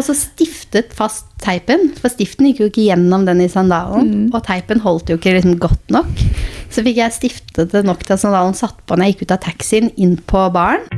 Og 0.00 0.06
så 0.06 0.14
stiftet 0.16 0.94
fast 0.96 1.26
teipen, 1.44 1.90
for 2.00 2.08
stiften 2.08 2.46
gikk 2.48 2.62
jo 2.62 2.68
ikke 2.70 2.86
gjennom 2.86 3.26
den 3.28 3.42
i 3.44 3.50
sandalen. 3.52 4.30
Og 4.32 4.40
teipen 4.46 4.80
holdt 4.80 5.12
jo 5.12 5.18
ikke 5.20 5.34
liksom 5.36 5.58
godt 5.60 5.92
nok. 5.92 6.24
Så 6.72 6.80
fikk 6.86 7.02
jeg 7.02 7.12
stiftet 7.12 7.74
det 7.74 7.84
nok 7.84 8.06
til 8.06 8.16
at 8.16 8.24
sandalen 8.24 8.56
satt 8.56 8.80
på 8.88 8.96
når 8.96 9.10
jeg 9.10 9.18
gikk 9.18 9.26
ut 9.26 9.36
av 9.36 9.44
taxien 9.44 9.92
inn 10.00 10.16
på 10.24 10.46
baren. 10.56 10.88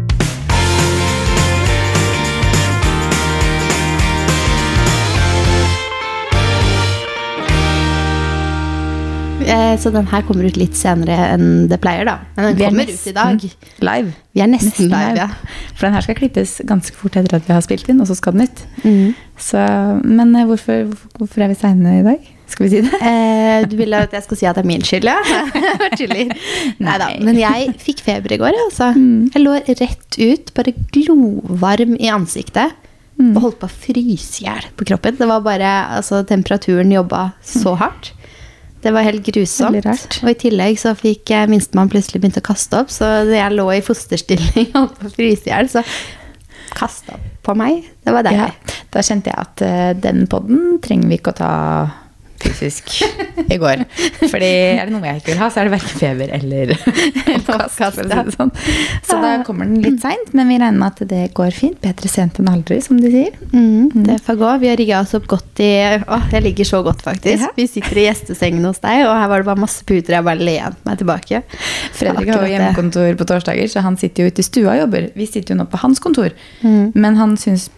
Så 9.83 9.91
den 9.95 10.07
her 10.11 10.23
kommer 10.27 10.47
ut 10.49 10.57
litt 10.61 10.77
senere 10.79 11.17
enn 11.35 11.67
det 11.71 11.79
pleier, 11.83 12.07
da. 12.09 12.19
Men 12.37 12.51
den 12.51 12.57
Vi 12.59 12.65
er 12.65 12.71
kommer 12.73 12.93
ut 12.93 13.07
i 13.07 13.15
dag. 13.17 13.47
Live. 13.89 14.13
Vi 14.33 14.41
er 14.45 14.51
nesten 14.53 14.89
live, 14.93 15.17
ja. 15.19 15.29
For 15.75 15.87
den 15.89 15.97
her 15.97 16.05
skal 16.07 16.19
klippes 16.19 16.59
ganske 16.69 16.97
fort 16.97 17.17
etter 17.21 17.37
at 17.39 17.49
vi 17.49 17.53
har 17.57 17.65
spilt 17.65 17.89
inn, 17.93 18.01
og 18.01 18.09
så 18.11 18.17
skal 18.19 18.37
den 18.37 18.47
ut. 18.49 18.63
Mm. 18.85 19.15
Så, 19.37 19.63
men 20.05 20.35
eh, 20.37 20.47
hvorfor, 20.49 20.93
hvorfor- 21.19 21.43
er 21.45 21.53
vi 21.53 21.59
seine 21.61 21.99
i 22.01 22.05
dag? 22.07 22.31
Skal 22.53 22.67
vi 22.67 22.71
si 22.75 22.81
det? 22.85 22.99
Eh, 23.01 23.65
du 23.69 23.77
vil 23.79 23.95
at 23.97 24.13
jeg 24.13 24.25
skal 24.27 24.37
si 24.37 24.47
at 24.47 24.59
det 24.59 24.65
er 24.65 24.69
min 24.69 24.85
skyld, 24.85 25.09
ja? 25.09 25.19
Nei 26.85 26.97
da. 27.01 27.09
Men 27.25 27.39
jeg 27.41 27.75
fikk 27.81 28.03
feber 28.05 28.35
i 28.37 28.41
går, 28.41 28.57
altså. 28.69 28.93
Jeg 29.33 29.43
lå 29.45 29.57
rett 29.69 30.19
ut, 30.21 30.53
bare 30.57 30.75
glovarm 30.93 31.97
i 31.99 32.11
ansiktet. 32.13 32.75
Og 33.23 33.37
holdt 33.45 33.59
på 33.61 33.69
å 33.69 33.71
fryse 33.71 34.41
i 34.43 34.47
hjel 34.49 34.65
på 34.77 34.87
kroppen. 34.89 35.15
Det 35.19 35.29
var 35.29 35.43
bare, 35.45 35.69
altså 35.99 36.23
Temperaturen 36.27 36.91
jobba 36.91 37.33
så 37.47 37.77
hardt. 37.79 38.13
Det 38.83 38.91
var 38.95 39.07
helt 39.07 39.23
grusomt. 39.27 39.87
Og 40.23 40.31
i 40.33 40.39
tillegg 40.39 40.81
så 40.81 40.95
fikk 40.99 41.31
minstemann 41.51 41.91
plutselig 41.93 42.23
begynt 42.23 42.41
å 42.41 42.45
kaste 42.45 42.83
opp, 42.83 42.91
så 42.91 43.23
jeg 43.31 43.55
lå 43.55 43.69
i 43.77 43.83
fosterstilling 43.85 44.71
og 44.75 44.79
holdt 44.81 44.99
på 44.99 45.11
å 45.11 45.15
fryse 45.15 45.47
i 45.47 45.53
hjel. 45.53 45.71
Så 45.71 45.85
kasta 46.75 47.17
opp 47.17 47.29
på 47.47 47.55
meg. 47.59 47.87
Det 48.03 48.15
var 48.15 48.27
deilig. 48.27 48.51
Ja, 48.51 48.79
da 48.95 49.03
kjente 49.07 49.33
jeg 49.33 49.43
at 49.43 49.65
uh, 49.67 49.91
den 49.99 50.27
podden 50.31 50.79
trenger 50.83 51.11
vi 51.11 51.19
ikke 51.19 51.35
å 51.35 51.39
ta 51.39 51.53
fysisk 52.43 52.93
i 53.47 53.59
går. 53.61 53.85
Fordi 54.23 54.51
er 54.79 54.89
det 54.89 54.95
noe 54.95 55.07
jeg 55.07 55.23
ikke 55.23 55.33
vil 55.33 55.41
ha, 55.43 55.49
så 55.53 55.63
er 55.63 55.69
det 55.69 55.75
verken 55.77 56.01
feber 56.01 56.33
eller 56.39 56.75
oppkast. 57.37 58.03
å 58.03 58.25
sånn. 58.37 58.53
Så 59.07 59.19
da 59.23 59.33
kommer 59.47 59.69
den 59.69 59.83
litt 59.85 60.01
seint, 60.03 60.33
men 60.37 60.51
vi 60.53 60.59
regner 60.61 60.79
med 60.81 60.89
at 60.91 61.13
det 61.13 61.23
går 61.37 61.55
fint. 61.57 61.79
Bedre 61.83 62.11
sent 62.11 62.41
enn 62.43 62.51
aldri, 62.53 62.79
som 62.85 63.01
de 63.01 63.11
sier. 63.13 63.37
Mm, 63.53 64.05
det 64.07 64.19
får 64.27 64.39
gå. 64.41 64.53
Vi 64.63 64.71
har 64.73 64.81
rigga 64.81 65.03
oss 65.03 65.15
opp 65.19 65.29
godt 65.31 65.63
i 65.65 65.71
Åh, 66.03 66.29
jeg 66.33 66.47
ligger 66.47 66.69
så 66.69 66.83
godt, 66.85 67.03
faktisk. 67.05 67.47
Ja. 67.47 67.53
Vi 67.57 67.67
sitter 67.71 68.01
i 68.01 68.07
gjestesengen 68.09 68.65
hos 68.69 68.83
deg, 68.83 69.05
og 69.07 69.15
her 69.17 69.31
var 69.31 69.43
det 69.43 69.49
bare 69.51 69.65
masse 69.65 69.85
puter. 69.89 70.17
Jeg 70.17 70.27
bare 70.27 70.43
lente 70.43 70.89
meg 70.89 71.01
tilbake. 71.01 71.43
Fredrik 71.97 72.33
har 72.33 72.47
jo 72.47 72.55
hjemmekontor 72.55 73.19
på 73.19 73.29
torsdager, 73.29 73.71
så 73.71 73.85
han 73.85 73.99
sitter 74.01 74.27
jo 74.27 74.33
ute 74.33 74.43
i 74.43 74.47
stua 74.47 74.75
og 74.77 74.83
jobber. 74.85 75.11
Vi 75.19 75.29
sitter 75.29 75.55
jo 75.55 75.63
nå 75.63 75.69
på 75.71 75.81
hans 75.83 76.03
kontor. 76.03 76.35
Mm. 76.63 76.93
Men 76.95 77.19
han 77.21 77.37
syns 77.41 77.71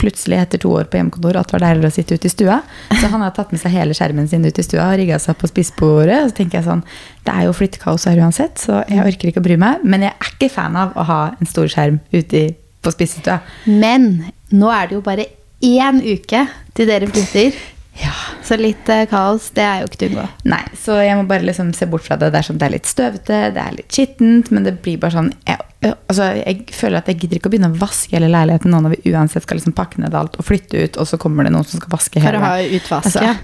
plutselig 0.00 0.38
etter 0.38 0.60
to 0.62 0.70
år 0.76 0.88
på 0.90 0.98
hjemmekontor 0.98 1.38
at 1.40 1.48
det 1.48 1.56
var 1.56 1.64
deiligere 1.64 1.90
å 1.92 1.94
sitte 1.94 2.18
ute 2.18 2.28
i 2.28 2.32
stua. 2.32 2.58
Så 2.92 3.10
han 3.12 3.24
har 3.24 3.32
tatt 3.36 3.54
med 3.54 3.62
seg 3.62 3.74
hele 3.74 3.96
skjermen 3.96 4.28
sin 4.30 4.44
ut 4.46 4.58
i 4.60 4.64
stua 4.66 4.90
og 4.90 5.00
rigga 5.00 5.18
seg 5.22 5.38
på 5.40 5.50
spisbordet. 5.50 6.18
Og 6.22 6.32
så 6.32 6.38
tenker 6.40 6.60
jeg 6.60 6.68
sånn, 6.68 6.84
det 7.26 7.34
er 7.34 7.46
jo 7.48 7.56
flyttekaos 7.56 8.06
her 8.10 8.20
uansett, 8.22 8.60
så 8.62 8.82
jeg 8.90 9.04
orker 9.04 9.32
ikke 9.32 9.42
å 9.42 9.46
bry 9.48 9.58
meg. 9.60 9.86
Men 9.86 10.06
jeg 10.06 10.14
er 10.14 10.34
ikke 10.34 10.52
fan 10.58 10.76
av 10.78 10.96
å 10.96 11.06
ha 11.08 11.20
en 11.36 11.50
stor 11.50 11.70
skjerm 11.72 12.00
ute 12.14 12.48
på 12.84 12.94
spisestua. 12.94 13.40
Men 13.66 14.26
nå 14.54 14.70
er 14.72 14.90
det 14.90 14.98
jo 14.98 15.06
bare 15.06 15.30
én 15.64 16.02
uke 16.04 16.46
til 16.76 16.90
dere 16.90 17.08
flytter. 17.10 17.56
Ja. 18.02 18.12
Så 18.44 18.56
litt 18.60 18.88
uh, 18.92 19.04
kaos, 19.10 19.50
det 19.56 19.64
er 19.64 19.80
jo 19.82 19.86
ikke 19.90 20.00
til 20.02 20.10
å 20.12 20.20
unngå. 20.20 20.26
Nei, 20.52 20.62
så 20.76 20.98
jeg 21.02 21.16
må 21.16 21.24
bare 21.30 21.46
liksom 21.48 21.72
se 21.74 21.86
bort 21.90 22.04
fra 22.06 22.18
det. 22.20 22.28
Det 22.34 22.38
er, 22.42 22.46
sånn, 22.50 22.58
det 22.60 22.66
er 22.68 22.74
litt 22.76 22.90
støvete, 22.90 23.38
det 23.56 23.62
er 23.62 23.78
litt 23.78 23.88
skittent, 23.96 24.50
men 24.52 24.66
det 24.68 24.76
blir 24.84 24.98
bare 25.02 25.16
sånn 25.16 25.32
jeg, 25.46 25.94
altså, 26.10 26.26
jeg 26.40 26.64
føler 26.74 26.98
at 26.98 27.08
jeg 27.10 27.18
gidder 27.20 27.38
ikke 27.38 27.50
å 27.50 27.52
begynne 27.52 27.68
å 27.70 27.78
vaske 27.78 28.16
hele 28.16 28.28
leiligheten 28.32 28.72
nå 28.72 28.80
når 28.82 28.94
vi 28.96 29.12
uansett 29.12 29.44
skal 29.44 29.58
liksom 29.60 29.74
pakke 29.76 30.00
ned 30.02 30.14
alt 30.18 30.36
og 30.40 30.46
flytte 30.48 30.80
ut, 30.82 30.96
og 31.02 31.06
så 31.08 31.18
kommer 31.20 31.46
det 31.46 31.52
noen 31.54 31.66
som 31.68 31.78
skal 31.80 31.92
vaske 31.92 32.18
For 32.20 32.26
hele. 32.26 32.40
å 32.40 32.46
ha 32.48 32.64
utvask. 32.80 33.06
Altså, 33.10 33.22
ja. 33.24 33.34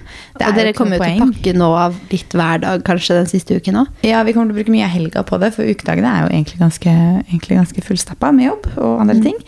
det 0.41 0.47
Og 0.49 0.57
dere 0.59 0.73
kommer 0.77 0.97
jo 0.99 1.05
til 1.07 1.21
å 1.23 1.27
pakke 1.29 1.55
nå 1.61 1.69
av 1.85 1.97
litt 2.11 2.35
hver 2.37 2.63
dag 2.65 2.85
kanskje 2.89 3.19
den 3.21 3.31
siste 3.31 3.57
uken 3.57 3.79
òg. 3.83 4.03
Ja, 4.05 4.21
vi 4.27 4.35
kommer 4.35 4.51
til 4.51 4.57
å 4.57 4.59
bruke 4.61 4.75
mye 4.75 4.85
av 4.89 4.93
helga 4.97 5.23
på 5.29 5.39
det, 5.41 5.53
for 5.55 5.65
ukedagene 5.69 6.13
er 6.13 6.25
jo 6.27 6.31
egentlig 6.35 6.61
ganske, 6.61 6.93
egentlig 7.29 7.59
ganske 7.61 7.85
fullstappa 7.89 8.33
med 8.35 8.49
jobb 8.51 8.69
og 8.77 9.01
andre 9.05 9.17
Mm. 9.17 9.23
ting. 9.29 9.41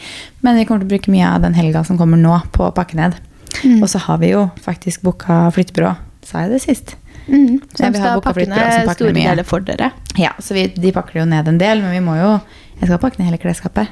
Men 0.45 0.55
vi 0.57 0.65
kommer 0.65 0.85
til 0.85 0.89
å 0.89 0.93
bruke 0.95 1.11
mye 1.11 1.29
av 1.35 1.41
den 1.41 1.53
helga 1.57 1.83
som 1.83 1.97
kommer 1.97 2.17
nå, 2.21 2.37
på 2.53 2.69
å 2.69 2.73
pakke 2.73 2.95
ned. 2.97 3.17
Mm. 3.63 3.81
Og 3.83 3.89
så 3.89 4.01
har 4.07 4.17
vi 4.21 4.31
jo 4.33 4.49
faktisk 4.61 5.01
booka 5.05 5.45
flyttebyrå. 5.55 5.95
Sa 6.25 6.45
jeg 6.45 6.51
det 6.55 6.61
sist? 6.65 6.95
Mm. 7.27 7.59
Som 7.73 7.93
vi 7.93 7.99
har 8.01 8.19
skal 8.19 8.21
pakke 8.25 8.45
ned 8.49 8.89
store 8.93 9.13
mye. 9.13 9.27
deler 9.29 9.45
for 9.47 9.59
dere. 9.65 9.91
Ja, 10.19 10.31
så 10.39 10.53
vi, 10.57 10.67
de 10.75 10.91
pakker 10.93 11.21
jo 11.21 11.25
ned 11.29 11.47
en 11.49 11.57
del, 11.61 11.81
men 11.81 11.91
vi 11.95 12.01
må 12.05 12.17
jo 12.19 12.39
Jeg 12.81 12.89
skal 12.89 12.99
pakke 12.99 13.19
ned 13.21 13.29
hele 13.29 13.39
klesskapet. 13.39 13.87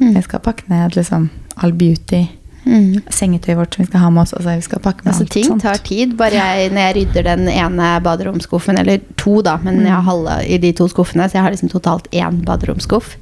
Mm. 0.00 0.14
Jeg 0.16 0.24
skal 0.24 0.40
pakke 0.40 0.64
ned 0.72 0.94
liksom 0.96 1.28
all 1.62 1.72
beauty. 1.76 2.22
Mm. 2.64 3.02
Sengetøyet 3.10 3.58
vårt 3.58 3.74
som 3.74 3.82
vi 3.82 3.88
skal 3.90 4.00
ha 4.00 4.10
med 4.10 4.22
oss. 4.22 4.32
Altså, 4.32 4.54
vi 4.56 4.64
skal 4.64 4.80
pakke 4.80 5.04
med 5.04 5.12
Altså, 5.12 5.26
alt 5.26 5.32
ting 5.34 5.44
sånt. 5.50 5.62
tar 5.66 5.82
tid. 5.84 6.14
Bare 6.16 6.32
jeg, 6.38 6.70
når 6.72 6.80
jeg 6.86 6.96
rydder 6.96 7.22
den 7.28 7.48
ene 7.52 7.90
baderomsskuffen, 8.06 8.78
eller 8.80 9.02
to, 9.20 9.42
da, 9.42 9.58
men 9.62 9.82
jeg 9.84 9.92
har 9.92 10.06
halve 10.06 10.38
i 10.46 10.58
de 10.62 10.72
to 10.72 10.88
skuffene, 10.88 11.28
så 11.28 11.36
jeg 11.38 11.42
har 11.44 11.52
liksom 11.52 11.68
totalt 11.74 12.08
én 12.12 12.40
baderomsskuff. 12.46 13.16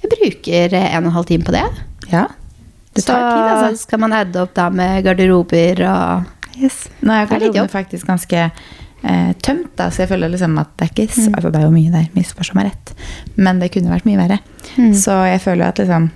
Jeg 0.00 0.10
bruker 0.14 0.74
en 0.80 1.04
og 1.04 1.10
en 1.10 1.16
halv 1.18 1.28
time 1.28 1.44
på 1.44 1.52
det. 1.52 1.66
Ja, 2.12 2.26
det 2.94 3.04
tar 3.04 3.18
så 3.18 3.34
tid, 3.34 3.50
altså. 3.50 3.82
skal 3.82 4.00
man 4.04 4.12
adde 4.12 4.40
opp 4.42 4.54
da 4.54 4.70
med 4.70 5.04
garderober 5.04 5.84
og 5.90 6.30
Yes. 6.54 6.84
Nå 7.02 7.10
er 7.10 7.24
er 7.24 7.26
garderobene 7.32 7.68
faktisk 7.72 8.06
ganske 8.06 8.38
eh, 9.04 9.32
tømt, 9.42 9.72
da, 9.76 9.88
så 9.90 10.04
jeg 10.04 10.08
føler 10.12 10.30
liksom 10.30 10.54
at 10.62 10.68
det 10.78 10.86
er 10.86 10.92
ikke 10.92 11.08
så, 11.12 11.24
Mm. 11.28 11.34
altså, 11.34 11.50
Det 11.50 11.60
er 11.60 11.64
jo 11.64 11.70
mye 11.74 11.90
der, 11.92 12.04
misforstå 12.14 12.54
meg 12.54 12.68
rett, 12.70 12.92
men 13.36 13.58
det 13.58 13.72
kunne 13.74 13.90
vært 13.90 14.06
mye 14.06 14.20
verre. 14.20 14.38
Mm. 14.78 14.92
Så 14.94 15.16
jeg 15.26 15.40
føler 15.42 15.66
at 15.68 15.78
liksom 15.82 16.10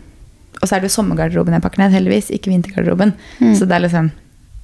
Og 0.61 0.66
så 0.69 0.75
er 0.75 0.81
det 0.81 0.89
jo 0.91 1.03
sommergarderoben 1.03 1.53
jeg 1.55 1.62
pakker 1.62 1.78
ned, 1.78 1.93
heldigvis, 1.93 2.31
ikke 2.34 2.50
vintergarderoben. 2.50 3.12
Mm. 3.39 3.53
Så 3.55 3.66
det 3.69 3.77
er 3.77 3.84
liksom 3.84 4.10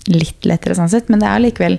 litt 0.09 0.43
lettere 0.45 0.75
sånn 0.75 0.91
sett, 0.91 1.09
men 1.09 1.21
det 1.21 1.29
er 1.29 1.39
likevel 1.39 1.79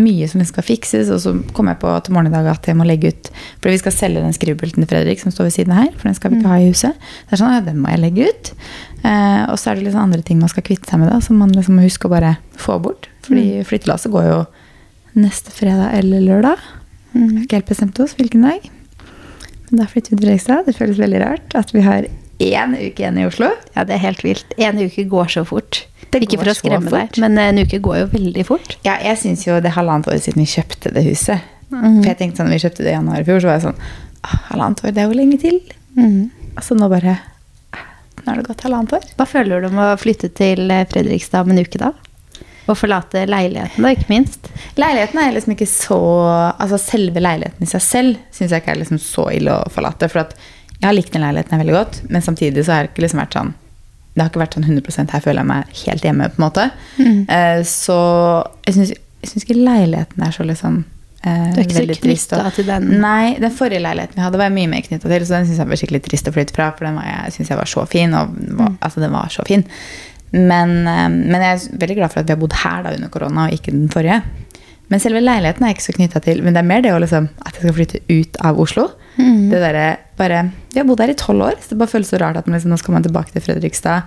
mye 0.00 0.28
som 0.28 0.42
skal 0.46 0.66
fikses. 0.66 1.10
Og 1.12 1.22
så 1.22 1.34
kom 1.56 1.70
jeg 1.70 1.80
på 1.82 1.92
til 2.04 2.16
morgen 2.16 2.30
i 2.30 2.34
dag 2.34 2.48
at 2.52 2.68
jeg 2.68 2.78
må 2.78 2.86
legge 2.88 3.12
ut 3.14 3.30
For 3.62 3.72
vi 3.72 3.80
skal 3.80 3.94
selge 3.94 4.24
den 4.24 4.36
skrivepulten 4.36 4.84
til 4.84 4.90
Fredrik 4.90 5.22
som 5.22 5.34
står 5.34 5.48
ved 5.48 5.56
siden 5.56 5.76
her, 5.76 5.90
for 5.96 6.10
den 6.10 6.18
skal 6.18 6.32
vi 6.32 6.40
ikke 6.40 6.52
ha 6.52 6.60
i 6.60 6.70
huset. 6.70 7.08
Det 7.26 7.36
er 7.36 7.42
sånn, 7.42 7.56
ja, 7.56 7.64
den 7.64 7.80
må 7.82 7.94
jeg 7.94 8.02
legge 8.04 8.30
ut. 8.30 8.52
Eh, 9.02 9.42
og 9.50 9.58
så 9.60 9.72
er 9.72 9.78
det 9.78 9.88
liksom 9.88 10.04
andre 10.04 10.22
ting 10.26 10.40
man 10.42 10.52
skal 10.52 10.66
kvitte 10.66 10.90
seg 10.90 11.02
med, 11.02 11.10
da, 11.12 11.20
som 11.24 11.40
man 11.40 11.54
liksom 11.54 11.78
må 11.78 11.86
huske 11.86 12.08
å 12.08 12.12
bare 12.12 12.36
få 12.60 12.78
bort. 12.82 13.10
Fordi 13.26 13.64
flyttelasset 13.66 14.12
går 14.14 14.28
jo 14.30 14.40
neste 15.16 15.52
fredag 15.54 15.96
eller 15.96 16.22
lørdag. 16.24 16.62
Vi 17.16 17.24
har 17.24 17.44
ikke 17.46 17.60
helt 17.62 17.70
bestemt 17.70 18.00
oss 18.04 18.14
hvilken 18.18 18.44
dag. 18.44 18.70
Men 19.70 19.80
da 19.80 19.88
flytter 19.90 20.12
vi 20.12 20.18
til 20.18 20.26
Fredrikstad. 20.26 20.66
Det 20.68 20.76
føles 20.76 21.00
veldig 21.00 21.20
rart 21.24 21.56
at 21.58 21.72
vi 21.74 21.82
har 21.86 22.06
én 22.42 22.76
uke 22.76 23.02
igjen 23.02 23.18
i 23.18 23.26
Oslo. 23.26 23.50
Ja, 23.74 23.86
det 23.88 23.96
er 23.96 24.04
helt 24.04 24.22
vilt. 24.24 24.52
En 24.60 24.78
uke 24.78 25.06
går 25.10 25.32
så 25.32 25.44
fort. 25.48 25.86
Det 26.16 26.28
Ikke 26.28 26.40
for 26.40 26.52
å 26.52 26.56
skremme 26.56 26.92
deg, 26.92 27.18
men 27.22 27.38
en 27.42 27.60
uke 27.60 27.80
går 27.82 28.00
jo 28.00 28.08
veldig 28.14 28.44
fort. 28.48 28.76
Ja, 28.86 28.96
jeg 29.04 29.20
syns 29.20 29.44
jo 29.46 29.58
det 29.60 29.70
er 29.70 29.76
halvannet 29.76 30.08
år 30.12 30.18
siden 30.22 30.42
vi 30.42 30.48
kjøpte 30.56 30.92
det 30.94 31.04
huset. 31.06 31.44
Mm. 31.70 32.00
For 32.00 32.10
jeg 32.10 32.18
tenkte 32.20 32.40
sånn, 32.42 32.52
vi 32.54 32.62
kjøpte 32.62 32.84
det 32.86 32.92
i 32.92 32.96
januar 32.96 33.22
i 33.22 33.26
fjor, 33.26 33.42
så 33.42 33.50
var 33.50 33.58
jeg 33.58 33.64
sånn 33.68 33.80
«Åh, 34.26 34.36
Halvannet 34.50 34.82
år, 34.84 34.92
det 34.94 35.02
er 35.02 35.10
jo 35.10 35.18
lenge 35.18 35.38
til. 35.42 35.58
Mm. 35.98 36.20
Altså 36.56 36.76
nå 36.78 36.88
bare 36.92 37.18
Nå 38.26 38.32
er 38.32 38.40
det 38.40 38.48
gått 38.48 38.64
halvannet 38.66 38.96
år. 38.96 39.04
Hva 39.18 39.26
føler 39.28 39.62
du 39.62 39.68
om 39.68 39.78
å 39.78 39.92
flytte 40.00 40.32
til 40.34 40.70
eh, 40.72 40.86
Fredrikstad 40.90 41.46
om 41.46 41.52
en 41.54 41.60
uke, 41.62 41.78
da? 41.78 41.92
Og 42.66 42.74
forlate 42.74 43.22
leiligheten, 43.28 43.84
da, 43.84 43.92
ikke 43.94 44.10
minst. 44.10 44.48
Leiligheten 44.80 45.20
er 45.22 45.36
liksom 45.36 45.52
ikke 45.54 45.68
så 45.70 45.98
Altså 46.56 46.80
selve 46.82 47.22
leiligheten 47.22 47.62
i 47.62 47.70
seg 47.70 47.84
selv 47.84 48.16
syns 48.34 48.50
jeg 48.50 48.64
ikke 48.64 48.72
er 48.74 48.80
liksom 48.80 48.98
så 49.02 49.28
ille 49.36 49.54
å 49.54 49.68
forlate. 49.70 50.08
For 50.10 50.24
at 50.24 50.34
jeg 50.80 50.88
har 50.88 50.96
likt 50.96 51.14
den 51.14 51.22
leiligheten 51.22 51.62
veldig 51.62 51.76
godt, 51.76 52.00
men 52.10 52.24
samtidig 52.24 52.66
så 52.66 52.74
har 52.74 52.86
det 52.86 52.92
ikke 52.92 53.06
liksom 53.06 53.22
vært 53.22 53.38
sånn 53.38 53.54
Det 54.16 54.24
har 54.24 54.30
ikke 54.30 54.40
vært 54.40 54.54
sånn 54.56 54.64
100 54.64 55.12
her 55.12 55.20
føler 55.20 55.42
jeg 55.42 55.48
meg 55.50 55.80
helt 55.84 56.04
hjemme, 56.06 56.28
på 56.32 56.40
en 56.40 56.44
måte. 56.46 56.62
Mm. 56.96 57.18
Eh, 57.36 57.58
så 57.68 57.96
jeg 58.64 58.76
syns, 58.78 58.92
syns 59.28 59.44
ikke 59.44 59.58
leiligheten 59.58 60.24
er 60.24 60.32
så 60.32 60.46
liksom 60.48 60.78
eh, 61.20 61.42
Du 61.52 61.60
er 61.60 61.66
ikke 61.66 61.76
så 61.76 61.98
knytta 62.00 62.54
til 62.56 62.70
den? 62.70 62.88
Nei, 63.02 63.34
den 63.42 63.52
forrige 63.52 63.82
leiligheten 63.84 64.16
vi 64.16 64.24
hadde, 64.24 64.40
var 64.40 64.48
jeg 64.48 64.56
mye 64.56 64.72
mer 64.72 64.86
knytta 64.88 65.12
til. 65.12 65.26
Så 65.28 65.36
den 65.36 65.50
syns 65.50 65.60
jeg 65.60 65.68
var 65.68 65.82
skikkelig 65.82 66.02
trist 66.08 66.32
å 66.32 66.34
flytte 66.38 66.56
fra, 66.56 66.70
for 66.78 66.88
den 66.88 66.96
var, 66.96 67.10
jeg 67.10 67.36
synes 67.36 67.52
jeg 67.52 67.60
var 67.60 67.72
så 67.74 67.84
fin. 67.92 68.16
Og 68.16 68.32
var, 68.32 68.72
mm. 68.72 68.80
altså, 68.88 69.04
den 69.04 69.16
var 69.18 69.36
så 69.36 69.44
fin. 69.50 69.68
Men, 70.32 70.74
eh, 70.88 71.06
men 71.12 71.36
jeg 71.36 71.52
er 71.52 71.80
veldig 71.84 72.00
glad 72.00 72.14
for 72.14 72.24
at 72.24 72.30
vi 72.30 72.38
har 72.38 72.40
bodd 72.40 72.56
her 72.64 72.88
da 72.88 72.96
under 72.96 73.12
korona, 73.12 73.50
og 73.50 73.60
ikke 73.60 73.76
den 73.76 73.92
forrige. 73.92 74.22
Men 74.88 75.02
selve 75.02 75.20
leiligheten 75.20 75.64
er 75.64 75.74
jeg 75.74 75.78
ikke 75.78 75.90
så 75.90 75.96
knytta 75.98 76.24
til. 76.24 76.40
Men 76.46 76.56
det 76.56 76.62
er 76.62 76.70
mer 76.72 76.88
det 76.88 76.96
å 76.96 77.02
liksom, 77.02 77.28
at 77.44 77.58
jeg 77.58 77.66
skal 77.66 77.76
flytte 77.82 78.02
ut 78.08 78.40
av 78.48 78.64
Oslo. 78.64 78.88
Mm. 79.16 79.48
Det 79.50 79.60
derre 79.62 79.84
bare 80.16 80.50
Vi 80.72 80.78
har 80.80 80.86
bodd 80.88 81.00
her 81.00 81.12
i 81.12 81.18
tolv 81.18 81.42
år, 81.48 81.58
så 81.60 81.72
det 81.72 81.78
bare 81.80 81.92
føles 81.92 82.10
så 82.12 82.18
rart 82.20 82.36
at 82.36 82.46
man 82.46 82.58
liksom, 82.58 82.72
nå 82.72 82.78
skal 82.80 82.96
man 82.96 83.04
tilbake 83.06 83.32
til 83.32 83.44
Fredrikstad. 83.44 84.02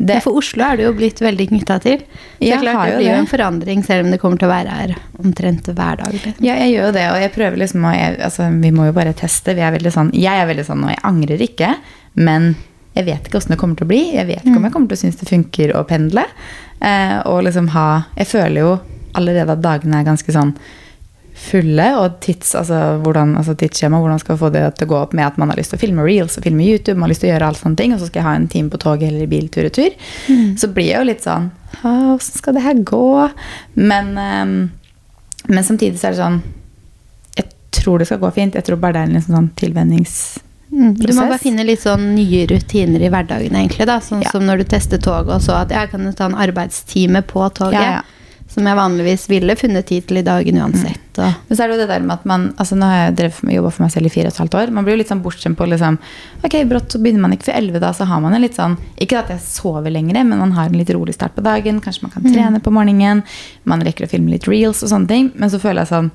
Det, 0.00 0.14
Ja, 0.16 0.20
for 0.24 0.38
Oslo 0.40 0.64
er 0.64 0.78
du 0.78 0.84
jo 0.86 0.92
blitt 0.96 1.18
veldig 1.20 1.48
knytta 1.50 1.76
til. 1.84 1.98
Så 2.38 2.46
Jeg 2.46 2.60
klart 2.62 2.86
det 2.88 2.96
blir 2.96 3.06
jo 3.10 3.12
det. 3.12 3.18
en 3.20 3.26
forandring, 3.28 3.82
selv 3.84 4.06
om 4.06 4.10
det 4.14 4.20
kommer 4.22 4.38
til 4.40 4.48
å 4.48 4.52
være 4.54 4.76
her 4.78 4.94
omtrent 5.20 5.66
hver 5.68 5.98
dag. 6.00 6.12
liksom. 6.14 6.38
Ja, 6.40 6.54
jeg 6.62 6.72
gjør 6.72 6.86
jo 6.86 6.92
det, 6.96 7.04
og 7.10 7.18
jeg 7.20 7.32
prøver 7.34 7.56
liksom 7.60 7.84
å 7.84 7.92
jeg, 7.92 8.16
altså, 8.24 8.48
Vi 8.62 8.70
må 8.70 8.86
jo 8.86 8.92
bare 8.96 9.12
teste. 9.12 9.54
Vi 9.54 9.60
er 9.60 9.74
veldig 9.76 9.92
sånn, 9.92 10.10
jeg 10.16 10.40
er 10.40 10.46
veldig 10.48 10.64
sånn, 10.64 10.84
og 10.84 10.90
jeg 10.94 11.02
angrer 11.04 11.44
ikke, 11.44 11.74
men 12.14 12.56
jeg 12.96 13.04
vet 13.04 13.28
ikke 13.28 13.36
åssen 13.38 13.52
det 13.54 13.58
kommer 13.60 13.76
til 13.76 13.86
å 13.86 13.92
bli. 13.92 14.00
Jeg 14.16 14.26
vet 14.26 14.40
ikke 14.46 14.56
om 14.56 14.64
jeg 14.64 14.72
kommer 14.72 14.88
til 14.88 14.96
å 14.96 15.02
synes 15.04 15.20
det 15.20 15.28
funker 15.28 15.74
å 15.76 15.84
pendle. 15.86 16.24
Eh, 16.80 17.20
og 17.28 17.44
liksom 17.44 17.68
ha 17.76 18.06
Jeg 18.16 18.26
føler 18.26 18.60
jo 18.64 18.80
allerede 19.14 19.52
at 19.52 19.60
dagene 19.60 20.00
er 20.00 20.04
ganske 20.08 20.32
sånn 20.32 20.54
fulle, 21.40 21.86
og 21.98 22.18
tids, 22.24 22.52
altså, 22.58 22.78
hvordan, 23.04 23.32
altså 23.40 23.54
tidsskjema, 23.58 24.00
hvordan 24.02 24.20
skal 24.22 24.38
få 24.40 24.50
det 24.54 24.64
til 24.76 24.88
å 24.88 24.90
gå 24.92 24.98
opp 24.98 25.14
med 25.16 25.26
at 25.26 25.38
man 25.40 25.50
har 25.50 25.58
lyst 25.60 25.72
til 25.72 25.80
å 25.80 25.82
filme 25.82 26.04
reels 26.04 26.36
og 26.38 26.44
filme 26.44 26.66
YouTube, 26.66 26.98
man 26.98 27.08
har 27.08 27.14
lyst 27.14 27.24
til 27.24 27.30
å 27.30 27.32
gjøre 27.32 27.48
alle 27.48 27.60
sånne 27.60 27.80
ting, 27.80 27.94
og 27.94 28.02
så 28.02 28.10
skal 28.10 28.20
jeg 28.20 28.28
ha 28.28 28.34
en 28.36 28.50
time 28.52 28.72
på 28.72 28.80
toget 28.82 29.08
eller 29.08 29.24
i 29.24 29.30
bil 29.30 29.48
tur 29.52 29.64
retur, 29.66 29.96
mm. 30.28 30.52
så 30.60 30.70
blir 30.74 30.90
jeg 30.90 31.00
jo 31.00 31.08
litt 31.08 31.24
sånn 31.26 31.50
Åssen 31.86 32.34
skal 32.40 32.56
det 32.56 32.64
her 32.64 32.80
gå? 32.84 33.06
Men, 33.78 34.08
um, 34.18 34.54
men 35.48 35.64
samtidig 35.64 36.00
så 36.00 36.08
er 36.08 36.16
det 36.16 36.18
sånn 36.18 36.40
Jeg 37.38 37.46
tror 37.78 38.02
det 38.02 38.08
skal 38.10 38.18
gå 38.20 38.30
fint. 38.34 38.56
Jeg 38.58 38.66
tror 38.66 38.80
bare 38.82 38.96
det 38.96 39.04
er 39.04 39.08
en 39.08 39.14
liksom 39.16 39.36
sånn 39.38 39.50
tilvennings... 39.56 40.16
Mm, 40.70 40.96
du 40.98 41.12
må 41.14 41.24
bare 41.30 41.38
finne 41.42 41.64
litt 41.66 41.82
sånn 41.82 42.10
nye 42.16 42.42
rutiner 42.50 43.02
i 43.02 43.08
hverdagen, 43.10 43.54
egentlig. 43.54 43.86
da, 43.88 44.00
Sånn 44.02 44.26
ja. 44.26 44.34
som 44.34 44.44
når 44.46 44.60
du 44.60 44.68
tester 44.74 45.00
toget 45.02 45.32
og 45.38 45.44
så 45.46 45.60
at 45.62 45.72
jeg 45.74 45.90
kan 45.94 46.10
ta 46.18 46.28
en 46.28 46.36
arbeidstime 46.42 47.22
på 47.30 47.46
toget. 47.54 47.78
Ja, 47.78 48.00
ja. 48.00 48.19
Som 48.50 48.66
jeg 48.66 48.74
vanligvis 48.74 49.28
ville 49.30 49.54
funnet 49.54 49.86
tid 49.86 50.08
til 50.08 50.18
i 50.18 50.24
dagen 50.26 50.56
uansett. 50.58 50.98
Mm. 51.14 51.36
Men 51.46 51.56
så 51.56 51.62
er 51.62 51.68
det 51.68 51.76
jo 51.76 51.80
det 51.82 51.88
der 51.90 52.02
med 52.06 52.14
at 52.16 52.24
man 52.26 52.46
altså 52.58 52.78
Nå 52.78 52.86
har 52.88 53.12
jeg 53.12 53.30
jobba 53.54 53.70
for 53.74 53.84
meg 53.84 53.92
selv 53.94 54.08
i 54.08 54.12
fire 54.14 54.30
og 54.30 54.34
et 54.34 54.40
halvt 54.42 54.56
år. 54.58 54.72
Man 54.74 54.86
blir 54.86 54.96
jo 54.96 55.00
litt 55.02 55.12
sånn 55.12 55.22
bortskjemt 55.22 55.58
på 55.58 55.68
liksom 55.70 55.98
Ok, 56.46 56.56
brått 56.70 56.90
så 56.90 57.00
begynner 57.02 57.22
man 57.22 57.36
ikke 57.36 57.50
for 57.50 57.58
elleve, 57.58 57.82
da. 57.82 57.92
Så 57.94 58.08
har 58.10 58.22
man 58.24 58.34
en 58.34 58.42
litt 58.42 58.58
sånn 58.58 58.74
Ikke 58.98 59.20
at 59.20 59.30
jeg 59.30 59.44
sover 59.44 59.94
lenger, 59.94 60.18
men 60.24 60.42
man 60.42 60.54
har 60.56 60.70
en 60.70 60.78
litt 60.80 60.90
rolig 60.96 61.14
start 61.14 61.36
på 61.36 61.46
dagen. 61.46 61.78
Kanskje 61.84 62.08
man 62.08 62.14
kan 62.16 62.26
mm. 62.26 62.32
trene 62.32 62.58
mm. 62.58 62.64
på 62.66 62.74
morgenen. 62.74 63.22
Man 63.70 63.86
rekker 63.86 64.08
å 64.08 64.10
filme 64.10 64.34
litt 64.34 64.48
reels 64.50 64.82
og 64.82 64.90
sånne 64.94 65.10
ting. 65.10 65.30
Men 65.38 65.52
så 65.52 65.62
føler 65.62 65.84
jeg 65.84 65.92
sånn 65.94 66.10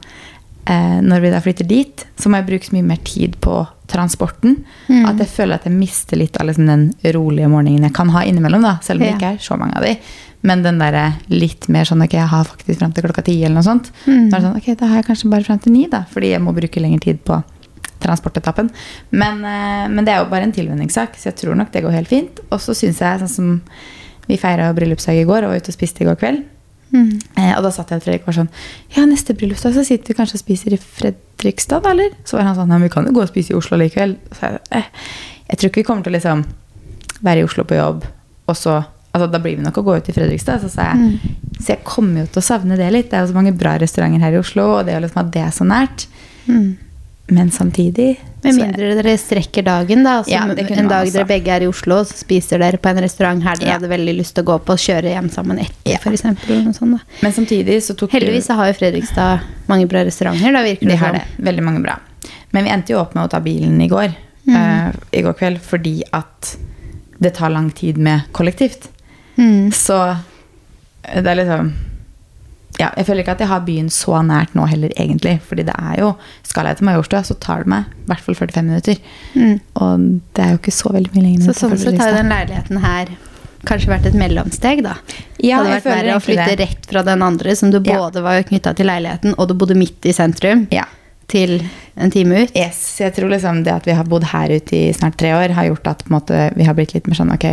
Når 0.66 1.22
vi 1.22 1.30
da 1.30 1.40
flytter 1.46 1.68
dit, 1.70 2.04
så 2.18 2.30
må 2.30 2.40
jeg 2.40 2.48
bruke 2.48 2.66
så 2.66 2.74
mye 2.74 2.88
mer 2.88 3.02
tid 3.06 3.36
på 3.44 3.60
transporten. 3.92 4.56
Mm. 4.88 5.04
At 5.12 5.20
jeg 5.22 5.30
føler 5.30 5.60
at 5.60 5.68
jeg 5.68 5.76
mister 5.76 6.18
litt 6.18 6.38
av 6.42 6.48
liksom 6.50 6.70
den 6.70 6.88
rolige 7.14 7.50
morgenen 7.52 7.86
jeg 7.86 7.94
kan 7.94 8.10
ha 8.16 8.24
innimellom. 8.26 8.66
da, 8.66 8.78
Selv 8.82 9.02
om 9.02 9.06
det 9.06 9.14
ikke 9.14 9.36
er 9.36 9.44
så 9.46 9.60
mange 9.62 9.78
av 9.78 9.86
de. 9.86 9.94
Men 10.46 10.62
den 10.66 10.82
der 10.82 11.18
litt 11.32 11.68
mer 11.74 11.88
sånn 11.90 12.04
ok, 12.06 12.16
jeg 12.18 12.32
har 12.32 12.48
faktisk 12.50 12.80
fram 12.82 12.94
til 12.94 13.06
klokka 13.06 13.24
ti, 13.26 13.38
eller 13.42 13.60
noe 13.60 13.66
sånt. 13.66 13.92
Mm. 14.06 14.30
Da 14.30 14.38
er 14.38 14.40
det 14.40 14.48
sånn, 14.48 14.58
ok, 14.62 14.72
da 14.80 14.90
har 14.92 15.02
jeg 15.02 15.08
kanskje 15.10 15.32
bare 15.34 15.48
fram 15.48 15.62
til 15.62 15.74
ni, 15.74 15.86
da. 15.92 16.04
Fordi 16.12 16.32
jeg 16.34 16.44
må 16.46 16.54
bruke 16.56 16.84
lengre 16.84 17.06
tid 17.08 17.22
på 17.26 17.40
transportetappen. 18.06 18.70
Men, 19.10 19.42
eh, 19.46 19.86
men, 19.90 20.04
det 20.06 20.14
er 20.14 20.22
jo 20.22 20.30
bare 20.30 20.46
en 20.46 20.56
tilvenningssak, 20.56 21.18
så 21.18 21.32
jeg 21.32 21.40
tror 21.42 21.58
nok 21.58 21.72
det 21.74 21.82
går 21.86 21.98
helt 21.98 22.12
fint. 22.12 22.42
Og 22.52 22.62
så 22.62 22.78
syns 22.78 23.02
jeg, 23.02 23.22
sånn 23.24 23.36
som 23.36 23.62
vi 24.30 24.38
feira 24.42 24.72
bryllupsdag 24.74 25.22
i 25.22 25.26
går 25.26 25.46
og 25.46 25.54
var 25.54 25.62
ute 25.62 25.74
og 25.74 25.78
spiste 25.78 26.06
i 26.06 26.10
går 26.10 26.20
kveld. 26.22 26.44
Mm. 26.95 27.19
Eh, 27.36 27.53
og 27.57 27.65
da 27.65 27.71
satt 27.75 27.92
jeg 27.92 28.00
og 28.00 28.06
Fredrik 28.06 28.27
var 28.27 28.38
sånn 28.38 28.51
Ja, 28.95 29.03
neste 29.09 29.36
bryllupsdag 29.36 29.74
så 29.75 29.83
sitter 29.83 30.13
vi 30.13 30.18
kanskje 30.18 30.38
og 30.38 30.44
spiser 30.45 30.75
i 30.75 30.80
Fredrikstad, 30.80 31.88
eller? 31.92 32.13
Så 32.24 32.38
var 32.38 32.47
han 32.47 32.56
sånn 32.57 32.71
Ja, 32.71 32.80
vi 32.80 32.92
kan 32.94 33.09
jo 33.09 33.15
gå 33.18 33.25
og 33.25 33.31
spise 33.31 33.51
i 33.51 33.57
Oslo 33.57 33.80
likevel. 33.81 34.15
Så 34.38 34.47
jeg, 34.47 34.62
eh, 34.80 34.92
jeg 35.50 35.59
tror 35.59 35.71
ikke 35.71 35.83
vi 35.83 35.88
kommer 35.89 36.06
til 36.06 36.13
å 36.13 36.18
liksom 36.18 36.45
være 37.25 37.42
i 37.42 37.47
Oslo 37.47 37.65
på 37.68 37.77
jobb, 37.77 38.06
og 38.47 38.57
så 38.57 38.77
altså, 38.80 39.27
Da 39.31 39.42
blir 39.42 39.57
vi 39.57 39.65
nok 39.65 39.77
å 39.80 39.86
gå 39.86 39.97
ut 39.97 40.09
i 40.09 40.15
Fredrikstad. 40.15 40.63
Så, 40.63 40.71
sa 40.71 40.92
jeg, 40.92 41.01
mm. 41.01 41.59
så 41.59 41.75
jeg 41.75 41.83
kommer 41.88 42.24
jo 42.24 42.31
til 42.31 42.44
å 42.44 42.47
savne 42.50 42.80
det 42.80 42.89
litt. 42.94 43.12
Det 43.12 43.19
er 43.19 43.25
jo 43.25 43.33
så 43.33 43.38
mange 43.38 43.56
bra 43.57 43.75
restauranter 43.81 44.24
her 44.24 44.36
i 44.36 44.42
Oslo, 44.42 44.65
og 44.80 44.88
det 44.88 44.97
å 44.97 45.03
liksom 45.03 45.21
ha 45.21 45.27
det 45.38 45.45
så 45.56 45.68
nært. 45.68 46.07
Mm. 46.47 46.74
Men 47.27 47.51
samtidig 47.51 48.19
Med 48.44 48.56
mindre 48.56 48.92
dere 49.00 49.16
strekker 49.18 49.63
dagen, 49.66 50.04
da. 50.06 50.19
Altså, 50.19 50.31
ja, 50.31 50.44
en 50.77 50.89
dag 50.89 51.07
dere 51.10 51.25
begge 51.25 51.54
er 51.56 51.63
i 51.66 51.69
Oslo, 51.69 52.04
så 52.06 52.19
spiser 52.19 52.62
dere 52.62 52.77
på 52.77 52.92
en 52.92 53.00
restaurant 53.01 53.42
her 53.42 53.57
dere 53.57 53.72
ja. 53.72 53.77
hadde 53.80 53.89
veldig 53.89 54.13
lyst 54.19 54.36
til 54.38 54.45
å 54.45 54.50
gå 54.51 54.57
på 54.68 54.75
og 54.75 54.83
kjøre 54.83 55.16
hjem 55.16 55.31
sammen 55.33 55.63
etter, 55.63 55.95
ja. 55.95 55.98
f.eks. 55.98 56.22
Men 57.24 57.33
samtidig 57.33 57.80
så 57.81 57.95
tok 57.98 58.13
Heldigvis 58.13 58.51
har 58.54 58.69
jo 58.69 58.77
Fredrikstad 58.77 59.48
mange 59.72 59.89
bra 59.89 60.04
restauranter. 60.06 60.54
Da 60.54 60.62
virker 60.68 60.86
det 60.86 60.94
De 60.94 61.01
har 61.01 61.18
det. 61.18 61.24
Veldig 61.50 61.66
mange 61.66 61.81
bra. 61.88 61.98
Men 62.54 62.68
vi 62.68 62.75
endte 62.75 62.94
jo 62.94 63.01
opp 63.01 63.18
med 63.18 63.25
å 63.25 63.33
ta 63.33 63.42
bilen 63.42 63.81
i 63.81 63.89
går. 63.89 64.13
Mm. 64.45 64.54
Uh, 64.54 65.01
I 65.18 65.25
går 65.25 65.39
kveld 65.42 65.66
fordi 65.66 65.98
at 66.13 66.54
det 67.18 67.33
tar 67.39 67.50
lang 67.50 67.71
tid 67.74 67.98
med 67.98 68.30
kollektivt. 68.38 68.92
Mm. 69.39 69.71
Så 69.74 69.98
det 71.01 71.25
er 71.25 71.42
liksom 71.42 71.74
ja, 72.80 72.89
jeg 72.98 73.07
føler 73.07 73.24
ikke 73.24 73.36
at 73.38 73.44
jeg 73.44 73.51
har 73.51 73.62
byen 73.68 73.92
så 73.94 74.19
nært 74.25 74.56
nå 74.57 74.66
heller, 74.68 74.92
egentlig. 75.00 75.38
Fordi 75.48 75.63
det 75.68 75.75
er 75.75 76.01
jo 76.01 76.10
Skal 76.48 76.68
jeg 76.69 76.80
til 76.80 76.89
Majorstua, 76.89 77.22
så 77.24 77.38
tar 77.39 77.63
det 77.63 77.72
meg 77.72 77.88
i 77.88 78.10
hvert 78.10 78.25
fall 78.25 78.38
45 78.38 78.68
minutter. 78.68 79.00
Mm. 79.33 79.56
Og 79.81 80.10
det 80.36 80.44
er 80.44 80.51
jo 80.54 80.60
ikke 80.60 80.75
så 80.75 80.92
veldig 80.94 81.13
mye 81.16 81.24
lenger. 81.24 81.48
Så 81.48 81.56
sånn 81.66 81.77
sett 81.80 82.01
har 82.01 82.16
den 82.16 82.31
leiligheten 82.31 82.83
her 82.83 83.16
kanskje 83.66 83.89
vært 83.89 84.10
et 84.12 84.18
mellomsteg, 84.18 84.83
da? 84.86 84.98
Ja, 85.42 85.63
det 85.63 85.72
hadde 85.72 85.72
vært 85.72 85.88
verre 85.89 86.18
å 86.19 86.22
flytte 86.22 86.51
det. 86.51 86.57
rett 86.68 86.86
fra 86.92 87.01
den 87.07 87.24
andre, 87.25 87.56
som 87.57 87.72
du 87.74 87.80
ja. 87.80 87.98
både 87.98 88.22
var 88.22 88.44
knytta 88.45 88.75
til 88.78 88.89
leiligheten, 88.92 89.33
og 89.39 89.50
du 89.50 89.56
bodde 89.57 89.78
midt 89.80 90.06
i 90.06 90.13
sentrum, 90.13 90.68
ja. 90.74 90.86
til 91.31 91.57
en 91.98 92.13
time 92.13 92.44
ut. 92.44 92.54
Yes, 92.54 92.83
jeg 93.01 93.16
tror 93.18 93.33
liksom 93.33 93.63
det 93.66 93.74
at 93.74 93.89
vi 93.89 93.95
har 93.98 94.06
bodd 94.10 94.28
her 94.30 94.54
ute 94.54 94.78
i 94.78 94.94
snart 94.94 95.18
tre 95.18 95.33
år, 95.33 95.56
har 95.57 95.71
gjort 95.71 95.89
at 95.95 96.06
måte, 96.13 96.50
vi 96.54 96.68
har 96.68 96.78
blitt 96.78 96.94
litt 96.94 97.10
mer 97.10 97.18
sånn 97.18 97.33
ok 97.33 97.50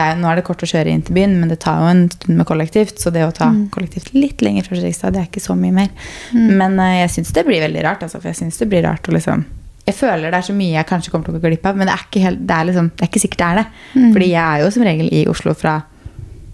er, 0.00 0.18
nå 0.18 0.28
er 0.30 0.38
det 0.38 0.44
kort 0.46 0.62
å 0.64 0.68
kjøre 0.68 0.92
inn 0.92 1.02
til 1.04 1.16
byen, 1.16 1.34
men 1.40 1.50
det 1.52 1.58
tar 1.64 1.80
jo 1.82 1.88
en 1.90 2.04
stund 2.12 2.38
med 2.38 2.46
kollektivt. 2.48 3.00
Så 3.02 3.12
det 3.14 3.24
å 3.26 3.32
ta 3.34 3.50
mm. 3.52 3.64
kollektivt 3.74 4.12
litt 4.16 4.44
lenger 4.44 4.68
fra 4.68 4.76
Fredrikstad, 4.76 5.14
det 5.16 5.22
er 5.22 5.30
ikke 5.30 5.42
så 5.44 5.56
mye 5.58 5.74
mer. 5.74 5.90
Mm. 6.32 6.52
Men 6.60 6.78
uh, 6.80 6.92
jeg 7.00 7.12
syns 7.16 7.34
det 7.36 7.44
blir 7.48 7.64
veldig 7.64 7.84
rart. 7.84 8.06
Altså, 8.06 8.20
for 8.20 8.30
jeg 8.30 8.40
synes 8.40 8.60
det 8.62 8.70
blir 8.70 8.86
rart 8.86 9.08
å 9.08 9.16
liksom 9.16 9.44
Jeg 9.88 9.96
føler 9.98 10.30
det 10.30 10.38
er 10.38 10.46
så 10.46 10.54
mye 10.54 10.76
jeg 10.76 10.88
kanskje 10.88 11.10
kommer 11.10 11.26
til 11.26 11.34
å 11.34 11.40
gå 11.40 11.48
glipp 11.48 11.64
av, 11.66 11.78
men 11.78 11.90
det 11.90 11.96
er 11.96 12.04
ikke, 12.06 12.22
helt, 12.22 12.44
det 12.46 12.54
er 12.54 12.68
liksom, 12.70 12.92
det 12.94 13.02
er 13.02 13.10
ikke 13.10 13.24
sikkert 13.24 13.42
det 13.42 13.48
er 13.48 13.60
det. 13.60 13.66
Mm. 13.96 14.12
Fordi 14.12 14.30
jeg 14.30 14.44
er 14.44 14.62
jo 14.62 14.70
som 14.76 14.86
regel 14.86 15.10
i 15.10 15.24
Oslo 15.32 15.56
fra 15.58 15.80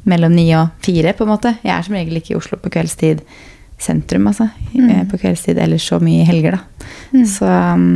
mellom 0.08 0.32
ni 0.32 0.46
og 0.56 0.74
fire, 0.84 1.12
på 1.12 1.26
en 1.26 1.32
måte. 1.34 1.54
Jeg 1.60 1.74
er 1.74 1.84
som 1.84 1.96
regel 1.98 2.20
ikke 2.20 2.32
i 2.32 2.38
Oslo 2.38 2.56
på 2.62 2.72
kveldstid 2.72 3.20
sentrum, 3.78 4.26
altså. 4.30 4.48
Mm. 4.72 4.88
Eh, 4.90 5.02
på 5.10 5.20
kveldstid 5.20 5.58
eller 5.60 5.80
så 5.82 6.00
mye 6.02 6.22
i 6.22 6.28
helger, 6.28 6.56
da. 6.56 6.88
Mm. 7.12 7.26
Så 7.28 7.48
um, 7.48 7.90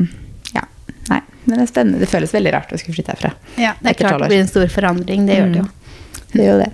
men 1.44 1.58
det 1.58 1.64
er 1.64 1.70
spennende. 1.70 2.02
Det 2.02 2.10
føles 2.10 2.34
veldig 2.34 2.52
rart 2.54 2.74
å 2.74 2.80
skulle 2.80 2.96
flytte 2.96 3.16
herfra. 3.16 3.32
Ja, 3.60 3.74
det 3.80 3.94
er 3.94 3.98
klart 3.98 4.22
det 4.22 4.30
blir 4.30 4.42
en 4.44 4.50
stor 4.50 4.68
forandring. 4.70 5.24
Det 5.26 5.38
gjør 5.38 5.54
det 5.54 5.62
jo. 5.62 5.68
Mm. 5.68 5.78
Det 6.32 6.44
gjør 6.46 6.62
det. 6.62 6.68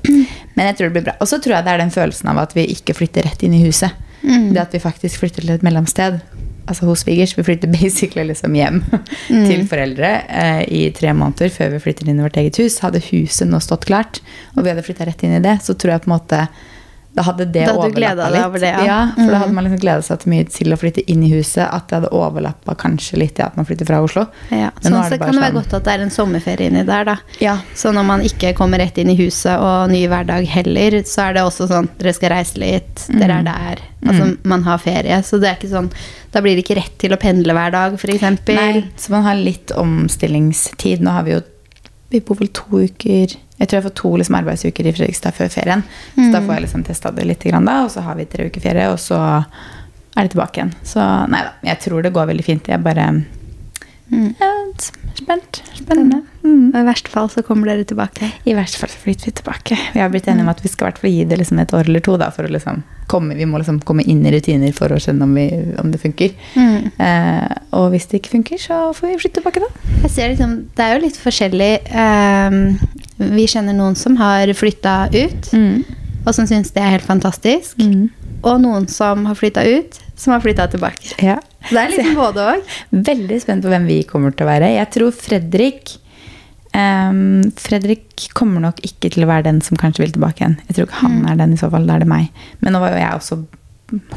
Men 0.54 0.68
jeg 0.68 0.76
tror 0.78 0.90
det 0.90 0.96
blir 0.96 1.06
bra. 1.08 1.14
Og 1.18 1.30
så 1.30 1.38
tror 1.42 1.56
jeg 1.56 1.66
det 1.66 1.72
er 1.72 1.80
den 1.82 1.94
følelsen 1.94 2.30
av 2.30 2.42
at 2.44 2.52
vi 2.54 2.66
ikke 2.74 2.94
flytter 2.98 3.26
rett 3.26 3.42
inn 3.46 3.56
i 3.56 3.62
huset. 3.64 4.04
Mm. 4.22 4.52
Det 4.54 4.62
at 4.62 4.76
vi 4.76 4.82
faktisk 4.82 5.22
flytter 5.22 5.44
til 5.46 5.56
et 5.56 5.64
mellomsted. 5.66 6.20
Altså 6.68 6.84
hos 6.84 7.02
svigers. 7.06 7.32
Vi 7.38 7.46
flytter 7.46 7.70
basically 7.72 8.26
liksom 8.28 8.54
hjem 8.58 8.82
mm. 9.32 9.44
til 9.48 9.64
foreldre 9.70 10.10
eh, 10.28 10.62
i 10.68 10.82
tre 10.94 11.14
måneder 11.16 11.52
før 11.54 11.72
vi 11.74 11.82
flytter 11.86 12.10
inn 12.10 12.20
i 12.20 12.26
vårt 12.26 12.36
eget 12.40 12.60
hus. 12.60 12.80
Hadde 12.84 13.02
huset 13.08 13.48
nå 13.48 13.60
stått 13.64 13.88
klart, 13.88 14.20
og 14.54 14.66
vi 14.66 14.74
hadde 14.74 14.84
flytta 14.84 15.08
rett 15.08 15.24
inn 15.24 15.38
i 15.38 15.44
det, 15.44 15.58
så 15.64 15.74
tror 15.74 15.96
jeg 15.96 16.04
på 16.04 16.12
en 16.12 16.18
måte 16.18 16.42
da 17.18 17.24
hadde 17.26 17.44
det 17.50 17.64
da 17.66 17.74
overlappa 17.74 18.28
litt. 18.30 18.44
Over 18.46 18.62
det, 18.62 18.70
ja. 18.70 18.82
ja. 18.86 18.98
for 19.14 19.26
mm. 19.26 19.30
da 19.32 19.38
hadde 19.42 19.54
man 19.56 19.66
liksom 19.66 19.80
gleda 19.82 20.04
seg 20.06 20.20
til 20.22 20.30
mye 20.30 20.44
til 20.54 20.74
å 20.74 20.78
flytte 20.78 21.02
inn 21.10 21.24
i 21.26 21.30
huset. 21.32 21.64
At 21.66 21.88
det 21.90 21.98
hadde 21.98 22.10
overlappa 22.14 22.76
kanskje 22.78 23.18
litt 23.18 23.40
i 23.40 23.44
at 23.46 23.56
man 23.58 23.66
flytter 23.66 23.88
fra 23.88 23.98
Oslo. 24.04 24.24
Ja. 24.54 24.70
sånn 24.84 24.98
sett 25.10 25.18
kan 25.24 25.34
det 25.34 25.42
være 25.42 25.56
godt 25.56 25.74
at 25.80 25.88
det 25.88 25.96
er 25.96 26.04
en 26.06 26.14
sommerferie 26.14 26.70
inni 26.70 26.84
der, 26.86 27.08
da. 27.08 27.16
Ja. 27.42 27.56
Så 27.74 27.90
når 27.96 28.06
man 28.06 28.22
ikke 28.26 28.54
kommer 28.58 28.78
rett 28.82 29.00
inn 29.02 29.10
i 29.10 29.18
huset 29.18 29.58
og 29.58 29.90
ny 29.90 30.04
hverdag 30.10 30.46
heller, 30.52 31.00
så 31.08 31.26
er 31.26 31.38
det 31.38 31.44
også 31.48 31.66
sånn 31.72 31.90
dere 31.98 32.14
skal 32.14 32.34
reise 32.36 32.62
litt, 32.62 33.08
mm. 33.08 33.18
dere 33.18 33.40
er 33.42 33.50
der. 33.50 33.84
Altså 34.06 34.28
mm. 34.30 34.36
man 34.54 34.64
har 34.68 34.78
ferie. 34.78 35.18
Så 35.26 35.42
det 35.42 35.50
er 35.50 35.58
ikke 35.58 35.72
sånn 35.72 35.88
Da 36.30 36.42
blir 36.44 36.54
det 36.54 36.62
ikke 36.62 36.78
rett 36.78 36.94
til 37.02 37.16
å 37.16 37.18
pendle 37.18 37.56
hver 37.56 37.74
dag, 37.74 37.98
f.eks. 37.98 38.26
Nei, 38.54 38.84
så 39.00 39.16
man 39.16 39.26
har 39.26 39.42
litt 39.42 39.74
omstillingstid. 39.74 41.02
Nå 41.02 41.18
har 41.18 41.26
vi 41.26 41.34
jo 41.34 41.42
Vi 42.12 42.22
bor 42.24 42.38
vel 42.38 42.52
to 42.54 42.86
uker 42.86 43.34
jeg 43.58 43.66
tror 43.66 43.78
jeg 43.78 43.86
får 43.88 43.96
to 43.98 44.12
liksom, 44.20 44.38
arbeidsuker 44.38 44.86
i 44.86 44.92
Fredrikstad 44.94 45.34
før 45.34 45.50
ferien. 45.52 45.82
Mm. 46.14 46.20
Så 46.20 46.28
da 46.34 46.42
får 46.44 46.54
jeg 46.54 46.66
liksom 46.66 46.84
testa 46.86 47.12
det 47.14 47.26
litt, 47.26 47.48
da, 47.48 47.80
og 47.82 47.90
så 47.90 48.04
har 48.06 48.18
vi 48.18 48.28
tre 48.30 48.46
uker 48.46 48.62
ferie, 48.62 48.86
og 48.92 49.00
så 49.02 49.18
er 49.18 50.26
det 50.26 50.34
tilbake 50.34 50.60
igjen. 50.60 50.74
Så 50.86 51.02
nei 51.30 51.42
da, 51.46 51.56
jeg 51.66 51.82
tror 51.86 52.06
det 52.06 52.14
går 52.14 52.30
veldig 52.30 52.46
fint. 52.46 52.70
Jeg 52.70 52.84
bare 52.86 53.10
mm. 53.14 54.30
ja, 54.38 54.52
Spent. 55.18 55.62
Spennende. 55.74 56.20
Mm. 56.44 56.70
I 56.76 56.84
verste 56.86 57.10
fall 57.10 57.26
så 57.30 57.42
kommer 57.42 57.66
dere 57.70 57.86
tilbake? 57.88 58.28
I 58.46 58.54
verste 58.54 58.78
fall 58.78 58.92
så 58.92 59.00
flytter 59.02 59.30
vi 59.30 59.34
tilbake. 59.40 59.78
Vi 59.94 60.00
har 60.00 60.12
blitt 60.12 60.28
enige 60.30 60.46
om 60.46 60.52
at 60.52 60.62
vi 60.62 60.70
skal 60.70 60.94
gi 61.02 61.24
det 61.26 61.40
liksom 61.40 61.58
et 61.58 61.74
år 61.74 61.90
eller 61.90 62.04
to. 62.04 62.14
Da, 62.20 62.30
for 62.34 62.46
å 62.46 62.52
liksom 62.52 62.84
komme, 63.10 63.34
vi 63.34 63.48
må 63.48 63.58
liksom 63.58 63.80
komme 63.88 64.04
inn 64.06 64.22
i 64.26 64.32
rutiner 64.34 64.74
for 64.76 64.94
å 64.94 65.00
skjønne 65.02 65.26
om, 65.26 65.34
vi, 65.34 65.48
om 65.82 65.90
det 65.90 66.00
funker. 66.02 66.36
Mm. 66.54 66.86
Eh, 67.02 67.56
og 67.78 67.88
hvis 67.94 68.06
det 68.10 68.20
ikke 68.20 68.36
funker, 68.36 68.62
så 68.62 68.80
får 68.94 69.10
vi 69.10 69.18
flytte 69.24 69.40
tilbake, 69.40 69.64
da. 69.64 69.98
Jeg 70.04 70.14
ser 70.14 70.32
liksom, 70.34 70.56
Det 70.76 70.86
er 70.86 70.94
jo 70.94 71.04
litt 71.06 71.20
forskjellig. 71.24 71.72
Um, 71.90 72.60
vi 73.18 73.46
kjenner 73.50 73.74
noen 73.76 73.96
som 73.98 74.16
har 74.20 74.50
flytta 74.54 75.08
ut, 75.12 75.50
mm. 75.52 76.24
og 76.24 76.34
som 76.36 76.46
syns 76.48 76.70
det 76.74 76.82
er 76.82 76.96
helt 76.96 77.06
fantastisk. 77.06 77.78
Mm. 77.82 78.08
Og 78.46 78.60
noen 78.62 78.86
som 78.90 79.24
har 79.26 79.38
flytta 79.38 79.64
ut, 79.66 79.98
som 80.18 80.34
har 80.34 80.42
flytta 80.44 80.68
tilbake. 80.70 81.16
Ja. 81.22 81.38
Det 81.68 81.78
er 81.78 81.90
liksom 81.94 82.18
både 82.24 82.44
òg. 82.54 82.76
Veldig 82.90 83.40
spent 83.42 83.66
på 83.66 83.72
hvem 83.72 83.88
vi 83.90 84.02
kommer 84.06 84.34
til 84.34 84.46
å 84.46 84.52
være. 84.52 84.70
Jeg 84.76 84.92
tror 84.94 85.14
Fredrik 85.14 85.96
um, 86.72 87.42
Fredrik 87.58 88.28
kommer 88.38 88.62
nok 88.62 88.82
ikke 88.86 89.10
til 89.14 89.26
å 89.26 89.30
være 89.30 89.48
den 89.50 89.62
som 89.64 89.78
kanskje 89.80 90.06
vil 90.06 90.14
tilbake 90.16 90.44
igjen. 90.44 90.58
Jeg 90.68 90.78
tror 90.78 90.88
ikke 90.88 91.02
han 91.02 91.20
mm. 91.20 91.30
er 91.32 91.40
den 91.42 91.54
i 91.56 91.60
så 91.60 91.70
fall. 91.72 91.88
Da 91.88 91.98
er 91.98 92.04
det 92.04 92.10
meg. 92.10 92.44
Men 92.62 92.76
nå 92.76 92.82
var 92.82 92.94
jo 92.94 93.02
jeg 93.02 93.22
også 93.22 93.40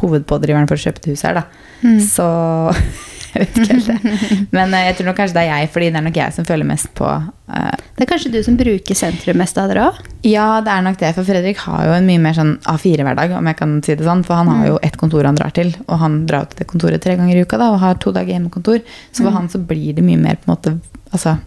hovedpådriveren 0.02 0.68
for 0.70 0.78
å 0.78 0.84
kjøpe 0.84 1.04
det 1.04 1.16
hus 1.16 1.26
her, 1.26 1.42
da. 1.42 1.48
Mm. 1.82 2.00
Så 2.06 2.28
jeg 3.34 3.46
vet 3.46 3.60
ikke 3.62 3.76
helt 3.78 3.88
det. 3.90 4.40
Men 4.52 4.74
uh, 4.76 4.82
jeg 4.86 4.98
tror 4.98 5.08
nok 5.10 5.18
kanskje 5.22 5.38
det 5.38 5.44
er 5.46 5.52
jeg, 5.52 5.70
fordi 5.74 5.90
det 5.92 6.00
er 6.00 6.06
nok 6.08 6.20
jeg 6.20 6.36
som 6.36 6.48
føler 6.48 6.68
mest 6.68 6.90
på 6.98 7.08
uh, 7.08 7.76
Det 7.96 8.06
er 8.06 8.10
kanskje 8.10 8.32
du 8.34 8.40
som 8.44 8.58
bruker 8.60 8.98
sentrum 8.98 9.40
mest 9.42 9.60
av 9.62 9.72
dere 9.72 9.88
òg? 9.90 10.02
Ja, 10.28 10.48
det 10.66 10.74
er 10.74 10.86
nok 10.86 11.00
det. 11.02 11.14
For 11.18 11.28
Fredrik 11.28 11.64
har 11.66 11.88
jo 11.88 11.96
en 11.96 12.10
mye 12.10 12.22
mer 12.22 12.38
sånn 12.38 12.54
A4-hverdag, 12.70 13.38
om 13.40 13.52
jeg 13.52 13.60
kan 13.62 13.78
si 13.86 13.98
det 13.98 14.08
sånn. 14.08 14.26
For 14.28 14.40
han 14.40 14.52
har 14.52 14.68
jo 14.68 14.78
mm. 14.78 14.86
ett 14.90 15.00
kontor 15.02 15.30
han 15.30 15.40
drar 15.40 15.56
til, 15.56 15.74
og 15.88 16.02
han 16.04 16.22
drar 16.30 16.50
til 16.52 16.62
det 16.62 16.70
kontoret 16.72 17.04
tre 17.04 17.18
ganger 17.20 17.40
i 17.40 17.46
uka 17.48 17.62
da, 17.62 17.72
og 17.74 17.82
har 17.84 18.00
to 18.04 18.14
dager 18.16 18.36
hjemmekontor. 18.36 18.84
Så 19.12 19.24
for 19.24 19.32
mm. 19.32 19.38
han 19.40 19.52
så 19.54 19.64
blir 19.72 19.96
det 19.98 20.06
mye 20.06 20.22
mer 20.22 20.42
på 20.42 20.50
en 20.50 20.56
måte 20.56 20.76
altså, 21.12 21.38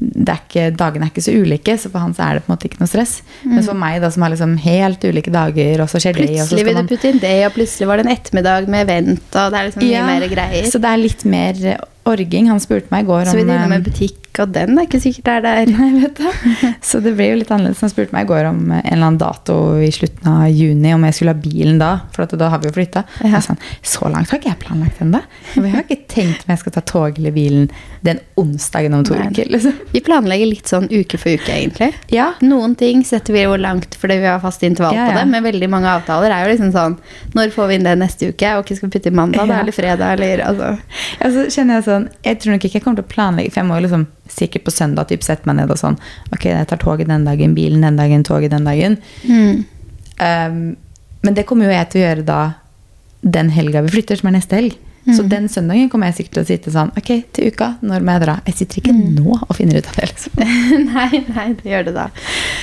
er 0.00 0.40
ikke, 0.40 0.68
dagene 0.76 1.06
er 1.06 1.12
ikke 1.12 1.24
så 1.24 1.32
ulike, 1.32 1.76
så 1.80 1.90
for 1.92 2.04
han 2.04 2.14
så 2.16 2.26
er 2.26 2.36
det 2.36 2.44
på 2.44 2.50
en 2.50 2.54
måte 2.56 2.68
ikke 2.68 2.82
noe 2.82 2.90
stress. 2.90 3.18
Mm. 3.42 3.54
Men 3.54 3.66
for 3.66 3.80
meg 3.80 3.98
da, 4.04 4.10
som 4.12 4.26
har 4.26 4.34
liksom 4.34 4.56
helt 4.66 5.06
ulike 5.08 5.32
dager, 5.32 5.82
og 5.84 5.90
så 5.92 6.02
skjer 6.02 6.16
plutselig 6.18 6.36
det 6.36 6.46
Plutselig 6.46 6.68
vil 6.68 6.78
du 6.78 6.94
putte 6.94 7.12
inn 7.12 7.20
det, 7.22 7.34
og 7.48 7.54
plutselig 7.56 7.90
var 7.90 8.00
det 8.00 8.06
en 8.06 8.14
ettermiddag 8.16 8.72
med 8.72 8.86
event, 8.86 9.28
og 9.32 9.52
det 9.52 9.60
er 9.60 9.70
liksom 9.70 9.86
ja, 9.86 10.06
mye 10.06 10.08
mer 10.12 10.32
greier. 10.32 10.70
Så 10.72 10.82
det 10.82 10.92
er 10.92 11.02
litt 11.02 11.28
mer 11.36 11.62
orging. 12.08 12.50
Han 12.52 12.62
spurte 12.62 12.92
meg 12.92 13.04
i 13.04 13.08
går 13.10 13.24
om 13.24 13.32
Så 13.32 13.38
vi 13.38 13.46
driver 13.46 13.70
med 13.70 13.86
butikk, 13.86 14.40
og 14.42 14.52
den 14.54 14.76
er 14.76 14.86
ikke 14.88 15.00
sikkert 15.02 15.30
er 15.32 15.44
der. 15.44 15.70
Nei, 15.76 15.88
vet 16.02 16.20
du. 16.20 16.26
Så 16.90 17.00
det 17.04 17.14
ble 17.18 17.30
jo 17.32 17.40
litt 17.40 17.52
annerledes. 17.52 17.82
Han 17.84 17.92
spurte 17.92 18.16
meg 18.16 18.26
i 18.26 18.30
går 18.30 18.50
om 18.50 18.62
en 18.70 18.80
eller 18.80 19.08
annen 19.08 19.20
dato 19.20 19.58
i 19.82 19.90
slutten 19.94 20.30
av 20.32 20.46
juni, 20.50 20.92
om 20.94 21.06
jeg 21.08 21.18
skulle 21.18 21.34
ha 21.36 21.42
bilen 21.42 21.80
da. 21.82 21.92
For 22.14 22.36
da 22.36 22.50
har 22.52 22.62
vi 22.62 22.70
jo 22.70 22.76
flytta. 22.76 23.04
Ja. 23.26 23.42
Sånn, 23.44 23.60
så 23.82 24.10
langt 24.12 24.32
har 24.32 24.40
ikke 24.40 24.52
jeg 24.52 24.62
planlagt 24.62 25.02
ennå. 25.04 25.22
Vi 25.56 25.72
har 25.72 25.84
ikke 25.84 26.06
tenkt 26.10 26.46
om 26.46 26.54
jeg 26.54 26.64
skal 26.64 26.76
ta 26.78 26.84
tog 26.86 27.20
eller 27.20 27.34
bilen 27.34 27.70
den 28.06 28.20
onsdagen 28.38 28.94
om 28.94 29.04
to 29.04 29.14
uker. 29.14 29.48
Liksom. 29.50 29.74
Vi 29.90 30.00
planlegger 30.04 30.46
litt 30.46 30.70
sånn 30.70 30.86
uke 30.92 31.18
for 31.18 31.34
uke, 31.34 31.50
egentlig. 31.50 31.90
Ja. 32.12 32.30
Noen 32.44 32.76
ting 32.78 33.02
setter 33.06 33.34
vi 33.34 33.42
jo 33.42 33.56
langt 33.58 33.96
fordi 33.98 34.18
vi 34.22 34.28
har 34.28 34.40
fast 34.42 34.62
intervall 34.66 34.94
ja, 34.94 35.08
på 35.10 35.18
det, 35.18 35.24
men 35.32 35.46
veldig 35.46 35.70
mange 35.72 35.90
avtaler 35.90 36.34
er 36.34 36.44
jo 36.44 36.52
liksom 36.52 36.72
sånn 36.74 36.96
Når 37.36 37.52
får 37.54 37.70
vi 37.70 37.78
inn 37.78 37.86
det 37.86 37.94
neste 37.98 38.30
uke? 38.30 38.52
Og 38.56 38.64
ikke 38.64 38.78
skal 38.78 38.90
vi 38.90 38.98
putte 38.98 39.10
i 39.10 39.16
mandag 39.16 39.48
da, 39.48 39.60
eller 39.62 39.74
fredag, 39.74 40.16
eller 40.16 40.42
altså. 40.46 40.70
Ja, 41.20 41.30
så 41.32 41.46
kjenner 41.52 41.78
jeg 41.78 41.86
sånn 41.88 41.95
Jeg 42.26 42.40
tror 42.42 42.54
nok 42.54 42.66
ikke 42.66 42.78
jeg 42.78 42.84
kommer 42.84 43.00
til 43.00 43.06
å 43.06 43.12
planlegge, 43.12 43.52
for 43.52 43.62
jeg 43.62 43.68
må 43.70 43.78
liksom 43.82 44.06
sikkert 44.32 44.66
på 44.66 44.74
søndag 44.74 45.08
typ, 45.10 45.24
sette 45.24 45.48
meg 45.48 45.58
ned 45.60 45.70
og 45.72 45.78
sånn 45.80 45.98
Ok, 46.34 46.48
jeg 46.50 46.68
tar 46.70 46.80
toget 46.82 47.10
den 47.10 47.26
dagen, 47.28 47.54
bilen 47.56 47.84
den 47.86 47.98
dagen, 48.00 48.24
toget 48.26 48.54
den 48.54 48.66
dagen. 48.68 48.98
Mm. 49.26 49.64
Um, 50.16 50.60
men 51.26 51.36
det 51.36 51.46
kommer 51.48 51.68
jo 51.68 51.74
jeg 51.76 51.90
til 51.92 52.02
å 52.02 52.06
gjøre 52.06 52.26
da 52.26 52.40
den 53.26 53.50
helga 53.50 53.82
vi 53.86 53.94
flytter, 53.96 54.20
som 54.20 54.30
er 54.30 54.38
neste 54.38 54.58
helg. 54.58 54.76
Så 55.06 55.22
mm. 55.22 55.28
den 55.28 55.48
søndagen 55.48 55.90
kommer 55.90 56.10
jeg 56.10 56.16
sikkert 56.16 56.34
til 56.34 56.42
å 56.42 56.48
sitte 56.48 56.72
sånn 56.74 56.88
Ok, 56.98 57.10
til 57.36 57.52
uka, 57.52 57.68
når 57.86 58.02
må 58.02 58.16
jeg 58.16 58.22
dra? 58.24 58.32
Jeg 58.48 58.56
sitter 58.58 58.80
ikke 58.80 58.94
mm. 58.96 59.02
nå 59.20 59.36
og 59.36 59.52
finner 59.54 59.78
ut 59.78 59.90
av 59.92 60.00
det, 60.00 60.08
liksom. 60.10 60.40
nei, 60.96 61.20
nei, 61.30 61.44
det 61.60 61.70
gjør 61.70 61.86
det 61.86 61.94
da. 61.94 62.06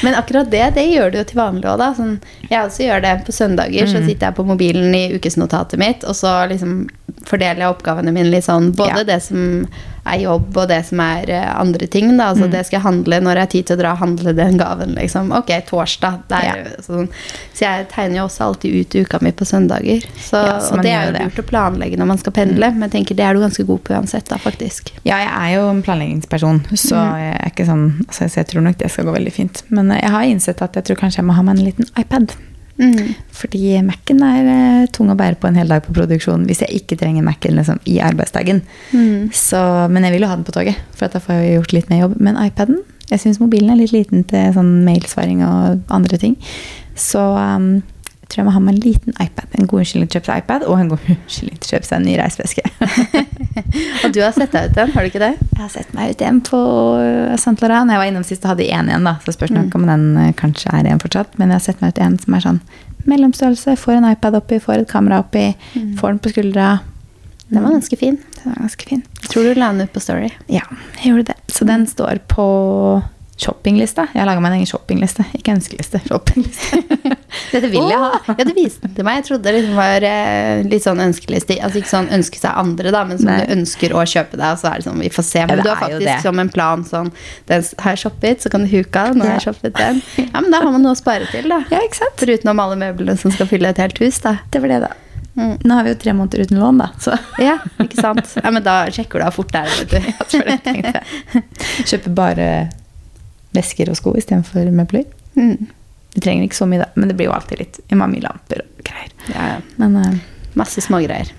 Men 0.04 0.18
akkurat 0.20 0.50
det, 0.52 0.64
det 0.76 0.84
gjør 0.90 1.14
du 1.14 1.22
jo 1.22 1.28
til 1.30 1.40
vanlig 1.40 1.70
òg, 1.72 1.78
da. 1.80 1.90
Sånn, 1.96 2.18
jeg 2.50 2.60
også 2.60 2.84
gjør 2.84 3.06
det 3.06 3.14
på 3.24 3.36
søndager. 3.38 3.88
Mm. 3.88 3.94
Så 3.94 4.04
sitter 4.04 4.28
jeg 4.28 4.38
på 4.42 4.48
mobilen 4.50 4.98
i 4.98 5.06
ukesnotatet 5.16 5.80
mitt, 5.80 6.04
og 6.04 6.20
så 6.20 6.36
liksom 6.52 6.82
fordeler 7.28 7.66
jeg 7.66 7.74
oppgavene 7.74 8.14
mine 8.14 8.32
litt 8.34 8.48
sånn. 8.48 8.72
Både 8.78 9.04
ja. 9.04 9.10
det 9.14 9.20
som 9.26 9.66
er 10.04 10.20
jobb, 10.20 10.50
og 10.60 10.68
det 10.68 10.82
som 10.84 11.00
er 11.00 11.30
eh, 11.32 11.50
andre 11.56 11.88
ting. 11.88 12.10
Da. 12.18 12.32
Altså, 12.34 12.48
mm. 12.50 12.52
Det 12.52 12.64
skal 12.68 12.78
jeg 12.78 12.86
handle 12.86 13.20
når 13.24 13.40
jeg 13.40 13.46
har 13.46 13.52
tid 13.54 13.68
til 13.70 13.78
å 13.78 13.82
dra 13.82 13.94
og 13.96 14.02
handle 14.02 14.34
den 14.36 14.60
gaven. 14.60 14.96
Liksom. 14.98 15.32
Ok, 15.38 15.54
torsdag. 15.70 16.20
Der, 16.32 16.48
ja. 16.50 16.84
sånn. 16.84 17.10
Så 17.56 17.66
jeg 17.66 17.88
tegner 17.94 18.22
jo 18.22 18.28
også 18.28 18.50
alltid 18.50 18.76
ut 18.76 18.98
uka 19.04 19.22
mi 19.24 19.32
på 19.32 19.48
søndager. 19.48 20.06
Så, 20.18 20.44
ja, 20.44 20.58
og 20.60 20.84
det 20.84 20.92
er 20.92 21.08
jo 21.08 21.16
lurt 21.18 21.44
å 21.44 21.48
planlegge 21.48 22.00
når 22.00 22.12
man 22.14 22.22
skal 22.22 22.36
pendle, 22.36 22.72
mm. 22.72 22.80
men 22.80 22.90
jeg 22.90 22.98
tenker 22.98 23.20
det 23.20 23.28
er 23.28 23.38
du 23.38 23.44
ganske 23.46 23.68
god 23.70 23.84
på 23.88 23.96
uansett, 23.96 24.28
da, 24.32 24.40
faktisk. 24.44 24.92
Ja, 25.08 25.22
jeg 25.24 25.32
er 25.32 25.56
jo 25.56 25.68
en 25.72 25.84
planleggingsperson, 25.86 26.64
så 26.74 27.00
mm. 27.00 27.20
jeg 27.24 27.36
er 27.38 27.54
ikke 27.54 27.70
sånn 27.70 27.86
altså, 28.08 28.32
jeg 28.34 28.50
tror 28.52 28.68
nok 28.68 28.82
det 28.82 28.92
skal 28.92 29.08
gå 29.08 29.16
veldig 29.16 29.36
fint. 29.36 29.64
Men 29.74 29.94
jeg 29.96 30.12
har 30.16 30.28
innsett 30.28 30.66
at 30.66 30.80
jeg 30.80 30.90
tror 30.90 31.06
kanskje 31.06 31.24
jeg 31.24 31.30
må 31.30 31.38
ha 31.38 31.46
med 31.46 31.60
en 31.60 31.70
liten 31.70 31.88
iPad. 32.00 32.36
Mm. 32.80 33.14
Fordi 33.38 33.76
Mac-en 33.86 34.24
er 34.26 34.48
uh, 34.50 34.88
tung 34.94 35.12
å 35.14 35.18
bære 35.18 35.38
på 35.42 35.50
en 35.50 35.60
hel 35.60 35.70
dag 35.70 35.84
på 35.86 35.94
produksjon 35.94 36.48
hvis 36.50 36.64
jeg 36.66 36.82
ikke 36.82 36.98
trenger 37.02 37.26
Mac-en 37.26 37.60
liksom, 37.60 37.82
i 37.90 38.00
arbeidsdagen. 38.04 38.64
Mm. 38.92 39.30
Så, 39.36 39.62
men 39.94 40.08
jeg 40.08 40.16
vil 40.16 40.26
jo 40.26 40.32
ha 40.32 40.40
den 40.40 40.48
på 40.48 40.56
toget, 40.56 40.82
for 40.98 41.12
da 41.14 41.22
får 41.24 41.40
jeg 41.40 41.56
gjort 41.60 41.78
litt 41.78 41.94
mer 41.94 42.06
jobb. 42.06 42.18
Men 42.24 42.40
iPaden 42.42 42.82
Jeg 43.12 43.20
syns 43.20 43.42
mobilen 43.42 43.70
er 43.70 43.82
litt 43.82 43.92
liten 43.94 44.24
til 44.26 44.54
sånn 44.56 44.78
mailsvaring 44.88 45.44
og 45.46 45.84
andre 45.94 46.18
ting. 46.18 46.38
Så 46.98 47.22
um, 47.22 47.84
tror 48.34 48.42
jeg 48.42 48.48
må 48.48 48.54
ha 48.56 48.62
med 48.64 48.74
en 48.76 48.84
liten 48.84 49.16
iPad. 49.22 49.50
En 49.58 49.68
god 49.70 49.84
unnskyldning 49.84 50.10
til 50.10 50.18
å 50.18 50.22
kjøpe 50.22 50.32
seg 50.32 50.44
iPad, 50.44 50.66
og 50.68 50.80
en 50.82 50.92
god 50.92 51.10
unnskyldning 51.14 51.60
til 51.60 51.68
å 51.68 51.74
kjøpe 51.76 51.90
seg 51.90 52.00
en 52.00 52.08
ny 52.08 52.16
reiseveske. 52.20 52.64
og 54.04 54.16
du 54.16 54.22
har 54.24 54.34
sett 54.36 54.56
deg 54.56 54.72
ut 54.72 54.80
en, 54.84 54.94
har 54.96 55.06
du 55.06 55.12
ikke 55.12 55.24
det? 55.24 55.34
Jeg 55.52 55.62
har 55.62 55.74
sett 55.74 55.92
meg 55.98 56.14
ut 56.14 56.24
en 56.28 56.40
på 56.50 56.62
St. 57.38 57.56
Laurent. 57.62 57.94
Jeg 57.94 58.02
var 58.02 58.10
innom 58.10 58.26
sist 58.28 58.48
og 58.48 58.54
hadde 58.56 58.66
én 58.68 58.90
igjen, 58.90 59.10
da, 59.10 59.16
så 59.26 59.36
spørs 59.36 59.54
nok 59.54 59.70
mm. 59.70 59.78
om 59.80 59.92
den 59.92 60.08
eh, 60.24 60.34
kanskje 60.40 60.74
er 60.74 60.90
igjen 60.90 61.04
fortsatt. 61.04 61.38
Men 61.38 61.54
jeg 61.54 61.62
har 61.62 61.68
sett 61.68 61.84
meg 61.84 61.94
ut 61.94 62.02
en 62.08 62.18
som 62.24 62.38
er 62.38 62.48
sånn 62.48 62.64
mellomstørrelse. 63.10 63.78
Får 63.80 64.00
en 64.00 64.10
iPad 64.12 64.40
oppi, 64.40 64.60
får 64.64 64.84
et 64.84 64.92
kamera 64.92 65.22
oppi, 65.24 65.52
mm. 65.76 65.94
får 66.02 66.16
den 66.16 66.24
på 66.24 66.34
skuldra. 66.34 66.72
Den 67.54 67.64
var 67.64 67.76
ganske 67.76 68.00
fin. 68.00 68.18
Den 68.40 68.54
var 68.54 68.62
ganske 68.66 68.90
fin. 68.90 69.04
Jeg 69.22 69.30
tror 69.30 69.48
du 69.48 69.60
la 69.60 69.72
den 69.74 69.86
ut 69.86 69.94
på 69.94 70.02
Story. 70.04 70.32
Ja, 70.52 70.66
jeg 71.00 71.12
gjorde 71.12 71.34
det. 71.34 71.54
Så 71.54 71.68
den 71.70 71.86
står 71.88 72.24
på 72.32 72.48
shoppingliste. 73.40 74.06
Jeg 74.14 74.22
har 74.22 74.28
laga 74.30 74.42
meg 74.44 74.52
en 74.52 74.60
egen 74.60 74.70
shoppingliste. 74.70 75.26
Ikke 75.38 75.56
ønskeliste. 75.56 76.00
Shoppingliste. 76.06 76.82
Dette 77.50 77.70
vil 77.72 77.88
jeg 77.90 78.00
ha. 78.00 78.12
Ja, 78.30 78.46
du 78.46 78.54
viste 78.56 78.86
den 78.86 78.94
til 78.98 79.08
meg. 79.08 79.20
Jeg 79.22 79.28
trodde 79.30 79.48
det 79.48 79.54
liksom 79.58 79.80
var 79.80 80.06
eh, 80.08 80.62
litt 80.70 80.86
sånn 80.86 81.02
ønskeliste. 81.02 81.58
Altså 81.66 81.82
ikke 81.82 81.92
sånn 81.92 82.10
ønske 82.14 82.40
seg 82.40 82.60
andre, 82.62 82.94
da, 82.94 83.04
men 83.10 83.22
som 83.22 83.32
Nei. 83.32 83.40
du 83.42 83.56
ønsker 83.58 83.96
å 83.98 84.06
kjøpe 84.06 84.38
deg. 84.38 84.46
Og 84.54 84.62
så 84.62 84.70
er 84.70 84.82
det 84.82 84.88
sånn, 84.88 85.02
vi 85.02 85.12
får 85.14 85.28
se. 85.30 85.46
Men 85.50 85.60
ja, 85.60 85.66
du 85.66 85.72
har 85.72 85.82
faktisk 85.82 86.28
som 86.28 86.44
en 86.44 86.52
plan 86.54 86.84
sånn 86.88 87.10
Den 87.50 87.66
har 87.86 87.98
jeg 87.98 88.04
shoppet, 88.06 88.46
så 88.46 88.54
kan 88.54 88.68
du 88.68 88.72
huke 88.72 89.06
av. 89.08 89.18
Nå 89.18 89.26
har 89.26 89.40
jeg 89.40 89.48
shoppet 89.50 89.80
den. 89.80 90.04
Ja, 90.22 90.44
men 90.44 90.52
da 90.54 90.62
har 90.62 90.76
man 90.76 90.86
noe 90.86 90.94
å 90.94 91.00
spare 91.00 91.30
til, 91.34 91.50
da. 91.50 91.64
Ja, 91.74 91.82
ikke 91.82 92.04
sant? 92.04 92.20
Foruten 92.22 92.54
om 92.54 92.62
alle 92.62 92.78
møblene 92.80 93.18
som 93.20 93.34
skal 93.34 93.50
fylle 93.50 93.74
et 93.74 93.82
helt 93.82 93.98
hus, 94.04 94.22
da. 94.22 94.38
Det 94.54 94.62
var 94.62 94.76
det, 94.76 94.84
da. 94.86 94.94
Mm. 95.34 95.56
Nå 95.66 95.74
har 95.74 95.88
vi 95.88 95.96
jo 95.96 95.98
tre 96.04 96.14
måneder 96.14 96.46
uten 96.46 96.60
lån, 96.62 96.84
da. 96.84 96.92
Så. 97.02 97.18
Ja, 97.42 97.58
ikke 97.82 97.98
sant. 97.98 98.36
Ja, 98.38 98.54
Men 98.54 98.62
da 98.66 98.84
sjekker 98.94 99.24
du 99.24 99.26
av 99.26 99.34
fort 99.34 99.50
der, 99.56 99.70
vet 99.82 99.90
du. 99.90 101.42
Kjøper 101.90 102.14
bare 102.14 102.48
vesker 103.54 103.92
og 103.92 104.00
sko 104.00 104.14
istedenfor 104.20 104.70
møbler. 104.76 105.08
Mm. 105.38 105.70
Du 106.14 106.22
trenger 106.22 106.46
ikke 106.46 106.60
så 106.60 106.70
mye, 106.70 106.84
da, 106.84 106.92
men 106.96 107.10
det 107.10 107.18
blir 107.18 107.30
jo 107.30 107.36
alltid 107.36 107.62
litt 107.64 107.82
lamper 107.90 108.62
og 108.62 108.86
greier. 108.86 109.14
Ja, 109.34 109.50
ja. 109.56 109.60
Men, 109.82 109.98
uh, 109.98 110.14
Masse 110.54 110.84
smågreier. 110.86 111.32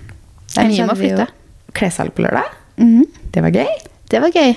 Det 0.50 0.58
er 0.58 0.70
mye 0.70 0.86
med 0.88 0.94
å 0.94 0.98
flytte. 0.98 1.26
Klessalg 1.74 2.14
på 2.16 2.24
lørdag. 2.24 2.48
Mm. 2.82 3.04
Det 3.34 3.42
var 3.44 3.54
gøy. 3.54 3.70
Det 4.10 4.22
var 4.22 4.34
gøy. 4.34 4.56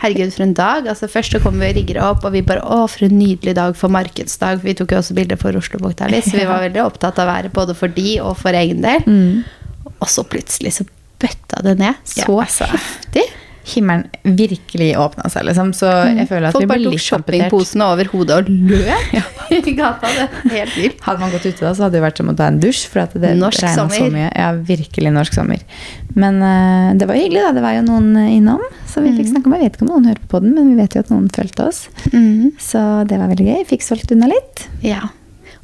Herregud, 0.00 0.32
for 0.32 0.46
en 0.46 0.54
dag. 0.56 0.88
Altså, 0.88 1.08
først 1.12 1.34
så 1.36 1.40
kom 1.44 1.58
vi 1.60 1.68
og 1.68 1.76
rigger 1.76 2.00
opp, 2.06 2.24
og 2.24 2.32
vi 2.32 2.40
bare 2.44 2.64
Å, 2.64 2.86
for 2.88 3.04
en 3.04 3.18
nydelig 3.18 3.52
dag 3.58 3.76
for 3.76 3.92
markedsdag. 3.92 4.62
Vi 4.64 4.72
tok 4.78 4.94
jo 4.94 5.02
også 5.02 5.16
bilder 5.18 5.40
for 5.40 5.56
Oslo 5.60 5.82
Bukta 5.82 6.08
så 6.08 6.38
vi 6.38 6.48
var 6.52 6.64
veldig 6.64 6.80
opptatt 6.86 7.20
av 7.20 7.28
været 7.28 7.52
både 7.52 7.76
for 7.76 7.92
de 7.92 8.16
og 8.24 8.38
for 8.40 8.56
egen 8.56 8.80
del. 8.84 9.04
Mm. 9.04 9.92
Og 9.98 10.08
så 10.08 10.24
plutselig 10.24 10.78
så 10.78 10.88
bøtta 11.20 11.60
det 11.68 11.76
ned. 11.82 12.00
Så 12.08 12.24
ja, 12.24 12.32
altså. 12.40 12.70
heftig 12.72 13.28
himmelen 13.66 14.08
virkelig 14.22 14.98
åpna 14.98 15.28
seg, 15.30 15.44
liksom. 15.48 15.72
Så 15.76 15.88
mm. 15.88 16.20
jeg 16.22 16.28
føler 16.30 16.48
at 16.48 16.56
Folk 16.56 16.64
vi 16.64 16.68
ble 16.70 16.92
litt 16.94 17.04
shoppingposene 17.04 17.88
over 17.92 18.10
hodet 18.12 18.38
og 18.40 18.48
løp 18.48 19.14
ja. 19.16 19.24
i 19.58 19.74
gata. 19.76 20.10
Det 20.10 20.24
er 20.24 20.54
helt 20.54 20.76
vilt. 20.78 21.02
Hadde 21.04 21.24
man 21.24 21.34
gått 21.34 21.46
ute 21.48 21.64
da, 21.64 21.72
så 21.76 21.86
hadde 21.86 21.98
det 21.98 22.04
vært 22.04 22.22
som 22.22 22.32
å 22.32 22.36
ta 22.38 22.48
en 22.50 22.60
dusj. 22.62 22.86
For 22.90 23.04
at 23.04 23.14
det 23.14 23.34
sommer. 23.60 23.94
så 23.94 24.08
mye. 24.12 24.30
Ja, 24.32 24.50
virkelig 24.54 25.14
norsk 25.14 25.36
sommer. 25.36 25.62
Men 26.16 26.40
uh, 26.42 26.90
det 26.98 27.08
var 27.10 27.20
hyggelig, 27.20 27.44
da. 27.44 27.54
Det 27.58 27.64
var 27.64 27.76
jo 27.76 27.86
noen 27.86 28.10
eh, 28.18 28.34
innom. 28.38 28.62
Så 28.90 29.04
vi 29.04 29.12
fikk 29.14 29.28
mm. 29.28 29.32
snakke 29.34 29.50
om 29.50 29.56
Jeg 29.56 29.66
vet 29.66 29.78
ikke 29.78 29.86
om 29.86 29.92
noen 29.94 30.10
hører 30.10 30.28
på 30.32 30.42
den, 30.42 30.54
men 30.56 30.72
vi 30.72 30.80
vet 30.80 30.96
jo 30.96 31.04
at 31.04 31.12
noen 31.12 31.30
fulgte 31.34 31.68
oss. 31.70 31.84
Mm. 32.10 32.52
Så 32.60 32.84
det 33.10 33.20
var 33.20 33.30
veldig 33.30 33.48
gøy. 33.52 33.64
Fikk 33.70 33.86
solgt 33.86 34.14
unna 34.14 34.30
litt. 34.30 34.66
Ja. 34.86 35.04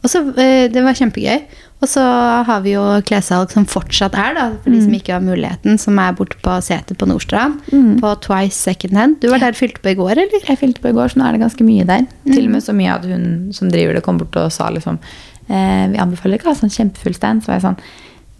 Og 0.03 0.13
så, 0.13 0.23
uh, 0.29 0.67
Det 0.71 0.85
var 0.85 0.99
kjempegøy. 0.99 1.47
Og 1.85 1.89
så 1.93 2.03
har 2.49 2.63
vi 2.65 2.73
jo 2.73 2.83
klessalg 3.05 3.53
som 3.53 3.67
fortsatt 3.69 4.15
er, 4.17 4.33
da, 4.37 4.45
for 4.65 4.73
de 4.73 4.79
som 4.81 4.93
mm. 4.95 4.97
ikke 4.97 5.13
har 5.13 5.25
muligheten, 5.25 5.77
som 5.81 5.99
er 6.01 6.15
borte 6.17 6.39
på 6.41 6.55
setet 6.65 6.97
på 6.97 7.09
Nordstrand. 7.11 7.59
Mm. 7.69 7.99
På 8.01 8.15
Twice 8.25 8.57
Second 8.57 8.97
Hand. 8.97 9.19
Du 9.21 9.29
var 9.29 9.43
der 9.43 9.57
fylte 9.57 9.83
på 9.85 9.93
i 9.93 9.99
går, 9.99 10.15
eller? 10.15 10.47
Jeg 10.49 10.61
fylte 10.63 10.81
på 10.81 10.89
i 10.89 10.97
går, 10.97 11.13
så 11.13 11.21
nå 11.21 11.27
er 11.27 11.37
det 11.37 11.43
ganske 11.45 11.67
mye 11.69 11.85
der. 11.89 12.07
Mm. 12.25 12.31
Til 12.33 12.47
og 12.47 12.55
med 12.55 12.65
så 12.65 12.77
mye 12.79 12.95
at 12.95 13.05
hun 13.11 13.27
som 13.57 13.69
driver 13.73 13.99
det, 13.99 14.05
kom 14.07 14.23
bort 14.23 14.41
og 14.41 14.49
sa 14.57 14.71
liksom 14.73 14.97
eh, 15.03 15.85
Vi 15.93 16.01
anbefaler 16.01 16.41
ikke 16.41 16.49
å 16.49 16.55
ha 16.55 16.61
sånn 16.63 16.73
kjempefull 16.73 17.19
stand. 17.19 17.45
Så 17.45 17.53
var 17.53 17.61
jeg 17.61 17.67
sånn 17.69 17.79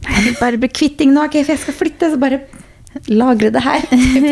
Jeg 0.07 0.25
vil 0.31 0.41
bare 0.41 0.63
bli 0.65 0.73
kvitting 0.73 1.13
nå, 1.13 1.29
okay, 1.29 1.45
for 1.45 1.59
jeg 1.59 1.65
skal 1.67 1.79
flytte. 1.85 2.11
Så 2.17 2.23
bare 2.25 2.41
lagre 3.13 3.53
det 3.53 3.61
her. 3.61 3.85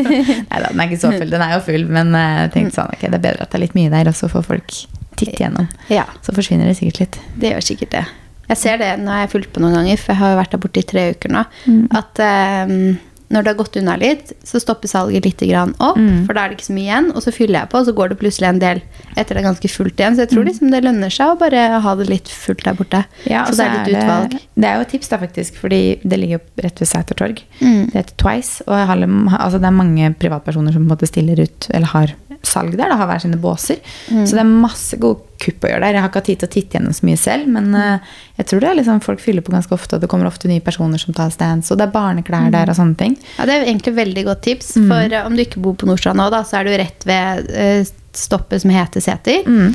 Nei 0.49 0.65
da, 0.65 0.73
den 0.73 0.81
er 0.81 0.89
ikke 0.89 1.03
så 1.05 1.13
full. 1.13 1.29
Den 1.29 1.45
er 1.45 1.57
jo 1.59 1.63
full, 1.69 1.89
men 1.93 2.17
eh, 2.17 2.43
jeg 2.47 2.57
tenkte 2.57 2.81
sånn, 2.81 2.97
ok, 2.97 3.05
det 3.05 3.21
er 3.21 3.29
bedre 3.29 3.45
at 3.45 3.53
det 3.53 3.61
er 3.61 3.67
litt 3.69 3.77
mye 3.77 3.93
der, 3.93 4.09
og 4.09 4.17
så 4.17 4.33
får 4.33 4.49
folk 4.49 4.83
titte 5.15 5.37
gjennom. 5.45 5.69
Ja. 5.93 6.09
Så 6.25 6.33
forsvinner 6.33 6.73
det 6.73 6.81
sikkert 6.81 7.05
litt. 7.05 7.25
Det 7.37 7.53
gjør 7.53 7.73
sikkert 7.75 7.99
det. 8.01 8.07
Jeg 8.51 8.61
ser 8.61 8.79
det 8.83 8.93
når 9.01 9.19
jeg 9.19 9.27
har 9.27 9.33
fulgt 9.33 9.53
på 9.55 9.65
noen 9.65 9.79
ganger, 9.79 10.01
for 10.01 10.15
jeg 10.15 10.23
har 10.23 10.35
jo 10.35 10.41
vært 10.43 10.55
der 10.55 10.63
borte 10.67 10.83
i 10.83 10.89
tre 10.95 11.09
uker 11.15 11.35
nå. 11.35 11.45
Mm. 11.65 11.83
At 11.97 12.25
um, 12.69 12.79
når 13.33 13.43
det 13.43 13.51
har 13.51 13.59
gått 13.59 13.77
unna 13.81 13.95
litt, 13.99 14.33
så 14.47 14.61
stopper 14.63 14.91
salget 14.91 15.25
litt 15.27 15.43
opp. 15.49 15.97
Mm. 15.99 16.25
For 16.27 16.37
da 16.37 16.45
er 16.45 16.53
det 16.53 16.59
ikke 16.59 16.69
så 16.69 16.77
mye 16.77 16.87
igjen. 16.87 17.09
Og 17.15 17.25
så 17.25 17.33
fyller 17.35 17.63
jeg 17.63 17.71
på, 17.73 17.81
og 17.81 17.89
så 17.89 17.95
går 17.97 18.13
det 18.13 18.19
plutselig 18.21 18.49
en 18.51 18.61
del 18.63 18.83
etter 19.15 19.35
det 19.35 19.41
er 19.41 19.49
ganske 19.49 19.71
fullt 19.73 20.01
igjen. 20.01 20.17
Så 20.17 20.25
jeg 20.25 20.33
tror 20.35 20.45
mm. 20.45 20.49
liksom 20.51 20.75
det 20.75 20.83
lønner 20.85 21.15
seg 21.15 21.33
å 21.33 21.39
bare 21.41 21.63
ha 21.85 21.95
det 21.99 22.09
litt 22.11 22.31
fullt 22.31 22.65
der 22.67 22.79
borte. 22.79 23.01
Ja, 23.31 23.47
så 23.49 23.57
det 23.59 23.67
er 23.67 23.75
litt 23.79 23.97
utvalg. 23.97 24.37
Det, 24.37 24.43
det 24.61 24.71
er 24.71 24.79
jo 24.79 24.87
et 24.87 24.93
tips, 24.95 25.11
da, 25.11 25.21
faktisk, 25.25 25.59
fordi 25.63 25.81
det 26.05 26.21
ligger 26.21 26.39
jo 26.39 26.67
rett 26.67 26.85
ved 26.85 26.91
Sæter 26.91 27.21
torg. 27.21 27.43
Mm. 27.59 27.81
Det 27.91 27.99
heter 27.99 28.19
Twice. 28.23 28.67
Og 28.69 28.77
har, 28.93 29.05
altså, 29.41 29.63
det 29.63 29.71
er 29.71 29.79
mange 29.81 30.13
privatpersoner 30.21 30.77
som 30.77 30.85
på 30.85 30.91
en 30.91 30.95
måte 30.95 31.11
stiller 31.11 31.43
ut, 31.43 31.71
eller 31.73 31.95
har 31.97 32.15
salg 32.49 32.75
der, 32.77 32.91
da, 32.91 32.99
har 33.01 33.09
hver 33.11 33.23
sine 33.23 33.39
båser. 33.41 33.81
Mm. 34.09 34.25
Så 34.25 34.37
det 34.37 34.43
er 34.43 34.51
masse 34.51 34.99
gode 35.01 35.25
kupp 35.43 35.67
å 35.67 35.71
gjøre 35.71 35.83
der. 35.85 35.97
Jeg 35.97 36.05
har 36.05 36.11
ikke 36.11 36.21
hatt 36.23 36.29
tid 36.31 36.43
til 36.43 36.49
å 36.49 36.55
titte 36.55 36.79
gjennom 36.79 36.97
så 36.97 37.09
mye 37.09 37.21
selv, 37.21 37.49
men 37.57 37.71
uh, 37.77 38.13
jeg 38.39 38.49
tror 38.51 38.63
det 38.63 38.71
er 38.71 38.79
liksom, 38.81 39.03
folk 39.05 39.23
fyller 39.23 39.45
på 39.45 39.55
ganske 39.55 39.77
ofte, 39.77 39.97
og 39.97 40.05
det 40.05 40.11
kommer 40.13 40.31
ofte 40.31 40.51
nye 40.51 40.65
personer 40.65 41.03
som 41.03 41.17
tar 41.17 41.33
stands, 41.35 41.73
og 41.73 41.81
det 41.81 41.89
er 41.89 41.97
barneklær 41.97 42.49
mm. 42.49 42.53
der 42.55 42.73
og 42.73 42.79
sånne 42.79 43.01
ting. 43.01 43.19
Ja, 43.39 43.49
det 43.49 43.57
er 43.57 43.67
egentlig 43.69 43.97
veldig 43.99 44.27
godt 44.31 44.45
tips, 44.47 44.75
mm. 44.79 44.89
for 44.93 45.17
uh, 45.19 45.25
om 45.29 45.37
du 45.37 45.45
ikke 45.45 45.65
bor 45.65 45.77
på 45.81 45.91
Nordstrand 45.91 46.21
nå, 46.23 46.31
da, 46.35 46.45
så 46.47 46.61
er 46.61 46.69
du 46.69 46.77
rett 46.81 47.09
ved 47.09 47.51
uh, 47.51 47.95
stoppet 48.15 48.65
som 48.65 48.73
heter 48.75 49.05
Seter. 49.05 49.49
Mm. 49.49 49.75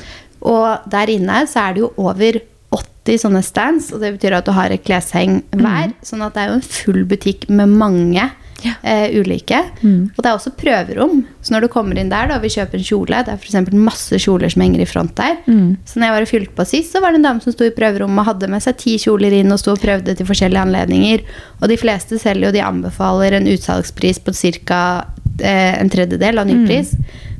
Og 0.49 0.89
der 0.89 1.11
inne 1.11 1.43
så 1.51 1.67
er 1.67 1.75
det 1.75 1.83
jo 1.83 1.91
over 1.99 2.39
80 2.75 3.23
sånne 3.23 3.41
stands, 3.45 3.89
og 3.95 4.03
det 4.03 4.13
betyr 4.17 4.37
at 4.37 4.47
du 4.47 4.53
har 4.55 4.71
et 4.73 4.83
klesheng 4.85 5.41
hver. 5.55 5.89
Mm. 5.91 5.97
Sånn 6.05 6.23
at 6.25 6.35
det 6.35 6.43
er 6.43 6.51
jo 6.51 6.59
en 6.59 6.69
full 6.69 7.01
butikk 7.09 7.49
med 7.51 7.73
mange 7.79 8.29
eh, 8.65 9.05
ulike. 9.19 9.61
Mm. 9.81 10.09
Og 10.15 10.19
det 10.19 10.29
er 10.29 10.35
også 10.35 10.53
prøverom. 10.59 11.21
Så 11.41 11.53
når 11.53 11.65
du 11.65 11.71
kommer 11.73 11.99
inn 11.99 12.11
der 12.11 12.29
da, 12.29 12.39
og 12.39 12.45
vil 12.45 12.53
kjøpe 12.57 12.79
en 12.79 12.85
kjole, 12.85 13.21
det 13.25 13.35
er 13.35 13.39
f.eks. 13.39 13.71
masse 13.75 14.19
kjoler 14.21 14.51
som 14.53 14.65
henger 14.65 14.83
i 14.83 14.89
front 14.89 15.15
der. 15.19 15.37
Mm. 15.45 15.77
Så 15.85 15.99
når 15.99 16.09
jeg 16.09 16.15
var 16.15 16.27
og 16.27 16.33
fylte 16.33 16.57
på 16.57 16.67
sist, 16.71 16.95
så 16.95 17.03
var 17.03 17.13
det 17.13 17.21
en 17.21 17.29
dame 17.29 17.45
som 17.45 17.55
sto 17.55 17.67
i 17.67 17.75
prøverommet 17.75 18.23
og 18.23 18.31
hadde 18.33 18.51
med 18.51 18.65
seg 18.65 18.79
ti 18.81 18.97
kjoler 19.01 19.37
inn 19.39 19.55
og 19.55 19.61
sto 19.61 19.75
og 19.75 19.83
prøvde 19.83 20.17
til 20.17 20.29
forskjellige 20.29 20.65
anledninger. 20.67 21.25
Og 21.61 21.71
de 21.71 21.79
fleste 21.79 22.19
selger 22.21 22.49
jo, 22.49 22.55
de 22.57 22.65
anbefaler 22.65 23.39
en 23.39 23.49
utsalgspris 23.53 24.21
på 24.25 24.35
ca. 24.35 24.83
Eh, 25.39 25.81
en 25.81 25.89
tredjedel 25.89 26.39
av 26.39 26.47
nypris. 26.47 26.91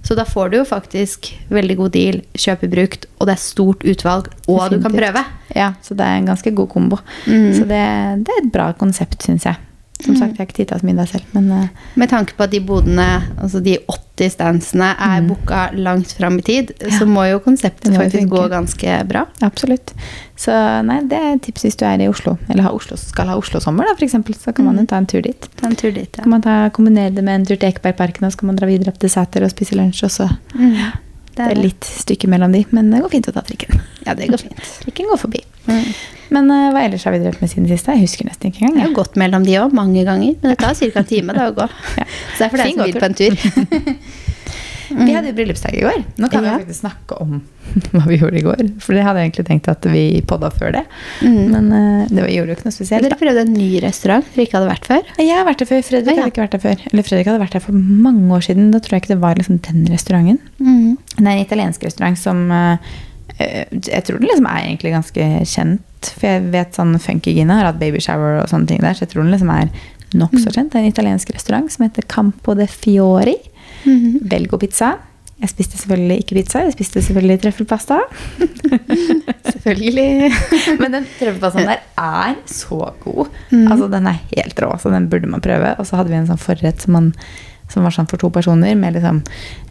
Så 0.03 0.15
da 0.15 0.25
får 0.25 0.49
du 0.49 0.57
jo 0.57 0.65
faktisk 0.65 1.27
veldig 1.51 1.75
god 1.77 1.91
deal, 1.91 2.21
kjøpe 2.33 2.69
brukt, 2.71 3.05
og 3.19 3.27
det 3.27 3.35
er 3.35 3.41
stort 3.43 3.83
utvalg, 3.83 4.29
og 4.47 4.71
du 4.71 4.79
kan 4.81 4.95
prøve. 4.95 5.23
Ja, 5.55 5.73
så 5.83 5.97
det 5.97 6.05
er 6.05 6.21
en 6.21 6.29
ganske 6.29 6.53
god 6.55 6.69
kombo. 6.71 7.01
Mm. 7.27 7.49
Så 7.57 7.65
det, 7.67 7.81
det 8.23 8.35
er 8.35 8.45
et 8.45 8.53
bra 8.53 8.71
konsept, 8.79 9.19
syns 9.25 9.47
jeg. 9.49 9.59
Som 9.99 10.15
sagt, 10.15 10.31
jeg 10.31 10.39
har 10.39 10.47
ikke 10.47 10.55
tid 10.55 10.69
til 10.69 10.77
å 10.77 10.79
ha 10.79 10.87
middag 10.87 11.09
selv, 11.11 11.25
men 11.35 11.49
uh, 11.51 11.87
Med 11.99 12.07
tanke 12.11 12.35
på 12.37 12.45
at 12.45 12.53
de 12.53 12.61
bodene, 12.63 13.07
altså 13.35 13.59
de 13.63 13.73
80 13.83 14.31
standsene, 14.31 14.93
er 14.95 15.25
booka 15.27 15.65
langt 15.75 16.13
fram 16.15 16.37
i 16.39 16.45
tid, 16.47 16.71
så 16.95 17.03
må 17.07 17.25
jo 17.27 17.41
konseptet 17.43 17.91
må 17.91 17.99
faktisk 17.99 18.31
gå 18.31 18.45
ganske 18.51 18.95
bra. 19.09 19.25
absolutt. 19.43 19.91
Så 20.39 20.55
nei, 20.87 21.01
det 21.11 21.19
er 21.19 21.33
et 21.33 21.43
tips 21.43 21.67
hvis 21.67 21.75
du 21.79 21.83
er 21.87 21.99
i 21.99 22.07
Oslo, 22.07 22.37
eller 22.47 22.63
har 22.69 22.77
Oslo, 22.79 22.95
skal 22.99 23.27
ha 23.27 23.35
Oslo-sommer, 23.39 23.89
da, 23.91 23.97
eksempel, 24.07 24.37
så 24.39 24.55
kan 24.55 24.69
man 24.69 24.79
jo 24.79 24.87
ta 24.87 25.01
en 25.03 25.09
tur 25.09 25.21
dit. 25.25 25.49
Ta 25.59 25.67
en 25.67 25.75
tur 25.75 25.91
dit, 25.91 26.07
Så 26.07 26.21
ja. 26.21 26.23
kan 26.23 26.31
man 26.37 26.47
ta, 26.47 26.55
kombinere 26.75 27.11
det 27.19 27.23
med 27.27 27.41
en 27.41 27.45
tur 27.51 27.57
til 27.59 27.67
Ekebergparken, 27.73 28.23
og 28.23 28.31
så 28.31 28.39
kan 28.39 28.53
man 28.53 28.59
dra 28.61 28.71
videre 28.71 28.93
opp 28.95 29.03
til 29.03 29.11
Sæter 29.11 29.43
og 29.43 29.51
spise 29.51 29.75
lunsj, 29.75 30.03
og 30.07 30.15
så 30.15 30.29
Mm. 30.55 30.75
Det 31.39 31.55
er 31.55 31.61
litt 31.63 31.87
stykke 31.87 32.27
mellom 32.31 32.51
de, 32.55 32.65
men 32.75 32.89
det 32.91 32.99
går 33.03 33.11
fint 33.13 33.29
å 33.31 33.35
ta 33.35 33.43
trikken. 33.47 33.79
Ja, 34.09 34.15
det 34.17 34.29
går 34.31 34.41
fint. 34.41 34.57
Trikken 34.81 35.09
går 35.11 35.19
forbi. 35.21 35.41
Mm. 35.67 35.89
Men 36.33 36.47
uh, 36.49 36.69
hva 36.73 36.81
ellers 36.87 37.03
har 37.05 37.13
vi 37.13 37.19
drevet 37.21 37.41
med 37.43 37.51
siden 37.51 37.67
sist? 37.69 37.89
Jeg 37.91 38.01
husker 38.01 38.25
nesten 38.25 38.49
ikke 38.49 38.63
Jeg 38.63 38.69
engang. 38.71 38.79
har 38.81 38.89
jeg. 38.89 38.95
gått 38.97 39.19
mellom 39.21 39.45
de 39.45 39.57
òg 39.61 39.75
mange 39.77 40.01
ganger, 40.07 40.33
men 40.41 40.53
det 40.53 40.57
tar 40.63 40.73
ca. 40.79 40.89
en 41.03 41.09
time 41.11 41.35
da, 41.37 41.49
å 41.51 41.55
gå. 41.59 41.67
Ja. 41.99 42.05
Så 42.07 42.39
det 42.39 42.47
er 42.47 42.53
for 42.55 42.63
deg 42.63 42.73
som 42.73 42.87
vil 42.87 42.97
på 42.97 43.09
en 43.09 43.17
tur. 43.19 43.33
Vi 44.89 45.13
hadde 45.13 45.29
jo 45.31 45.35
bryllupsdag 45.37 45.75
i 45.77 45.81
går. 45.85 46.03
Nå 46.17 46.29
kan 46.31 46.43
Ja. 46.43 46.57
vi 46.57 46.63
faktisk 46.65 46.81
snakke 46.81 47.17
om 47.21 47.41
hva 47.93 48.01
vi 48.07 48.17
gjorde 48.17 48.39
i 48.39 48.43
går. 48.45 48.61
For 48.81 48.97
det 48.97 49.03
hadde 49.05 49.21
jeg 49.21 49.29
egentlig 49.29 49.45
tenkt 49.49 49.67
at 49.69 49.85
vi 49.91 50.03
podda 50.25 50.49
før 50.53 50.71
det. 50.79 50.83
Mm. 51.21 51.39
Men 51.53 51.67
uh, 51.73 52.07
det 52.09 52.23
var, 52.23 52.29
gjorde 52.33 52.53
jo 52.53 52.57
ikke 52.57 52.67
noe 52.69 52.75
spesielt. 52.77 53.05
Dere 53.05 53.19
prøvde 53.19 53.43
en 53.45 53.53
ny 53.53 53.69
restaurant 53.83 54.25
dere 54.33 54.45
ikke 54.47 54.57
hadde 54.59 54.71
vært 54.71 54.87
før? 54.89 55.11
Jeg 55.21 55.35
har 55.37 55.45
vært 55.49 55.61
der 55.63 55.69
før. 55.69 55.83
Fredrik 55.89 56.15
Ja, 56.15 56.23
hadde 56.23 56.33
ikke 56.33 56.45
vært 56.45 56.57
der 56.57 56.63
før. 56.65 56.87
Eller 56.93 57.05
Fredrik 57.09 57.29
hadde 57.29 57.43
vært 57.43 57.57
der 57.59 57.65
for 57.67 57.77
mange 58.07 58.33
år 58.39 58.47
siden. 58.47 58.71
Da 58.73 58.79
tror 58.81 58.97
jeg 58.97 59.03
ikke 59.05 59.13
det 59.13 59.21
var 59.21 59.37
liksom 59.39 59.59
den 59.69 59.85
restauranten. 59.93 60.39
Mm. 60.57 60.97
Det 61.19 61.27
er 61.27 61.35
en 61.35 61.45
italiensk 61.45 61.85
restaurant 61.85 62.17
som 62.19 62.41
eh, 62.51 62.97
Jeg 63.39 64.03
tror 64.07 64.19
den 64.19 64.27
liksom 64.31 64.49
er 64.49 64.65
egentlig 64.65 64.91
ganske 64.97 65.29
kjent. 65.47 65.85
For 66.15 66.27
jeg 66.27 66.49
vet 66.53 66.75
sånn 66.79 66.95
Funky 67.03 67.33
Gina 67.35 67.59
har 67.59 67.69
hatt 67.73 67.79
babyshower 67.81 68.41
og 68.41 68.49
sånne 68.51 68.67
ting 68.71 68.81
der, 68.83 68.95
så 68.95 69.03
jeg 69.05 69.13
tror 69.13 69.25
den 69.25 69.33
liksom 69.35 69.49
er 69.53 69.69
nokså 70.17 70.49
kjent. 70.55 70.71
Det 70.73 70.79
er 70.79 70.85
en 70.87 70.93
italiensk 70.93 71.29
restaurant 71.35 71.69
som 71.71 71.85
heter 71.85 72.07
Campo 72.09 72.55
de 72.57 72.65
Fiori. 72.71 73.35
Mhm. 73.85 74.19
Belgopizza. 74.29 74.95
Jeg 75.39 75.53
spiste 75.53 75.77
selvfølgelig 75.79 76.17
ikke 76.19 76.35
pizza, 76.35 76.61
jeg 76.65 76.73
spiste 76.75 76.99
selvfølgelig 76.99 77.37
trøffelpasta. 77.45 77.99
Selvfølgelig. 79.53 80.31
Men 80.81 80.97
den 80.97 81.05
trøffelpastaen 81.15 81.69
der 81.69 81.85
er 81.95 82.33
så 82.49 82.89
god. 83.03 83.29
Mm. 83.51 83.69
Altså, 83.71 83.87
den 83.91 84.09
er 84.11 84.17
helt 84.33 84.59
rå, 84.59 84.73
så 84.79 84.91
den 84.91 85.07
burde 85.11 85.29
man 85.31 85.43
prøve. 85.43 85.71
Og 85.79 85.87
så 85.87 85.95
hadde 85.95 86.11
vi 86.11 86.17
en 86.19 86.27
sånn 86.27 86.41
forrett 86.41 86.83
som, 86.83 86.97
man, 86.97 87.07
som 87.71 87.87
var 87.87 87.95
sånn 87.95 88.09
for 88.11 88.19
to 88.19 88.29
personer, 88.35 88.75
med 88.79 88.97
liksom 88.97 89.21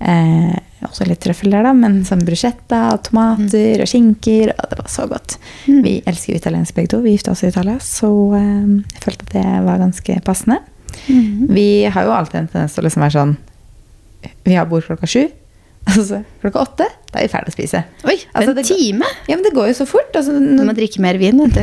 eh, 0.00 0.56
også 0.88 1.04
litt 1.08 1.20
trøffel 1.24 1.52
der, 1.52 1.68
da, 1.68 1.74
men 1.76 2.00
sånn 2.08 2.24
bruschetta, 2.24 2.80
og 2.94 3.04
tomater 3.10 3.84
og 3.84 3.90
skinker. 3.92 4.54
Og 4.54 4.72
det 4.72 4.80
var 4.80 4.88
så 4.92 5.04
godt. 5.10 5.36
Mm. 5.66 5.82
Vi 5.84 5.94
elsker 6.08 6.32
jo 6.32 6.40
italiensk 6.40 6.78
begge 6.80 6.94
to. 6.94 7.02
Vi 7.04 7.12
gifta 7.12 7.34
oss 7.36 7.44
i 7.44 7.52
Italia, 7.52 7.76
så 7.84 8.10
eh, 8.40 8.72
jeg 8.94 9.04
følte 9.04 9.28
at 9.28 9.36
det 9.36 9.46
var 9.68 9.84
ganske 9.84 10.16
passende. 10.24 10.62
Mm. 11.12 11.44
Vi 11.52 11.68
har 11.92 12.08
jo 12.08 12.16
alltid 12.16 12.40
en 12.40 12.50
tendens 12.54 12.72
til 12.72 12.86
å 12.86 12.88
liksom 12.88 13.04
være 13.04 13.16
sånn 13.18 13.36
Vi 14.48 14.54
har 14.54 14.66
bord 14.66 14.84
klokka 14.84 15.06
sju. 15.06 15.28
Og 15.88 16.04
så 16.04 16.18
klokka 16.42 16.60
åtte, 16.60 16.86
da 17.08 17.18
er 17.20 17.24
vi 17.24 17.30
ferdig 17.32 17.48
å 17.52 17.54
spise. 17.54 17.80
Oi, 18.04 18.16
Altså, 18.36 18.50
en 18.52 18.56
går- 18.58 18.66
time! 18.68 19.06
Ja, 19.28 19.36
men 19.38 19.44
det 19.46 19.54
går 19.56 19.70
jo 19.70 19.76
så 19.78 19.86
fort. 19.88 20.10
Altså, 20.18 20.34
når, 20.36 20.50
nå, 20.58 20.66
må 20.68 20.74
drikke 20.76 21.00
mer 21.00 21.16
vin, 21.20 21.38
vet 21.40 21.54
du. 21.56 21.62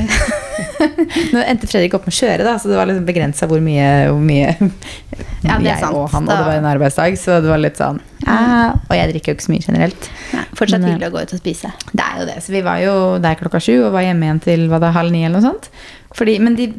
nå 1.35 1.43
endte 1.45 1.67
Fredrik 1.69 1.93
opp 1.97 2.07
med 2.07 2.15
å 2.15 2.17
kjøre, 2.17 2.45
da, 2.47 2.55
så 2.57 2.71
det 2.71 2.77
var 2.79 2.89
liksom 2.89 3.05
begrensa 3.05 3.47
hvor 3.51 3.61
mye, 3.63 3.85
hvor 4.09 4.23
mye 4.23 4.49
Ja, 5.45 5.59
det 5.59 5.67
er 5.67 5.67
jeg 5.69 5.81
sant. 5.83 5.95
og 5.99 6.09
han, 6.15 6.25
og 6.25 6.31
det 6.33 6.45
var 6.47 6.57
en 6.57 6.67
arbeidsdag, 6.71 7.17
så 7.21 7.37
det 7.43 7.51
var 7.51 7.61
litt 7.61 7.77
sånn 7.79 7.99
ja, 8.25 8.71
Og 8.89 8.93
jeg 8.97 9.11
drikker 9.13 9.31
jo 9.31 9.35
ikke 9.37 9.45
så 9.45 9.53
mye 9.53 9.65
generelt. 9.67 10.07
Nei, 10.33 10.43
fortsatt 10.57 10.79
Men, 10.81 10.87
eh, 10.89 10.95
hyggelig 10.95 11.09
å 11.11 11.15
gå 11.15 11.21
ut 11.27 11.33
og 11.37 11.41
spise. 11.43 11.71
Det 11.91 12.05
er 12.07 12.19
jo 12.23 12.25
det. 12.31 12.37
Så 12.41 12.55
vi 12.55 12.61
var 12.65 12.79
jo 12.81 12.95
der 13.21 13.37
klokka 13.39 13.61
sju 13.61 13.73
og 13.85 13.91
var 13.93 14.07
hjemme 14.07 14.25
igjen 14.25 14.41
til 14.47 14.65
hva 14.71 14.79
da, 14.81 14.89
halv 14.95 15.13
ni 15.13 15.21
eller 15.27 15.37
noe 15.37 15.45
sånt. 15.51 15.69
Fordi, 16.15 16.37
men 16.41 16.55
de 16.57 16.69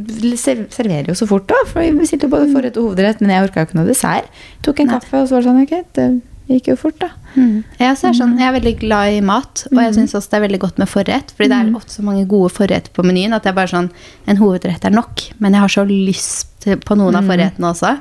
serverer 0.40 1.12
jo 1.12 1.14
så 1.18 1.28
fort, 1.30 1.46
da. 1.52 1.58
For 1.70 1.84
vi 1.84 1.92
bestilte 1.94 2.26
jo 2.26 2.32
både 2.32 2.48
forrett 2.54 2.78
og 2.80 2.88
hovedrett. 2.90 3.20
Men 3.22 3.34
jeg 3.36 3.44
orka 3.46 3.62
jo 3.62 3.68
ikke 3.68 3.78
noe 3.78 3.86
dessert. 3.90 4.32
Tok 4.66 4.80
en 4.82 4.90
Nei. 4.90 4.96
kaffe, 4.98 5.20
og 5.20 5.28
så 5.28 5.36
var 5.36 5.44
det 5.44 5.50
sånn 5.52 5.62
Ok, 5.62 5.74
det 5.98 6.06
gikk 6.48 6.68
jo 6.70 6.76
fort, 6.78 6.98
da. 7.02 7.08
Jeg, 7.34 7.88
er 7.90 8.14
sånn, 8.16 8.36
jeg 8.38 8.46
er 8.48 8.54
veldig 8.54 8.74
glad 8.80 9.16
i 9.16 9.22
mat, 9.24 9.64
og 9.72 9.80
jeg 9.82 9.96
syns 9.96 10.14
også 10.16 10.32
det 10.32 10.38
er 10.38 10.44
veldig 10.46 10.60
godt 10.62 10.78
med 10.82 10.90
forrett. 10.90 11.32
Fordi 11.36 11.50
det 11.52 11.58
er 11.58 11.72
ofte 11.78 11.96
så 11.98 12.04
mange 12.06 12.26
gode 12.30 12.52
forretter 12.54 12.94
på 12.96 13.04
menyen 13.06 13.36
at 13.36 13.44
det 13.44 13.52
er 13.52 13.58
bare 13.58 13.72
sånn 13.72 13.90
En 14.30 14.38
hovedrett 14.40 14.84
er 14.86 14.94
nok, 14.94 15.26
men 15.42 15.56
jeg 15.56 15.64
har 15.64 15.74
så 15.74 15.84
lyst 15.88 16.68
på 16.86 16.98
noen 16.98 17.18
av 17.18 17.26
forrettene 17.28 17.72
også. 17.72 17.96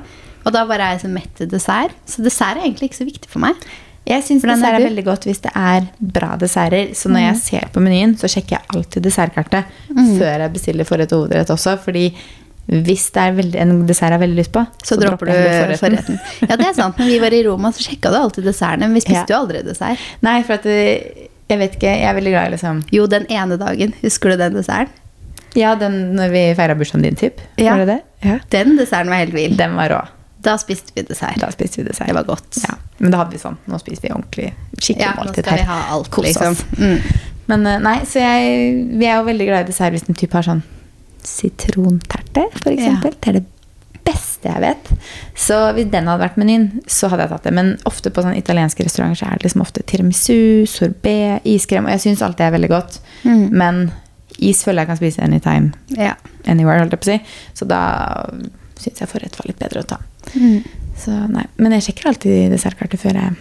Og 0.46 0.54
da 0.54 0.62
bare 0.68 0.86
er 0.86 0.96
jeg 0.96 1.04
så 1.06 1.10
mett 1.10 1.34
til 1.38 1.50
dessert. 1.50 1.98
Så 2.06 2.22
dessert 2.22 2.60
er 2.60 2.68
egentlig 2.68 2.90
ikke 2.90 3.02
så 3.02 3.08
viktig 3.08 3.30
for 3.30 3.42
meg. 3.42 3.66
Jeg 4.06 4.22
syns 4.22 4.44
dessert 4.46 4.70
er 4.70 4.78
er 4.78 4.86
veldig 4.86 5.04
godt 5.08 5.26
hvis 5.26 5.42
det 5.42 5.50
er 5.58 5.88
bra 5.98 6.36
desserter. 6.38 6.92
Så 6.94 7.10
når 7.10 7.24
jeg 7.24 7.38
ser 7.42 7.70
på 7.74 7.82
menyen, 7.82 8.14
så 8.18 8.30
sjekker 8.30 8.60
jeg 8.60 8.74
alltid 8.74 9.06
dessertkartet 9.08 9.78
før 9.90 10.44
jeg 10.44 10.52
bestiller 10.54 10.86
forrett 10.86 11.14
og 11.16 11.24
hovedrett 11.24 11.50
også. 11.50 11.74
Fordi 11.82 12.06
hvis 12.66 13.04
det 13.14 13.22
er 13.22 13.32
veldig, 13.36 13.58
en 13.62 13.74
dessert 13.86 14.08
jeg 14.10 14.16
har 14.16 14.22
veldig 14.24 14.38
lyst 14.40 14.52
på, 14.54 14.62
Så, 14.82 14.96
dropper 14.98 15.26
du 15.28 15.32
forretten. 15.32 15.78
forretten. 15.78 16.18
Ja, 16.48 16.56
det 16.56 16.66
er 16.66 16.72
sant. 16.74 16.98
Når 16.98 17.06
vi 17.12 17.18
var 17.22 17.34
i 17.36 17.42
Roma, 17.46 17.70
så 17.72 17.84
sjekka 17.84 18.10
du 18.10 18.16
alltid 18.18 18.44
dessertene, 18.48 18.88
men 18.88 18.94
vi 18.98 19.00
spiste 19.06 19.30
Ja. 19.30 19.36
jo 19.36 19.40
aldri 19.44 19.62
dessert. 19.62 19.98
Nei, 20.26 20.42
for 20.42 20.58
at 20.58 20.66
eh, 20.66 21.28
jeg 21.48 21.58
vet 21.60 21.76
ikke, 21.78 21.92
jeg 21.94 22.08
er 22.10 22.14
veldig 22.18 22.32
glad 22.34 22.48
i 22.48 22.54
liksom 22.56 22.80
Jo, 22.92 23.06
den 23.06 23.26
ene 23.30 23.56
dagen. 23.60 23.94
Husker 24.02 24.34
du 24.34 24.36
den 24.42 24.58
desserten? 24.58 24.90
Ja, 25.56 25.74
den 25.78 25.94
når 26.18 26.28
vi 26.34 26.42
feira 26.58 26.74
bursdagen 26.76 27.06
din, 27.06 27.14
typ. 27.16 27.38
Ja. 27.56 27.76
Var 27.76 27.86
det 27.86 27.94
det? 27.94 28.00
Ja. 28.28 28.38
Den 28.50 28.74
desserten 28.76 29.08
var 29.14 29.22
helt 29.22 29.32
vill. 29.32 29.54
Den 29.56 29.76
var 29.78 29.88
rå. 29.88 30.02
Da 30.42 30.56
spiste 30.60 30.92
vi 30.94 31.02
dessert. 31.06 31.38
Da 31.40 31.48
spiste 31.54 31.80
vi 31.80 31.86
dessert. 31.88 32.10
Det 32.10 32.14
var 32.18 32.26
godt. 32.28 32.58
Ja. 32.66 32.74
Men 32.98 33.10
da 33.14 33.22
hadde 33.22 33.32
vi 33.32 33.38
sånn. 33.40 33.56
Nå 33.70 33.78
spiser 33.80 34.02
vi 34.08 34.12
ordentlig 34.12 34.50
skikkelig 34.76 35.06
Ja, 35.06 35.14
nå 35.22 35.32
skal 35.32 35.48
her. 35.54 35.56
vi 35.62 35.70
ha 35.70 35.78
alt, 35.94 36.10
Kos 36.10 36.26
liksom. 36.26 36.58
Mm. 36.76 36.98
Men 37.46 37.66
eh, 37.66 37.78
nei, 37.78 37.96
så 38.10 38.20
jeg, 38.20 38.74
vi 38.98 39.06
er 39.06 39.16
jo 39.20 39.24
veldig 39.30 39.46
glad 39.48 39.64
i 39.64 39.70
dessert 39.70 39.94
hvis 39.96 40.04
en 40.10 40.18
type 40.18 40.34
har 40.36 40.42
sånn 40.44 40.62
sitronterte, 41.26 42.46
for 42.62 42.72
eksempel. 42.72 43.14
Det 43.20 43.30
er 43.32 43.38
det 43.40 43.44
beste 44.06 44.46
jeg 44.52 44.62
vet. 44.62 44.90
Så 45.34 45.56
hvis 45.74 45.88
den 45.90 46.06
hadde 46.06 46.22
vært 46.22 46.36
menyen, 46.38 46.66
så 46.86 47.08
hadde 47.10 47.26
jeg 47.26 47.32
tatt 47.34 47.48
det. 47.48 47.54
Men 47.58 47.72
ofte 47.90 48.12
på 48.14 48.22
sånne 48.22 48.38
italienske 48.38 48.86
restauranter 48.86 49.18
så 49.18 49.26
er 49.32 49.40
det 49.40 49.48
liksom 49.48 49.64
ofte 49.64 49.82
tiramisu, 49.90 50.66
sorbet, 50.70 51.42
iskrem. 51.48 51.88
Og 51.88 51.96
jeg 51.96 52.04
syns 52.06 52.22
alt 52.22 52.38
det 52.38 52.46
er 52.46 52.54
veldig 52.54 52.70
godt. 52.70 53.00
Mm. 53.26 53.42
Men 53.50 53.80
is 54.38 54.62
føler 54.62 54.84
jeg 54.84 54.92
kan 54.92 55.00
spise 55.00 55.22
anytime, 55.24 55.72
Ja. 55.96 56.14
anywhere, 56.46 56.78
holdt 56.84 56.94
jeg 56.94 57.00
på 57.02 57.08
å 57.08 57.12
si. 57.16 57.18
Så 57.58 57.66
da 57.66 57.80
syns 58.78 59.00
jeg 59.02 59.08
forrett 59.10 59.38
var 59.40 59.48
litt 59.50 59.58
bedre 59.58 59.82
å 59.82 59.88
ta. 59.90 59.98
Mm. 60.36 60.62
Så 60.96 61.12
nei. 61.32 61.46
Men 61.58 61.72
jeg 61.76 61.88
sjekker 61.88 62.10
alltid 62.12 62.52
dessertkartet 62.54 63.00
før 63.02 63.18
jeg, 63.18 63.34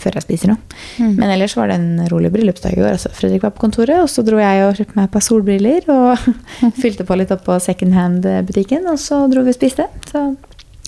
før 0.00 0.18
jeg 0.18 0.26
spiser 0.26 0.52
noe. 0.52 0.80
Mm. 0.98 1.14
Men 1.18 1.34
ellers 1.34 1.56
var 1.58 1.70
det 1.70 1.78
en 1.80 2.06
rolig 2.10 2.32
bryllupsdag 2.34 2.76
i 2.76 2.80
går. 2.80 2.96
Altså, 2.96 3.12
Fredrik 3.14 3.44
var 3.46 3.54
på 3.56 3.64
kontoret, 3.66 4.00
og 4.02 4.10
så 4.10 4.24
dro 4.26 4.40
jeg 4.40 4.64
og 4.66 4.78
kjøpte 4.78 4.98
meg 4.98 5.08
et 5.08 5.14
par 5.14 5.26
solbriller. 5.26 5.88
Og 5.94 6.26
fylte 6.82 7.06
på 7.06 7.18
litt 7.20 7.34
opp 7.34 7.44
på 7.46 7.58
second 7.62 7.96
hand-butikken, 7.96 8.88
og 8.90 9.00
så 9.02 9.24
dro 9.30 9.44
vi 9.46 9.54
og 9.54 9.58
spiste. 9.58 9.88
Så 10.10 10.26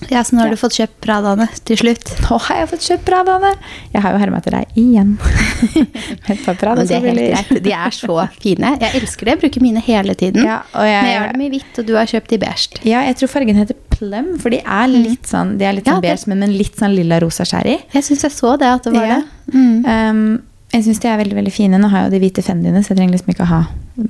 ja, 0.09 0.21
så 0.23 0.35
nå 0.35 0.39
har 0.43 0.47
Ja. 0.47 0.53
du 0.53 0.59
fått 0.61 0.75
kjøpt 0.77 0.97
Pradaene 1.01 1.47
til 1.65 1.77
slutt. 1.77 2.11
nå 2.29 2.37
har 2.47 2.57
jeg 2.61 2.69
fått 2.69 2.85
kjøpt 2.85 3.05
Pradaene! 3.07 3.51
Jeg 3.93 4.01
har 4.03 4.11
jo 4.13 4.19
herma 4.21 4.37
etter 4.37 4.51
deg 4.51 4.65
igjen. 4.77 5.15
Men 6.27 6.37
det 6.37 6.91
er 6.91 7.07
helt 7.07 7.49
greit. 7.49 7.63
De 7.65 7.73
er 7.73 7.95
så 7.95 8.17
fine. 8.39 8.73
Jeg 8.81 9.01
elsker 9.01 9.25
det. 9.25 9.33
Jeg 9.35 9.41
bruker 9.45 9.61
mine 9.65 9.81
hele 9.83 10.13
tiden. 10.15 10.43
Ja, 10.45 10.59
jeg- 10.73 11.03
Men 11.03 11.11
jeg 11.11 11.19
har 11.21 11.31
dem 11.33 11.41
i 11.41 11.49
hvitt, 11.49 11.79
og 11.79 11.85
du 11.87 11.93
har 11.95 12.05
kjøpt 12.05 12.31
i 12.33 12.37
beige. 12.37 12.81
Ja, 12.85 13.01
jeg 13.07 13.15
tror 13.17 13.27
fargen 13.33 13.55
heter 13.57 13.75
plum, 13.89 14.37
for 14.39 14.49
de 14.53 14.59
er 14.61 14.87
litt 14.87 15.23
sånn, 15.25 15.57
de 15.57 15.65
er 15.65 15.73
litt 15.73 15.85
sånn 15.85 16.01
beige, 16.01 16.27
men 16.27 16.39
med 16.39 16.49
litt 16.49 16.75
sånn 16.77 16.93
lilla-rosa 16.95 17.43
skjær 17.49 17.65
i. 17.65 17.77
Jeg 17.93 18.03
syns 18.03 18.21
jeg 18.21 18.31
så 18.31 18.57
det, 18.59 18.67
at 18.67 18.83
det 18.83 18.93
var 18.93 19.07
det. 19.07 19.23
Mm. 19.53 19.85
Um, 19.87 20.41
jeg 20.73 20.83
syns 20.83 20.99
de 20.99 21.07
er 21.07 21.17
veldig 21.17 21.33
veldig 21.41 21.53
fine. 21.53 21.79
Nå 21.81 21.89
har 21.89 22.03
jeg 22.03 22.11
jo 22.11 22.19
de 22.19 22.23
hvite 22.29 22.43
fendiene, 22.45 22.83
så 22.83 22.89
jeg 22.93 22.97
trenger 22.99 23.15
liksom 23.17 23.33
ikke 23.33 23.45
å 23.47 23.51
ha 23.55 23.61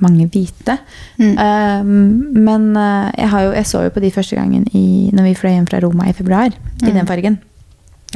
mange 0.02 0.26
hvite. 0.32 0.74
Mm. 1.18 1.34
Uh, 1.38 2.40
men 2.48 2.66
uh, 2.76 3.08
jeg, 3.16 3.28
har 3.32 3.46
jo, 3.46 3.52
jeg 3.56 3.66
så 3.70 3.82
jo 3.86 3.92
på 3.94 4.02
de 4.04 4.10
første 4.14 4.36
gangen 4.36 4.66
i, 4.76 5.10
når 5.16 5.30
vi 5.30 5.36
fløy 5.38 5.54
hjem 5.54 5.68
fra 5.70 5.80
Roma 5.84 6.08
i 6.10 6.16
februar, 6.16 6.52
i 6.52 6.88
Mm. 6.90 6.94
den 7.00 7.06
fargen. 7.08 7.38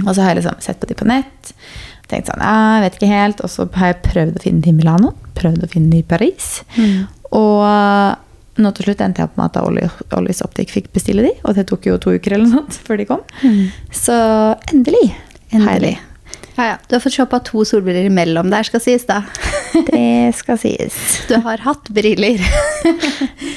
Og 0.07 0.15
så 0.15 0.23
har 0.23 0.33
jeg 0.33 0.43
liksom 0.43 0.61
sett 0.65 0.81
på 0.81 0.87
de 0.89 0.95
på 0.97 1.05
nett. 1.09 1.53
Tenkt 2.09 2.29
sånn, 2.29 2.41
jeg 2.45 2.83
vet 2.85 2.95
ikke 2.99 3.11
helt. 3.13 3.41
Og 3.45 3.51
så 3.53 3.67
har 3.77 3.93
jeg 3.93 4.03
prøvd 4.07 4.37
å 4.39 4.43
finne 4.45 4.61
de 4.65 4.71
i 4.71 4.77
Milano. 4.77 5.15
Prøvd 5.37 5.65
å 5.65 5.69
finne 5.73 5.91
de 5.93 5.99
i 6.01 6.07
Paris. 6.09 6.63
Mm. 6.77 7.03
Og 7.33 7.59
uh, 7.65 8.15
nå 8.61 8.71
til 8.77 8.85
slutt 8.91 9.01
endte 9.05 9.23
jeg 9.23 9.31
opp 9.31 9.37
med 9.41 9.49
at 9.49 9.61
Olli- 9.65 10.17
Ollis 10.19 10.43
Optik 10.45 10.69
fikk 10.73 10.91
bestille 10.93 11.25
de. 11.25 11.33
Og 11.49 11.57
det 11.57 11.67
tok 11.71 11.87
jo 11.89 11.97
to 12.01 12.13
uker 12.17 12.35
eller 12.37 12.49
noe 12.49 12.63
sånt 12.63 12.81
før 12.85 13.01
de 13.01 13.07
kom. 13.09 13.23
Mm. 13.45 13.63
Så 13.93 14.17
endelig. 14.73 15.07
Endelig. 15.53 15.95
Ja, 16.57 16.67
ja. 16.67 16.77
Du 16.89 16.95
har 16.97 17.01
fått 17.01 17.15
shoppa 17.17 17.39
to 17.45 17.65
solbriller 17.65 18.05
imellom 18.11 18.51
der, 18.53 18.67
skal 18.69 18.81
sies 18.85 19.07
da. 19.09 19.23
Det 19.89 20.33
skal 20.37 20.59
sies. 20.61 20.97
Du 21.29 21.37
har 21.41 21.63
hatt 21.65 21.89
briller. 21.97 22.43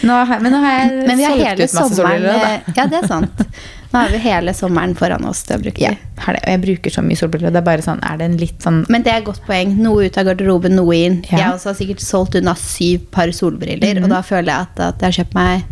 Nå 0.06 0.14
har, 0.30 0.40
men 0.40 0.54
nå 0.56 0.62
har 0.64 0.78
jeg 0.80 0.94
Men 1.10 1.18
vi 1.20 1.26
har 1.28 1.36
hele 1.36 1.66
masse 1.66 1.76
sommeren 1.76 1.98
solbriller. 1.98 2.62
da. 2.64 2.76
Ja, 2.78 2.86
det 2.92 3.02
er 3.02 3.10
sant. 3.12 3.44
Nå 3.92 4.00
har 4.00 4.10
vi 4.12 4.22
hele 4.24 4.54
sommeren 4.56 4.96
foran 4.96 5.28
oss 5.28 5.44
til 5.48 5.58
å 5.58 5.62
bruke 5.64 5.84
Ja, 5.84 5.92
har 6.24 6.36
det. 6.38 6.42
Og 6.46 6.52
jeg 6.56 6.62
bruker 6.66 6.96
så 6.96 7.04
mye 7.04 7.20
solbriller. 7.20 7.52
Det 7.56 7.62
er 7.62 7.68
bare 7.68 7.84
sånn, 7.86 8.00
er 8.04 8.18
det 8.20 8.30
en 8.32 8.40
litt 8.40 8.64
sånn 8.64 8.82
Men 8.92 9.04
det 9.06 9.12
er 9.12 9.22
et 9.22 9.28
godt 9.28 9.44
poeng. 9.48 9.76
Noe 9.84 10.08
ut 10.08 10.20
av 10.20 10.28
garderoben, 10.32 10.76
noe 10.80 10.98
inn. 10.98 11.22
Ja. 11.30 11.38
Jeg 11.42 11.54
også 11.60 11.72
har 11.74 11.80
sikkert 11.80 12.04
solgt 12.04 12.36
unna 12.40 12.56
syv 12.60 13.08
par 13.16 13.32
solbriller, 13.36 14.02
og 14.04 14.12
da 14.12 14.24
føler 14.26 14.52
jeg 14.52 14.70
at, 14.70 14.84
at 14.88 15.04
jeg 15.04 15.12
har 15.12 15.18
kjøpt 15.22 15.38
meg 15.38 15.66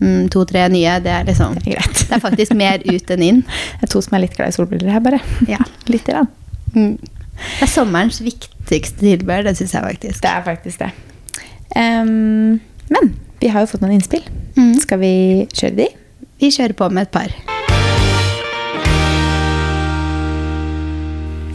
mm, 0.00 0.24
to-tre 0.36 0.66
nye. 0.72 0.98
Det 1.04 1.12
er 1.16 1.28
liksom 1.28 1.56
Det 1.64 1.76
er. 1.80 1.92
Det 2.04 2.16
er 2.16 2.24
faktisk 2.24 2.56
mer 2.60 2.84
ut 2.88 3.14
enn 3.16 3.24
inn. 3.32 3.44
Det 3.80 3.88
er 3.88 3.94
to 3.96 4.04
som 4.04 4.16
er 4.20 4.26
litt 4.26 4.36
glad 4.36 4.52
i 4.52 4.56
solbriller 4.60 4.92
her, 4.96 5.04
bare. 5.04 5.20
Ja. 5.48 5.60
Litt. 5.88 6.08
Grann. 6.08 6.28
Mm. 6.74 6.96
Det 7.38 7.66
er 7.66 7.70
sommerens 7.70 8.18
viktigste 8.24 9.04
tilbehør, 9.04 9.46
det 9.46 9.56
syns 9.58 9.74
jeg 9.76 9.84
faktisk. 9.84 10.22
Det 10.24 10.32
er 10.32 10.42
faktisk 10.46 10.82
det. 10.82 10.90
Um, 11.76 12.58
men 12.90 13.12
vi 13.40 13.52
har 13.52 13.62
jo 13.62 13.70
fått 13.70 13.84
noen 13.84 13.98
innspill. 13.98 14.24
Mm. 14.58 14.74
Skal 14.82 15.02
vi 15.02 15.12
kjøre 15.54 15.76
de? 15.78 15.88
Vi 16.42 16.50
kjører 16.54 16.74
på 16.78 16.88
med 16.90 17.06
et 17.06 17.14
par. 17.14 17.34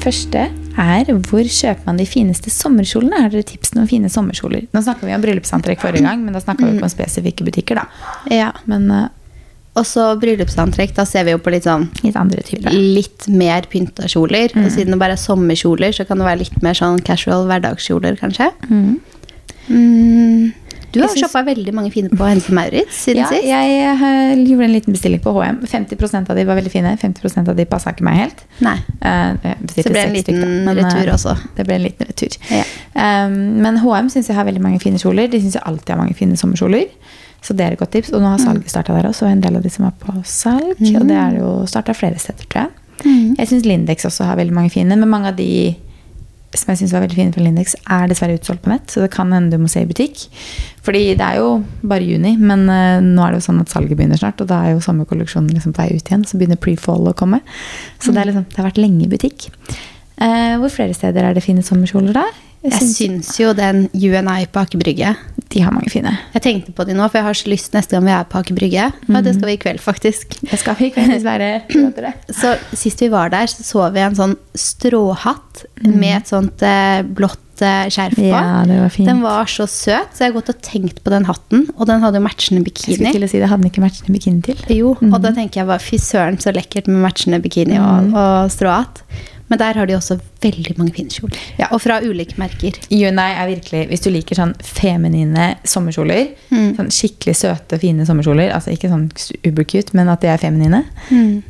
Første 0.03 0.49
er 0.83 1.09
hvor 1.27 1.47
kjøper 1.47 1.85
man 1.87 1.99
de 1.99 2.05
fineste 2.07 2.51
sommerkjolene? 2.51 3.21
Har 3.23 3.31
dere 3.31 3.45
tips 3.47 3.71
om 3.71 3.79
noen 3.79 3.91
fine 3.91 4.09
sommerkjoler? 4.11 4.65
Nå 4.73 4.81
snakka 4.83 5.07
vi 5.07 5.15
om 5.15 5.23
bryllupsantrekk 5.23 5.83
forrige 5.83 6.03
gang, 6.03 6.23
men 6.25 6.35
da 6.35 6.41
snakka 6.43 6.67
vi 6.67 6.81
på 6.81 6.89
spesifikke 6.91 7.45
butikker. 7.47 7.79
da. 7.79 7.85
Ja. 8.33 8.49
Men 8.67 8.89
eh, 8.91 9.05
Og 9.73 9.85
så 9.89 10.07
bryllupsantrekk. 10.21 10.93
Da 10.97 11.05
ser 11.09 11.25
vi 11.25 11.33
jo 11.33 11.41
på 11.41 11.53
litt 11.53 11.65
sånn 11.65 11.87
litt 12.03 12.17
andre 12.19 12.43
typer. 12.45 12.73
litt 12.73 13.27
mer 13.27 13.65
pynta 13.71 14.09
kjoler. 14.11 14.53
Og 14.61 14.69
siden 14.73 14.93
det 14.93 14.99
bare 15.01 15.17
er 15.17 15.21
sommerkjoler, 15.21 15.95
så 15.95 16.05
kan 16.05 16.21
det 16.21 16.27
være 16.29 16.43
litt 16.43 16.59
mer 16.65 16.77
sånn 16.77 17.01
casual 17.05 17.47
hverdagskjoler, 17.49 18.19
kanskje. 18.21 18.51
Mm. 18.69 18.99
Mm. 19.71 20.51
Du 20.93 20.99
har 21.01 21.09
shoppa 21.17 21.41
veldig 21.47 21.71
mange 21.73 21.89
fine 21.89 22.11
på 22.13 22.25
Hennes 22.27 22.45
Maurits 22.53 22.99
siden 23.01 23.23
Ja, 23.23 23.29
sist. 23.31 23.47
jeg 23.47 23.95
uh, 23.97 24.43
gjorde 24.45 24.67
en 24.67 24.73
liten 24.75 24.93
bestilling 24.93 25.23
på 25.23 25.33
HM. 25.33 25.63
50% 25.65 26.29
av 26.29 26.37
de 26.37 26.45
var 26.45 26.59
veldig 26.59 26.73
fine. 26.73 26.91
50% 27.01 27.49
av 27.49 27.57
de 27.57 27.65
passa 27.69 27.95
ikke 27.95 28.05
meg 28.05 28.19
helt. 28.19 28.43
Nei. 28.61 28.75
Eh, 29.01 29.55
bestilte 29.63 29.73
Så 29.73 29.87
det 29.87 29.95
ble 29.95 30.03
en 30.03 30.13
stykker, 30.13 30.43
liten 30.43 30.53
men, 30.67 30.77
retur 30.77 31.01
eh, 31.07 31.13
også. 31.15 31.33
Det 31.57 31.65
ble 31.65 31.79
en 31.79 31.85
liten 31.87 32.11
retur. 32.11 32.37
Ja. 32.53 32.61
Um, 32.93 33.39
men 33.65 33.81
HM 33.81 34.13
syns 34.13 34.29
jeg 34.29 34.37
har 34.37 34.45
veldig 34.45 34.61
mange 34.61 34.83
fine 34.83 35.01
kjoler. 35.01 35.31
De 35.33 35.41
syns 35.41 35.57
jeg 35.57 35.65
alltid 35.65 35.95
har 35.95 36.01
mange 36.03 36.13
fine 36.19 36.37
sommerkjoler. 36.37 36.85
Så 37.43 37.53
det 37.55 37.65
er 37.65 37.73
et 37.75 37.79
godt 37.79 37.91
tips. 37.91 38.13
Og 38.13 38.21
nå 38.23 38.29
har 38.31 38.39
Mm. 38.39 38.45
salget 38.45 38.69
starta 38.71 38.93
der 38.95 39.09
også. 39.09 39.27
En 39.29 39.41
del 39.41 39.55
av 39.57 39.63
de 39.63 39.69
som 39.69 39.85
er 39.85 39.91
på 39.99 40.13
salg. 40.23 40.77
Og 40.79 41.07
det 41.07 41.17
er 41.17 41.39
jo 41.39 41.65
starta 41.67 41.93
flere 41.93 42.17
steder, 42.19 42.45
tror 42.49 42.61
jeg. 42.67 42.69
Mm. 43.03 43.35
Jeg 43.37 43.47
syns 43.49 43.65
Lindex 43.65 44.05
også 44.05 44.23
har 44.25 44.37
veldig 44.37 44.53
mange 44.53 44.71
fine, 44.71 44.95
men 44.95 45.09
mange 45.09 45.27
av 45.27 45.35
de 45.35 45.75
som 46.55 46.69
jeg 46.69 46.77
synes 46.77 46.91
var 46.93 47.01
veldig 47.01 47.15
fine 47.17 47.33
fra 47.33 47.41
Lindex, 47.41 47.73
er 47.89 48.07
dessverre 48.07 48.37
utsolgt 48.37 48.61
på 48.61 48.69
nett. 48.69 48.85
Så 48.87 49.01
det 49.01 49.09
kan 49.11 49.31
hende 49.33 49.49
du 49.49 49.57
må 49.57 49.67
se 49.67 49.81
i 49.81 49.85
butikk. 49.89 50.27
Fordi 50.85 51.15
det 51.17 51.25
er 51.25 51.39
jo 51.41 51.63
bare 51.83 52.05
juni, 52.05 52.37
men 52.37 52.69
eh, 52.69 52.99
nå 53.01 53.23
er 53.25 53.31
det 53.33 53.39
jo 53.41 53.47
sånn 53.51 53.61
at 53.63 53.69
salget 53.73 53.97
begynner 53.97 54.19
snart. 54.21 54.39
Og 54.39 54.47
da 54.47 54.61
er 54.63 54.75
jo 54.75 54.79
sommerkolleksjonen 54.85 55.49
liksom 55.49 55.73
på 55.73 55.81
vei 55.81 55.95
ut 55.97 56.05
igjen, 56.11 56.23
så 56.23 56.37
begynner 56.37 56.55
pre-fall 56.61 57.09
å 57.09 57.15
komme. 57.17 57.41
Så 57.99 58.13
det, 58.13 58.21
er 58.21 58.29
liksom, 58.29 58.45
det 58.49 58.55
har 58.61 58.69
vært 58.69 58.77
lenge 58.83 59.03
i 59.03 59.09
butikk. 59.09 59.49
Eh, 60.21 60.55
hvor 60.61 60.71
flere 60.71 60.93
steder 60.93 61.25
er 61.29 61.33
det 61.37 61.43
fine 61.45 61.63
sommerkjoler 61.65 62.13
da? 62.15 62.25
Jeg 62.63 62.79
syns 62.93 63.33
jo 63.41 63.49
den 63.57 63.89
UNI 63.91 64.45
på 64.47 64.61
Aker 64.61 64.79
Brygge 64.79 65.09
De 65.51 65.59
har 65.59 65.73
mange 65.75 65.89
fine. 65.91 66.13
Jeg 66.31 66.43
tenkte 66.45 66.71
på 66.71 66.85
de 66.87 66.95
nå, 66.95 67.09
for 67.11 67.19
jeg 67.19 67.27
har 67.27 67.35
så 67.35 67.49
lyst 67.51 67.73
neste 67.75 67.97
gang 67.97 68.05
vi 68.07 68.13
er 68.15 68.29
på 68.31 68.39
Aker 68.39 68.55
Brygge. 68.55 68.85
Og 69.09 69.19
det 69.25 69.33
skal 69.35 69.49
vi 69.49 69.55
i 69.57 69.59
kveld, 69.59 69.81
faktisk. 69.83 70.37
Det 70.47 70.59
skal 70.61 70.77
vi 70.79 70.87
ikke 70.87 71.03
dessverre. 71.11 71.49
prøve 71.67 72.05
det. 72.07 72.13
Så 72.31 72.53
Sist 72.71 73.03
vi 73.03 73.09
var 73.11 73.33
der, 73.33 73.51
så 73.51 73.65
så 73.67 73.89
vi 73.91 73.99
en 74.05 74.15
sånn 74.15 74.37
stråhatt 74.55 75.65
med 75.83 76.21
et 76.21 76.31
sånt 76.31 76.63
eh, 76.63 77.01
blått 77.03 77.61
eh, 77.65 77.89
skjerf 77.91 78.15
på. 78.15 78.29
Ja, 78.31 78.63
det 78.69 78.79
var 78.79 78.95
fint. 78.95 79.11
Den 79.11 79.21
var 79.25 79.51
så 79.51 79.67
søt, 79.67 80.15
så 80.15 80.23
jeg 80.23 80.31
har 80.31 80.37
gått 80.39 80.53
og 80.55 80.63
tenkt 80.63 81.03
på 81.03 81.11
den 81.13 81.27
hatten. 81.27 81.67
Og 81.75 81.83
den 81.91 81.99
hadde 82.05 82.21
jo 82.21 82.25
matchende 82.29 82.63
bikini. 82.63 82.95
Jeg 82.95 83.01
skulle 83.01 83.13
til 83.19 83.27
å 83.27 83.31
si 83.33 83.43
det 83.43 83.51
hadde 83.51 83.65
den 83.65 83.73
ikke 83.73 83.83
matchende 83.83 84.15
bikini 84.15 84.41
til. 84.47 84.63
Jo, 84.71 84.95
og 84.95 85.19
da 85.19 85.35
tenker 85.35 85.61
jeg 85.65 85.71
bare 85.73 85.83
fy 85.83 85.99
søren, 85.99 86.39
så 86.39 86.55
lekkert 86.55 86.87
med 86.87 87.03
matchende 87.03 87.43
bikini 87.43 87.75
og, 87.83 88.15
og 88.15 88.51
stråhatt. 88.55 89.03
Men 89.53 89.61
der 89.61 89.77
har 89.77 89.89
de 89.89 89.95
også 89.95 90.17
veldig 90.41 90.73
mange 90.79 90.95
fine 90.95 91.13
kjoler. 91.13 91.41
Ja. 91.59 91.67
Og 91.75 91.81
fra 91.83 91.99
ulike 92.01 92.39
merker. 92.41 92.79
Unai 92.89 93.29
er 93.37 93.51
virkelig, 93.51 93.83
hvis 93.91 94.01
du 94.01 94.09
liker 94.13 94.39
sånn 94.39 94.55
feminine 94.65 95.51
sommerkjoler, 95.69 96.31
sånn 96.49 96.89
skikkelig 96.93 97.37
søte, 97.37 97.77
fine 97.81 98.07
sommerkjoler, 98.09 98.49
altså 98.55 98.73
ikke 98.73 98.89
sånn 98.89 99.05
ubercute, 99.45 99.93
men 99.97 100.09
at 100.09 100.25
de 100.25 100.33
er 100.33 100.41
feminine, 100.41 100.81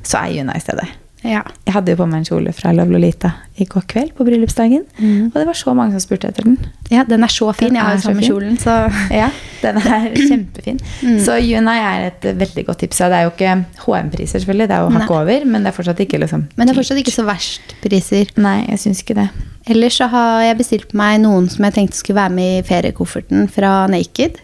så 0.04 0.26
er 0.26 0.44
Unai 0.44 0.60
stedet. 0.64 0.92
Ja. 1.24 1.42
Jeg 1.66 1.74
hadde 1.74 1.94
jo 1.94 1.98
på 2.02 2.06
meg 2.10 2.20
en 2.20 2.26
kjole 2.28 2.52
fra 2.54 2.74
Love 2.76 2.92
Lolita 2.92 3.30
i 3.62 3.66
går 3.70 3.86
kveld 3.88 4.12
på 4.18 4.26
bryllupsdagen, 4.28 4.82
og 5.30 5.36
det 5.38 5.46
var 5.48 5.56
så 5.56 5.72
mange 5.78 5.94
som 5.96 6.02
spurte 6.04 6.28
etter 6.28 6.44
den. 6.44 6.58
ja, 6.92 7.04
den 7.08 7.24
er 7.24 7.32
så 7.32 7.48
fin. 7.56 7.70
Den 7.70 7.78
Jeg 7.78 7.84
har 7.86 7.96
jo 7.96 8.02
samme 8.04 8.26
kjolen, 8.26 8.58
så 8.60 8.74
Ja, 9.22 9.30
den 9.62 9.78
er 9.78 10.10
kjempefin. 10.30 10.82
Så 11.24 11.38
Juna 11.40 11.76
er 11.80 12.08
et 12.10 12.28
veldig 12.42 12.66
godt 12.68 12.80
tips. 12.84 12.98
Det 12.98 13.14
er 13.20 13.24
jo 13.28 13.32
ikke 13.32 13.54
HM-priser, 13.86 14.44
selvfølgelig, 14.44 14.68
det 14.68 14.76
er 14.76 14.84
jo 14.84 14.92
hakk 14.98 15.16
over, 15.16 15.46
men 15.46 15.64
det 15.64 15.72
er 15.72 15.78
fortsatt 15.78 16.04
ikke 16.04 16.20
liksom 16.26 16.46
Men 16.58 16.68
det 16.68 16.76
er 16.76 16.82
fortsatt 16.82 17.00
ikke 17.06 17.16
så 17.16 17.26
verst 17.30 17.76
priser. 17.86 18.28
Nei, 18.44 18.58
jeg 18.70 18.80
syns 18.84 19.02
ikke 19.06 19.16
det. 19.22 19.30
Ellers 19.72 19.96
så 19.96 20.10
har 20.12 20.42
jeg 20.44 20.58
bestilt 20.60 20.94
meg 20.94 21.22
noen 21.24 21.48
som 21.50 21.64
jeg 21.64 21.74
tenkte 21.78 21.96
skulle 21.96 22.20
være 22.20 22.36
med 22.36 22.60
i 22.60 22.68
feriekofferten 22.68 23.48
fra 23.48 23.88
Naked. 23.88 24.42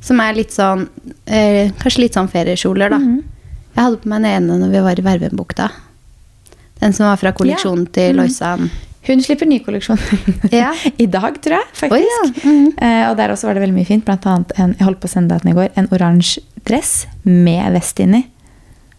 Som 0.00 0.20
er 0.22 0.36
litt 0.38 0.54
sånn 0.54 0.86
eh, 1.26 1.72
Kanskje 1.82 2.04
litt 2.06 2.14
sånn 2.14 2.30
feriekjoler, 2.30 2.88
da. 2.94 3.00
Jeg 3.74 3.82
hadde 3.82 3.98
på 4.02 4.08
meg 4.12 4.22
den 4.22 4.30
ene 4.36 4.58
når 4.62 4.70
vi 4.76 4.80
var 4.86 4.98
i 5.00 5.02
Vervenbukta. 5.10 5.70
Den 6.80 6.92
som 6.96 7.06
var 7.10 7.18
fra 7.20 7.32
kolleksjonen 7.36 7.86
til 7.92 8.16
Loisan. 8.16 8.70
Hun 9.06 9.22
slipper 9.24 9.48
ny 9.48 9.58
kolleksjon 9.64 9.98
Ja. 10.52 10.74
i 11.00 11.06
dag, 11.08 11.38
tror 11.40 11.56
jeg. 11.56 11.68
faktisk. 11.76 11.94
Oh, 11.96 12.26
ja. 12.26 12.50
Mhm. 12.50 12.66
eh, 12.76 13.04
og 13.10 13.16
der 13.20 13.32
også 13.32 13.48
var 13.48 13.56
det 13.56 13.62
veldig 13.64 13.76
mye 13.78 13.88
fint. 13.88 14.04
Blant 14.04 14.26
annet 14.28 14.52
en, 14.60 14.74
jeg 14.78 14.86
holdt 14.88 15.00
på 15.00 15.08
å 15.08 15.12
sende 15.14 15.34
deg 15.36 15.44
den 15.46 15.52
i 15.54 15.56
går, 15.56 15.70
en 15.80 15.88
oransje 15.96 16.42
dress 16.68 16.92
med 17.24 17.72
vest 17.76 18.00
inni. 18.04 18.26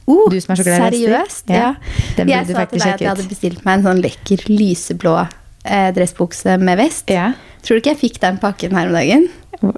Oh, 0.10 0.26
Du 0.34 0.40
som 0.42 0.54
er 0.56 0.60
så 0.60 0.66
glad 0.66 0.96
i 0.98 1.04
vest? 1.06 1.46
Seriøst? 1.46 1.54
Ja. 1.54 1.60
Ja. 1.62 2.02
Den 2.18 2.32
jeg 2.34 2.48
sa 2.50 2.66
til 2.66 2.82
deg 2.82 2.94
at 2.96 3.04
jeg 3.06 3.12
hadde 3.14 3.28
bestilt 3.30 3.62
meg 3.66 3.78
en 3.78 3.86
sånn 3.86 4.02
lekker 4.04 4.46
lyseblå 4.50 5.14
eh, 5.22 5.90
dressbukse 5.96 6.58
med 6.60 6.82
vest. 6.82 7.14
Ja. 7.14 7.30
Tror 7.62 7.78
du 7.78 7.84
ikke 7.84 7.94
jeg 7.94 8.02
fikk 8.02 8.18
den 8.26 8.42
pakken 8.42 8.74
her 8.76 8.90
om 8.90 8.98
dagen? 8.98 9.30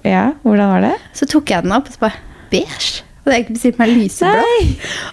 ja, 0.07 0.29
hvordan 0.45 0.69
var 0.71 0.85
det? 0.85 0.93
Så 1.19 1.27
tok 1.27 1.51
jeg 1.51 1.65
den 1.65 1.73
opp 1.75 1.89
og 1.91 1.97
så 1.97 2.05
bare 2.05 2.21
Beige? 2.53 3.03
Og 3.23 3.31
jeg 3.31 3.45
ikke 3.45 3.55
bestilt 3.55 3.77
meg 3.79 3.93
lyseblå. 3.95 4.41
Nei, 4.43 4.63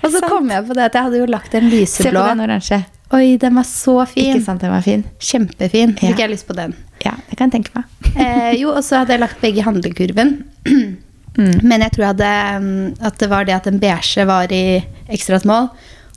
og 0.00 0.08
så 0.08 0.18
sant. 0.18 0.30
kom 0.32 0.48
jeg 0.50 0.66
på 0.66 0.76
det 0.78 0.86
at 0.88 0.96
jeg 0.98 1.08
hadde 1.08 1.20
jo 1.20 1.28
lagt 1.30 1.54
en 1.54 1.68
lyseblå. 1.70 2.10
Se 2.10 2.14
på 2.16 2.24
den 2.26 2.44
oransje. 2.46 2.80
Oi, 3.10 3.36
den 3.42 3.58
var 3.58 3.66
så 3.66 3.96
fin. 4.06 4.32
Ikke 4.32 4.44
sant, 4.46 4.62
den 4.62 4.70
var 4.70 4.82
fin? 4.86 5.04
Kjempefin. 5.18 5.94
Ja. 5.98 6.10
Fikk 6.12 6.24
jeg 6.24 6.32
lyst 6.32 6.46
på 6.46 6.54
den. 6.58 6.74
Ja, 7.02 7.16
det 7.26 7.38
kan 7.38 7.50
jeg 7.50 7.60
tenke 7.60 7.78
meg. 7.78 7.86
Eh, 8.10 8.56
jo, 8.58 8.72
og 8.74 8.82
så 8.82 8.98
hadde 8.98 9.14
jeg 9.14 9.22
lagt 9.22 9.38
begge 9.38 9.60
i 9.60 9.62
handlekurven. 9.62 10.32
Mm. 10.66 11.60
Men 11.62 11.84
jeg 11.84 11.92
tror 11.94 12.02
jeg 12.02 12.10
hadde, 12.10 12.30
mm, 12.64 12.86
at 13.06 13.20
det 13.22 13.28
var 13.30 13.46
det 13.46 13.54
at 13.54 13.68
den 13.68 13.78
beige 13.78 14.24
var 14.26 14.50
i 14.50 14.80
ekstra 15.14 15.38
small. 15.38 15.68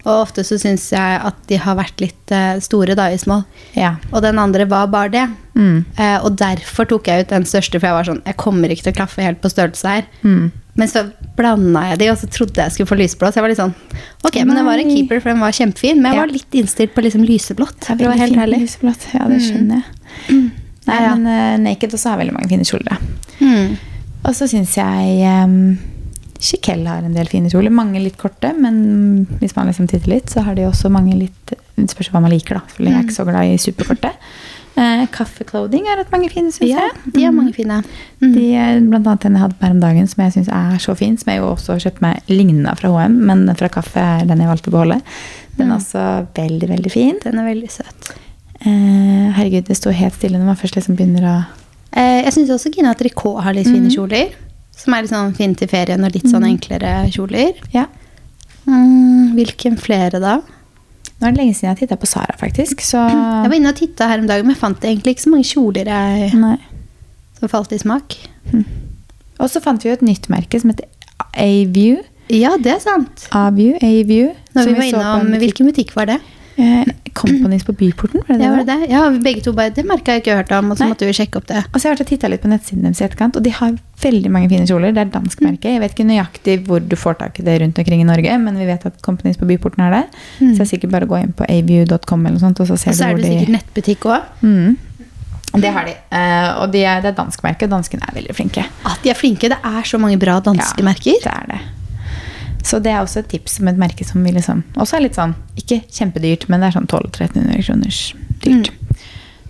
Og 0.03 0.21
ofte 0.25 0.43
så 0.43 0.57
syns 0.59 0.89
jeg 0.91 1.19
at 1.23 1.35
de 1.47 1.55
har 1.63 1.77
vært 1.79 2.01
litt 2.03 2.31
eh, 2.35 2.57
store 2.59 2.95
da 2.99 3.05
i 3.13 3.17
small. 3.21 3.45
Ja. 3.77 3.93
Og 4.11 4.21
den 4.25 4.39
andre 4.41 4.65
var 4.67 4.89
bare 4.91 5.09
det. 5.13 5.27
Mm. 5.55 5.85
Eh, 5.95 6.17
og 6.25 6.35
derfor 6.41 6.85
tok 6.89 7.07
jeg 7.07 7.23
ut 7.23 7.29
den 7.31 7.45
største, 7.47 7.79
for 7.79 7.87
jeg 7.87 7.93
var 7.99 8.07
sånn 8.09 8.23
Jeg 8.25 8.35
kommer 8.41 8.71
ikke 8.73 8.83
til 8.87 8.93
å 8.93 8.97
klaffe 8.97 9.21
helt 9.23 9.39
på 9.43 9.51
størrelse 9.53 9.87
her. 9.87 10.03
Mm. 10.25 10.51
Men 10.75 10.89
så 10.89 11.03
blanda 11.37 11.83
jeg 11.91 11.99
de, 12.01 12.07
og 12.11 12.17
så 12.17 12.27
trodde 12.33 12.57
jeg 12.63 12.73
skulle 12.73 12.89
få 12.89 12.97
lysblå. 12.97 13.29
Så 13.29 13.37
jeg 13.39 13.45
var 13.45 13.51
litt 13.53 13.61
sånn 13.61 13.75
Ok, 14.25 14.39
men 14.41 14.57
det 14.57 14.65
var 14.65 14.81
en 14.81 14.89
keeper, 14.91 15.21
for 15.21 15.29
den 15.31 15.39
var 15.45 15.53
kjempefin. 15.55 16.01
Men 16.01 16.11
jeg 16.11 16.19
Ja. 16.19 16.25
var 16.25 16.33
litt 16.33 16.57
innstilt 16.59 16.93
på 16.95 17.03
liksom 17.05 17.23
lyseblått. 17.23 17.79
Det 17.79 17.87
For 17.93 18.09
være 18.09 18.17
helt 18.25 18.35
herlig. 18.41 18.59
lyseblått. 18.65 19.07
Ja, 19.13 19.27
det 19.29 19.39
skjønner 19.45 19.83
jeg. 19.83 20.51
Nei, 20.83 20.95
Ja, 20.97 21.01
ja. 21.05 21.15
men 21.15 21.27
uh, 21.31 21.57
Naked 21.69 21.93
også 21.95 22.09
har 22.11 22.17
veldig 22.19 22.33
mange 22.35 22.49
fine 22.51 22.65
kjoler. 22.67 22.97
Mm. 23.39 23.77
Og 24.25 24.33
så 24.35 24.47
syns 24.51 24.73
jeg 24.75 25.23
um, 25.47 25.77
Chiquelle 26.43 26.89
har 26.89 27.05
en 27.05 27.15
del 27.15 27.29
fine 27.31 27.51
kjoler. 27.51 27.71
Mange 27.73 28.01
litt 28.03 28.17
korte, 28.19 28.51
men 28.59 29.27
hvis 29.39 29.55
man 29.55 29.69
liksom 29.69 29.87
titter 29.87 30.11
litt, 30.11 30.31
så 30.31 30.43
har 30.43 30.57
de 30.57 30.67
også 30.67 30.91
mange 30.91 31.15
litt 31.15 31.53
Det 31.73 31.89
spørs 31.89 32.11
hva 32.13 32.21
man 32.21 32.33
liker, 32.33 32.59
da. 32.59 32.73
For 32.75 32.85
jeg 32.85 32.93
er 32.93 33.05
ikke 33.05 33.15
så 33.15 33.25
glad 33.25 33.49
i 33.49 33.61
superkorte. 33.61 34.11
Uh, 34.73 35.05
Kaffe 35.13 35.45
Clothing 35.45 35.87
har 35.89 35.99
hatt 36.01 36.11
mange 36.13 36.29
fine, 36.33 36.51
syns 36.53 36.69
Ja, 36.69 36.87
jeg. 36.89 37.13
de 37.15 37.23
er 37.25 37.33
mange 37.33 37.53
fine. 37.55 37.79
Mm. 38.21 38.33
De 38.35 38.45
er 38.57 38.77
blant 38.81 39.07
annet 39.07 39.25
den 39.25 39.37
jeg 39.37 39.43
hadde 39.45 39.57
på 39.57 39.65
her 39.67 39.73
om 39.73 39.81
dagen, 39.81 40.09
som 40.09 40.23
jeg 40.25 40.35
syns 40.35 40.51
er 40.53 40.77
så 40.83 40.95
fin. 40.97 41.17
Som 41.17 41.31
jeg 41.33 41.41
jo 41.41 41.49
også 41.53 41.75
har 41.75 41.83
kjøpt 41.87 42.03
meg 42.05 42.29
lignende 42.29 42.75
fra 42.77 42.91
HM, 42.93 43.17
men 43.29 43.47
fra 43.57 43.71
Kaffe 43.73 44.03
er 44.03 44.29
den 44.29 44.43
jeg 44.43 44.51
valgte 44.51 44.69
å 44.73 44.75
beholde. 44.77 44.99
Den 45.57 45.71
er 45.71 45.79
også 45.79 46.05
veldig, 46.37 46.69
veldig 46.75 46.93
fin. 46.93 47.17
Den 47.25 47.41
er 47.41 47.49
veldig 47.49 47.71
søt. 47.73 48.13
Eh, 48.63 49.27
herregud, 49.37 49.65
det 49.67 49.77
står 49.77 49.97
helt 49.97 50.17
stille 50.17 50.37
når 50.39 50.53
man 50.53 50.59
først 50.59 50.77
liksom 50.77 50.97
begynner 50.97 51.29
å 51.29 51.35
Eh, 51.93 52.23
jeg 52.25 52.33
syns 52.33 52.53
også 52.55 52.71
Gina 52.73 52.93
Tricot 52.97 53.43
har 53.45 53.53
litt 53.53 53.69
fine 53.69 53.91
kjoler. 53.93 54.33
Som 54.77 54.95
er 54.95 55.05
litt 55.05 55.13
sånn 55.13 55.35
fin 55.37 55.53
til 55.55 55.69
ferien 55.71 56.03
og 56.03 56.15
litt 56.15 56.27
sånn 56.29 56.45
enklere 56.47 56.93
kjoler. 57.13 57.59
Ja. 57.75 57.85
Mm, 58.65 59.33
hvilken 59.37 59.77
flere 59.79 60.19
da? 60.23 60.37
Nå 61.19 61.27
er 61.29 61.35
det 61.35 61.39
lenge 61.39 61.55
siden 61.55 61.69
jeg 61.69 61.75
har 61.75 61.81
titta 61.83 61.97
på 61.99 62.09
Sara, 62.09 62.35
faktisk. 62.39 62.81
Så 62.83 62.99
Jeg 62.99 63.49
var 63.51 63.55
inne 63.55 63.71
og 63.71 63.77
titta 63.79 64.07
her 64.09 64.19
om 64.19 64.27
dagen, 64.27 64.47
men 64.47 64.55
jeg 64.55 64.61
fant 64.63 64.83
egentlig 64.83 65.15
ikke 65.15 65.25
så 65.27 65.31
mange 65.31 65.47
kjoler 65.47 65.91
jeg, 65.91 66.31
som 67.39 67.51
falt 67.51 67.71
i 67.75 67.79
smak. 67.79 68.17
Og 69.39 69.49
så 69.51 69.61
fant 69.63 69.83
vi 69.83 69.91
jo 69.91 69.95
et 69.95 70.03
nytt 70.05 70.27
merke 70.31 70.59
som 70.59 70.73
heter 70.73 70.89
A-View. 71.39 72.01
Ja, 72.33 72.55
det 72.57 72.71
er 72.75 72.81
sant. 72.83 73.27
A-View, 73.35 73.77
A-View. 73.83 74.33
Når 74.55 74.67
vi 74.69 74.75
var 74.77 74.89
inne 74.89 75.05
om 75.13 75.27
innom, 75.27 75.39
Hvilken 75.43 75.69
butikk 75.69 75.95
var 75.95 76.11
det? 76.11 76.19
Eh, 76.55 76.85
Companies 77.13 77.63
på 77.65 77.73
Byporten, 77.73 78.21
var 78.27 78.37
det 78.37 78.39
det? 78.39 78.45
Ja, 78.45 78.51
var? 78.51 78.63
det? 78.67 78.89
Ja, 78.89 79.01
begge 79.25 79.41
to 79.45 79.53
bare 79.53 79.69
Det 79.73 79.85
merka 79.85 80.13
jeg 80.13 80.23
ikke 80.23 80.35
hørt 80.37 80.51
om, 80.51 80.71
og 80.71 80.77
så 80.77 80.85
Nei. 80.85 80.91
måtte 80.93 81.07
vi 81.07 81.15
sjekke 81.17 81.39
opp 81.39 81.47
det. 81.49 81.63
Og 81.71 81.79
så 81.81 81.89
har 81.89 81.97
jeg 81.97 82.09
titta 82.09 82.29
litt 82.29 82.43
på 82.43 82.51
nettsiden 82.51 82.85
deres 82.85 83.01
i 83.01 83.05
etterkant, 83.07 83.37
og 83.37 83.45
de 83.45 83.53
har 83.53 83.75
veldig 84.03 84.31
mange 84.33 84.49
fine 84.51 84.67
kjoler. 84.69 84.93
Det 84.93 85.01
er 85.05 85.11
dansk 85.13 85.43
merke. 85.45 85.71
Jeg 85.73 85.81
vet 85.83 85.95
ikke 85.95 86.07
nøyaktig 86.09 86.57
hvor 86.67 86.81
du 86.83 86.95
får 86.99 87.19
tak 87.21 87.39
i 87.39 87.45
det 87.47 87.59
rundt 87.61 87.79
omkring 87.79 88.01
i 88.03 88.07
Norge, 88.07 88.37
men 88.45 88.57
vi 88.59 88.69
vet 88.69 88.85
at 88.89 89.01
Companies 89.05 89.37
på 89.41 89.49
Byporten 89.49 89.85
er 89.85 89.99
det. 89.99 90.03
Så 90.39 90.55
det 90.57 90.65
er 90.65 90.71
sikkert 90.75 90.95
bare 90.95 91.09
å 91.09 91.13
gå 91.13 91.21
inn 91.21 91.35
på 91.37 91.47
aview.com 91.47 92.25
eller 92.25 92.37
noe 92.37 92.45
sånt, 92.47 92.63
og 92.63 92.69
så 92.69 92.77
ser 92.77 92.93
Og 92.93 92.99
så 92.99 93.09
er 93.09 93.15
det 93.15 93.23
det 93.23 93.29
de 93.29 93.37
sikkert 93.37 93.55
nettbutikk 93.59 94.09
òg. 94.09 94.33
mm. 94.41 94.73
Det 95.53 95.69
har 95.69 95.85
de. 95.85 95.91
Uh, 96.09 96.63
og 96.63 96.71
de 96.73 96.81
er, 96.81 97.01
det 97.03 97.11
er 97.11 97.17
dansk 97.19 97.43
merke, 97.45 97.67
og 97.67 97.75
danskene 97.75 98.07
er 98.07 98.15
veldig 98.15 98.33
flinke. 98.33 98.63
At 98.89 99.03
de 99.03 99.11
er 99.13 99.17
flinke. 99.17 99.51
Det 99.53 99.59
er 99.61 99.85
så 99.85 99.99
mange 100.01 100.17
bra 100.17 100.39
danske 100.41 100.81
Ja, 100.81 100.85
merker. 100.87 101.19
Det 101.21 101.29
er 101.29 101.45
det. 101.51 101.59
Så 102.63 102.79
det 102.79 102.93
er 102.93 103.01
også 103.03 103.21
et 103.21 103.29
tips 103.33 103.59
om 103.59 103.69
et 103.71 103.79
merke 103.79 104.05
som 104.07 104.23
vi 104.23 104.31
liksom 104.31 104.63
også 104.79 104.95
er 104.97 105.03
litt 105.03 105.17
sånn 105.19 105.33
Ikke 105.59 105.81
kjempedyrt, 105.91 106.47
men 106.47 106.63
det 106.63 106.69
er 106.69 106.77
sånn 106.77 106.87
1200-1300 106.87 107.65
kroners 107.67 108.01
dyrt. 108.43 108.71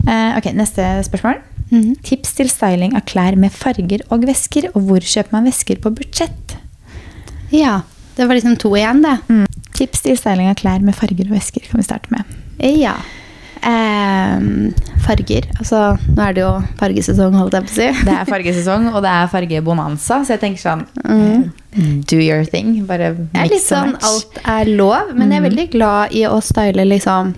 Eh, 0.04 0.38
ok, 0.38 0.49
neste 0.58 0.88
spørsmål. 1.08 1.39
Mm. 1.71 1.93
Tips 2.06 2.36
til 2.38 2.49
styling 2.52 2.97
av 2.97 3.06
klær 3.10 3.38
med 3.39 3.54
farger 3.56 4.04
og 4.13 4.26
vesker. 4.28 4.69
Og 4.73 4.89
hvor 4.89 5.06
kjøper 5.13 5.38
man 5.38 5.47
vesker 5.47 5.80
på 5.82 5.93
budsjett? 5.95 6.58
Ja. 7.54 7.82
Det 8.13 8.28
var 8.30 8.38
liksom 8.38 8.58
to 8.62 8.73
igjen, 8.78 9.02
det. 9.02 9.15
Mm. 9.30 9.45
Tips 9.73 10.04
til 10.06 10.17
styling 10.19 10.52
av 10.52 10.58
klær 10.60 10.84
med 10.86 10.97
farger 10.97 11.30
og 11.30 11.38
vesker 11.38 11.65
kan 11.65 11.82
vi 11.82 11.88
starte 11.88 12.13
med. 12.13 12.36
Ja. 12.62 12.97
Ehm, 13.63 14.73
farger. 15.06 15.45
Altså, 15.60 15.80
nå 16.15 16.23
er 16.26 16.36
det 16.36 16.43
jo 16.43 16.52
fargesesong, 16.80 17.36
holdt 17.39 17.56
jeg 17.58 17.67
på 17.67 17.71
å 17.71 17.76
si. 17.78 17.88
Det 18.08 18.15
er 18.15 18.28
fargesesong, 18.28 18.89
og 18.91 18.99
det 19.06 19.12
er 19.13 19.30
fargebonanza, 19.32 20.19
så 20.26 20.36
jeg 20.36 20.41
tenker 20.43 20.63
sånn 20.63 20.84
mm. 21.04 22.04
Do 22.10 22.19
your 22.21 22.43
thing. 22.45 22.76
Bare 22.89 23.13
mix 23.34 23.49
litt 23.54 23.65
sånn 23.65 23.95
match. 23.95 24.04
alt 24.10 24.41
er 24.58 24.69
lov, 24.78 25.13
men 25.17 25.32
jeg 25.34 25.41
er 25.41 25.47
veldig 25.47 25.67
glad 25.73 26.13
i 26.13 26.26
å 26.30 26.38
style 26.43 26.86
liksom 26.91 27.34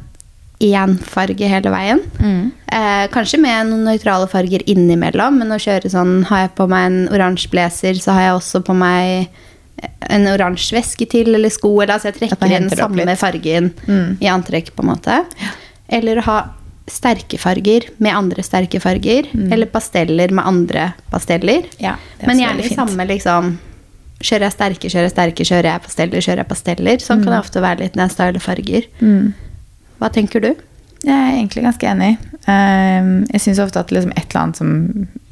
én 0.66 0.98
farge 1.04 1.48
hele 1.52 1.72
veien. 1.72 2.02
Mm. 2.20 2.44
Eh, 2.76 3.06
kanskje 3.14 3.40
med 3.44 3.70
noen 3.70 3.86
nøytrale 3.92 4.28
farger 4.32 4.64
innimellom, 4.72 5.42
men 5.42 5.52
å 5.52 5.60
kjøre 5.62 5.92
sånn 5.92 6.24
Har 6.30 6.46
jeg 6.46 6.56
på 6.58 6.68
meg 6.72 6.86
en 6.90 7.02
oransje 7.16 7.52
blazer, 7.52 8.00
så 8.02 8.16
har 8.16 8.30
jeg 8.30 8.38
også 8.40 8.64
på 8.66 8.76
meg 8.76 9.28
en 10.10 10.24
oransje 10.32 10.76
veske 10.78 11.06
til, 11.12 11.34
eller 11.36 11.52
sko, 11.52 11.74
eller 11.84 11.98
altså 11.98 12.08
jeg 12.08 12.18
trekker 12.22 12.54
inn 12.56 12.70
samme 12.72 13.16
fargen 13.20 13.74
Mm. 13.88 14.18
i 14.24 14.30
antrekk, 14.32 14.72
på 14.76 14.84
en 14.86 14.90
måte. 14.94 15.18
Eller 15.88 16.22
å 16.22 16.26
ha 16.26 16.38
sterke 16.88 17.38
farger 17.42 17.88
med 17.98 18.14
andre 18.14 18.44
sterke 18.46 18.80
farger, 18.82 19.32
eller 19.34 19.70
pasteller 19.74 20.34
med 20.36 20.46
andre 20.46 20.92
pasteller. 21.10 21.66
Ja, 21.82 21.96
Men 22.26 22.42
gjerne 22.42 22.66
i 22.66 22.76
samme 22.76 23.08
liksom 23.10 23.56
Kjører 24.26 24.46
jeg 24.48 24.54
sterke, 24.56 24.90
kjører 24.90 25.04
jeg 25.04 25.12
sterke, 25.12 25.46
kjører 25.46 25.68
jeg 25.68 25.82
pasteller, 25.84 26.24
kjører 26.24 26.40
jeg 26.40 26.48
pasteller. 26.48 27.02
Sånn 27.04 27.20
kan 27.22 27.34
det 27.34 27.40
ofte 27.44 27.62
være 27.62 27.84
litt 27.84 27.98
når 28.00 28.08
jeg 28.08 28.14
styler 28.14 28.42
farger. 28.42 28.86
Mm. 29.04 29.34
Hva 30.00 30.10
tenker 30.16 30.42
du? 30.42 30.48
Jeg 31.04 31.14
er 31.14 31.36
egentlig 31.36 31.66
ganske 31.66 31.90
enig. 31.92 32.10
Ehm, 32.50 33.12
jeg 33.30 33.44
syns 33.44 33.60
ofte 33.62 33.84
at 33.84 33.92
liksom 33.94 34.14
et 34.16 34.24
eller 34.24 34.42
annet 34.42 34.62
som 34.62 34.72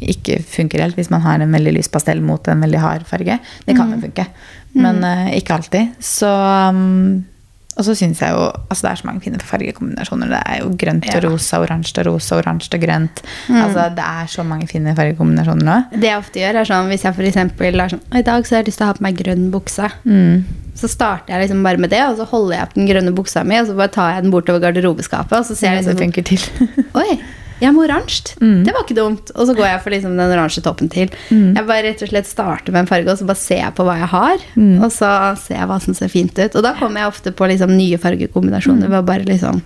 ikke 0.04 0.42
funker 0.46 0.84
helt, 0.84 1.00
hvis 1.00 1.10
man 1.13 1.24
har 1.24 1.42
en 1.42 1.56
veldig 1.56 1.74
lys 1.78 1.89
pastell 1.94 2.22
mot 2.22 2.48
en 2.52 2.62
veldig 2.68 2.82
hard 2.84 3.08
farge, 3.10 3.39
det 3.66 3.78
kan 3.78 3.96
jo 3.96 4.02
funke. 4.04 4.28
Men 4.76 5.00
eh, 5.08 5.38
ikke 5.39 5.58
alltid. 5.58 5.96
Så 6.04 6.30
um, 6.30 7.24
Og 7.73 7.88
så 7.88 7.95
syns 7.97 8.21
jeg 8.21 8.33
jo 8.36 8.43
Altså, 8.69 8.86
det 8.86 8.91
er 8.91 8.99
så 9.01 9.07
mange 9.07 9.23
fine 9.23 9.39
fargekombinasjoner. 9.41 10.31
Det 10.33 10.41
er 10.49 10.59
jo 10.62 10.71
grønt 10.79 11.07
og 11.09 11.23
rosa, 11.27 11.59
oransje 11.63 11.95
og 12.01 12.09
rosa, 12.09 12.39
oransje 12.39 12.73
og 12.77 12.83
grønt. 12.83 13.21
Altså, 13.49 13.88
det 13.97 14.07
er 14.07 14.33
så 14.33 14.45
mange 14.47 14.67
fine 14.69 14.95
fargekombinasjoner 14.97 15.67
nå. 15.67 15.77
Det 15.93 16.09
jeg 16.09 16.21
ofte 16.21 16.41
gjør, 16.41 16.59
er 16.62 16.69
sånn 16.69 16.91
hvis 16.91 17.05
jeg 17.05 17.29
eksempel 17.33 17.79
er 17.86 17.93
sånn 17.93 18.03
I 18.17 18.25
dag 18.25 18.45
så 18.45 18.55
har 18.55 18.63
jeg 18.63 18.71
lyst 18.71 18.81
til 18.81 18.88
å 18.88 18.91
ha 18.91 18.97
på 18.97 19.05
meg 19.05 19.19
grønn 19.19 19.47
bukse. 19.53 19.89
Mm. 20.05 20.43
Så 20.77 20.89
starter 20.89 21.36
jeg 21.36 21.45
liksom 21.45 21.62
bare 21.65 21.81
med 21.81 21.93
det, 21.93 22.01
og 22.07 22.17
så 22.17 22.25
holder 22.29 22.57
jeg 22.57 22.67
opp 22.67 22.75
den 22.77 22.89
grønne 22.89 23.13
buksa 23.15 23.43
mi, 23.45 23.59
og 23.62 23.69
så 23.69 23.77
bare 23.77 23.93
tar 23.93 24.15
jeg 24.15 24.25
den 24.25 24.33
bortover 24.33 24.63
garderobeskapet, 24.63 25.36
og 25.38 25.45
så 25.45 25.57
ser 25.57 25.77
jeg 25.77 25.86
det 25.86 26.09
liksom. 26.09 26.93
Oi, 27.03 27.19
jeg 27.63 27.73
må 27.76 27.84
oransje. 27.86 28.36
Mm. 28.41 28.63
Det 28.67 28.73
var 28.76 28.84
ikke 28.86 28.97
dumt. 28.99 29.32
Og 29.36 29.47
så 29.49 29.56
går 29.58 29.65
jeg 29.69 29.82
for 29.86 29.95
liksom 29.95 30.17
den 30.19 30.34
oransje 30.36 30.63
toppen 30.65 30.89
til. 30.93 31.12
Mm. 31.30 31.54
Jeg 31.58 31.67
bare 31.69 31.84
rett 31.88 32.04
og 32.06 32.12
slett 32.12 32.28
starter 32.30 32.76
med 32.76 32.84
en 32.84 32.89
farge, 32.91 33.10
og 33.13 33.17
så 33.21 33.28
bare 33.30 33.39
ser 33.43 33.62
jeg 33.63 33.76
på 33.78 33.86
hva 33.88 33.95
jeg 34.02 34.12
har. 34.13 34.43
Mm. 34.56 34.73
Og 34.84 34.89
så 34.91 35.12
ser 35.43 35.58
jeg 35.62 35.69
hva 35.71 35.80
som 35.84 35.95
ser 35.97 36.12
fint 36.13 36.36
ut. 36.38 36.56
Og 36.60 36.63
da 36.65 36.73
kommer 36.80 37.04
jeg 37.04 37.13
ofte 37.15 37.32
på 37.36 37.47
liksom 37.52 37.73
nye 37.78 37.95
Mm. 37.97 38.04
fargekombinasjoner 38.04 38.89
ved 38.89 38.99
å 38.99 39.08
bare 39.08 39.26
liksom 39.28 39.62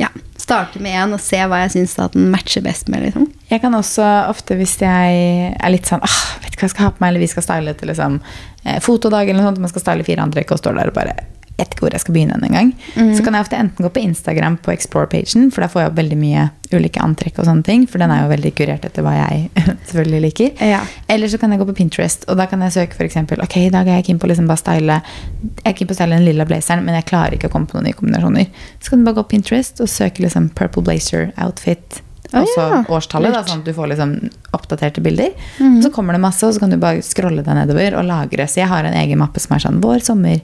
ja, 0.00 0.08
starte 0.40 0.80
med 0.82 0.96
én 0.98 1.12
og 1.14 1.20
se 1.22 1.36
hva 1.46 1.60
jeg 1.62 1.70
syns 1.76 1.92
den 2.14 2.30
matcher 2.32 2.62
best 2.64 2.88
med. 2.88 3.02
liksom. 3.04 3.28
Jeg 3.50 3.60
kan 3.62 3.74
også 3.76 4.02
ofte, 4.28 4.56
hvis 4.58 4.78
jeg 4.80 5.52
er 5.60 5.70
litt 5.70 5.86
sånn 5.86 6.00
ah, 6.02 6.16
Vet 6.42 6.54
ikke 6.56 6.64
hva 6.64 6.70
jeg 6.70 6.74
skal 6.74 6.84
ha 6.88 6.90
på 6.96 7.00
meg, 7.04 7.10
eller 7.12 7.20
vi 7.22 7.28
skal 7.30 7.42
style 7.46 7.74
til 7.78 7.88
liksom, 7.92 8.20
eh, 8.64 8.80
fotodag, 8.80 9.28
eller 9.28 9.42
noe 9.42 9.50
sånt, 9.52 9.60
man 9.62 9.70
skal 9.70 9.84
style 9.84 10.04
fire 10.08 10.24
antrekk 10.24 10.50
og 10.56 10.58
står 10.58 10.80
der 10.80 10.90
og 10.90 10.94
bare 10.96 11.14
vet 11.62 11.74
ikke 11.74 11.86
hvor 11.86 11.94
jeg 11.94 12.04
skal 12.04 12.16
begynne 12.16 12.38
en 12.38 12.56
gang. 12.56 12.72
Så 13.16 13.22
kan 13.24 13.36
jeg 13.36 13.46
ofte 13.46 13.58
enten 13.58 13.86
gå 13.86 13.90
på 13.92 14.02
Instagram 14.02 14.58
på 14.62 14.74
Explore-pagen, 14.74 15.48
for 15.54 15.64
da 15.64 15.70
får 15.72 15.84
jeg 15.84 15.92
opp 15.92 16.00
veldig 16.00 16.18
mye 16.20 16.48
ulike 16.72 17.02
antrekk 17.04 17.40
og 17.40 17.48
sånne 17.48 17.66
ting, 17.66 17.86
for 17.90 18.02
den 18.02 18.12
er 18.12 18.22
jo 18.22 18.30
veldig 18.30 18.52
kurert 18.56 18.86
etter 18.88 19.04
hva 19.04 19.14
jeg 19.16 19.48
selvfølgelig 19.88 20.22
liker. 20.26 20.62
Ja. 20.72 20.82
Eller 21.12 21.32
så 21.32 21.40
kan 21.40 21.52
jeg 21.52 21.62
gå 21.62 21.68
på 21.68 21.76
Pinterest, 21.82 22.24
og 22.32 22.38
da 22.40 22.48
kan 22.50 22.62
jeg 22.64 22.76
søke 22.76 23.04
eksempel, 23.06 23.42
ok, 23.44 23.58
i 23.66 23.72
dag 23.72 23.88
er 23.88 24.00
jeg 24.00 24.08
keen 24.10 24.22
på 24.22 24.30
liksom 24.30 24.48
bare 24.50 24.62
style, 24.62 25.00
jeg 25.42 25.66
er 25.68 25.76
keen 25.78 25.90
på 25.90 25.96
å 25.96 26.00
style 26.00 26.16
den 26.16 26.28
lilla 26.28 26.48
blazeren, 26.48 26.86
men 26.86 26.96
jeg 27.00 27.10
klarer 27.10 27.36
ikke 27.36 27.50
å 27.50 27.56
komme 27.56 27.68
på 27.68 27.78
noen 27.78 27.90
nye 27.90 27.98
kombinasjoner. 27.98 28.48
Så 28.80 28.92
kan 28.94 29.02
du 29.02 29.08
bare 29.08 29.20
gå 29.20 29.26
på 29.26 29.36
Pinterest 29.36 29.82
og 29.84 29.92
søke 29.92 30.24
liksom 30.24 30.48
purple 30.56 30.84
blazer 30.86 31.30
outfit, 31.42 32.02
og 32.32 32.48
så 32.48 32.62
ja. 32.64 32.80
årstallet, 32.88 33.34
da, 33.34 33.42
sånn 33.44 33.60
at 33.60 33.66
du 33.68 33.74
får 33.76 33.90
liksom 33.92 34.12
oppdaterte 34.56 35.02
bilder. 35.04 35.34
Og 35.66 35.82
så 35.84 35.90
kommer 35.92 36.16
det 36.16 36.22
masse, 36.22 36.46
og 36.46 36.54
så 36.56 36.62
kan 36.62 36.72
du 36.72 36.78
bare 36.80 37.04
scrolle 37.04 37.44
deg 37.44 37.58
nedover 37.58 37.98
og 38.00 38.06
lagre. 38.08 38.46
Så 38.48 38.62
jeg 38.62 38.70
har 38.72 38.88
en 38.88 38.96
egen 39.02 39.20
mappe 39.20 39.42
som 39.42 39.52
er 39.56 39.64
sånn 39.66 39.82
vår, 39.84 40.00
sommer. 40.06 40.40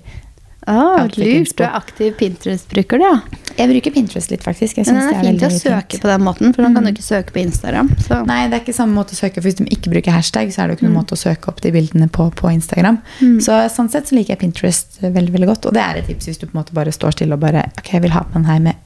Ah, 0.69 1.07
lurt. 1.17 1.55
Du 1.57 1.63
er 1.65 1.75
aktiv 1.79 2.13
Pinterest-bruker, 2.21 3.01
du, 3.01 3.05
ja. 3.07 3.39
Jeg 3.59 3.71
bruker 3.73 3.95
Pinterest 3.95 4.31
litt, 4.31 4.43
faktisk. 4.45 4.77
Jeg 4.79 4.87
Men 4.87 4.99
den 5.01 5.09
det 5.09 5.15
er 5.17 5.19
er 5.19 5.31
fint 5.33 5.43
å 5.47 5.51
søke 5.55 5.95
fint. 5.97 6.03
på 6.05 6.11
den 6.13 6.23
måten, 6.27 6.53
for 6.55 6.63
man 6.67 6.75
kan 6.77 6.85
jo 6.87 6.93
ikke 6.93 7.07
søke 7.07 7.33
på 7.35 7.41
Instagram. 7.43 7.89
Så. 8.05 8.21
Nei, 8.29 8.43
det 8.53 8.59
er 8.59 8.63
ikke 8.67 8.77
samme 8.77 8.95
måte 8.95 9.17
å 9.17 9.19
søke, 9.19 9.41
for 9.41 9.49
hvis 9.49 9.57
du 9.59 9.65
ikke 9.65 9.91
bruker 9.95 10.13
hashtag, 10.15 10.53
så 10.55 10.63
er 10.63 10.69
det 10.69 10.77
jo 10.77 10.81
ikke 10.83 10.89
noen 10.91 10.99
måte 11.01 11.17
å 11.17 11.23
søke 11.23 11.49
opp 11.51 11.63
de 11.65 11.73
bildene 11.75 12.11
på 12.13 12.29
på 12.39 12.53
Instagram. 12.53 13.01
Så 13.43 13.57
sånn 13.75 13.89
sett 13.91 14.07
så 14.13 14.15
liker 14.19 14.37
jeg 14.37 14.43
Pinterest 14.45 15.01
veldig, 15.03 15.33
veldig 15.35 15.49
godt. 15.51 15.67
Og 15.71 15.75
det 15.75 15.83
er 15.83 16.03
et 16.03 16.07
tips 16.13 16.29
hvis 16.31 16.39
du 16.39 16.47
på 16.47 16.53
en 16.55 16.61
måte 16.63 16.77
bare 16.77 16.93
står 16.95 17.17
stille 17.17 17.35
og 17.35 17.41
bare 17.43 17.65
Ok, 17.79 17.95
jeg 17.97 18.03
vil 18.05 18.15
ha 18.15 18.23
på 18.29 18.37
den 18.39 18.45
her 18.51 18.61
med 18.61 18.77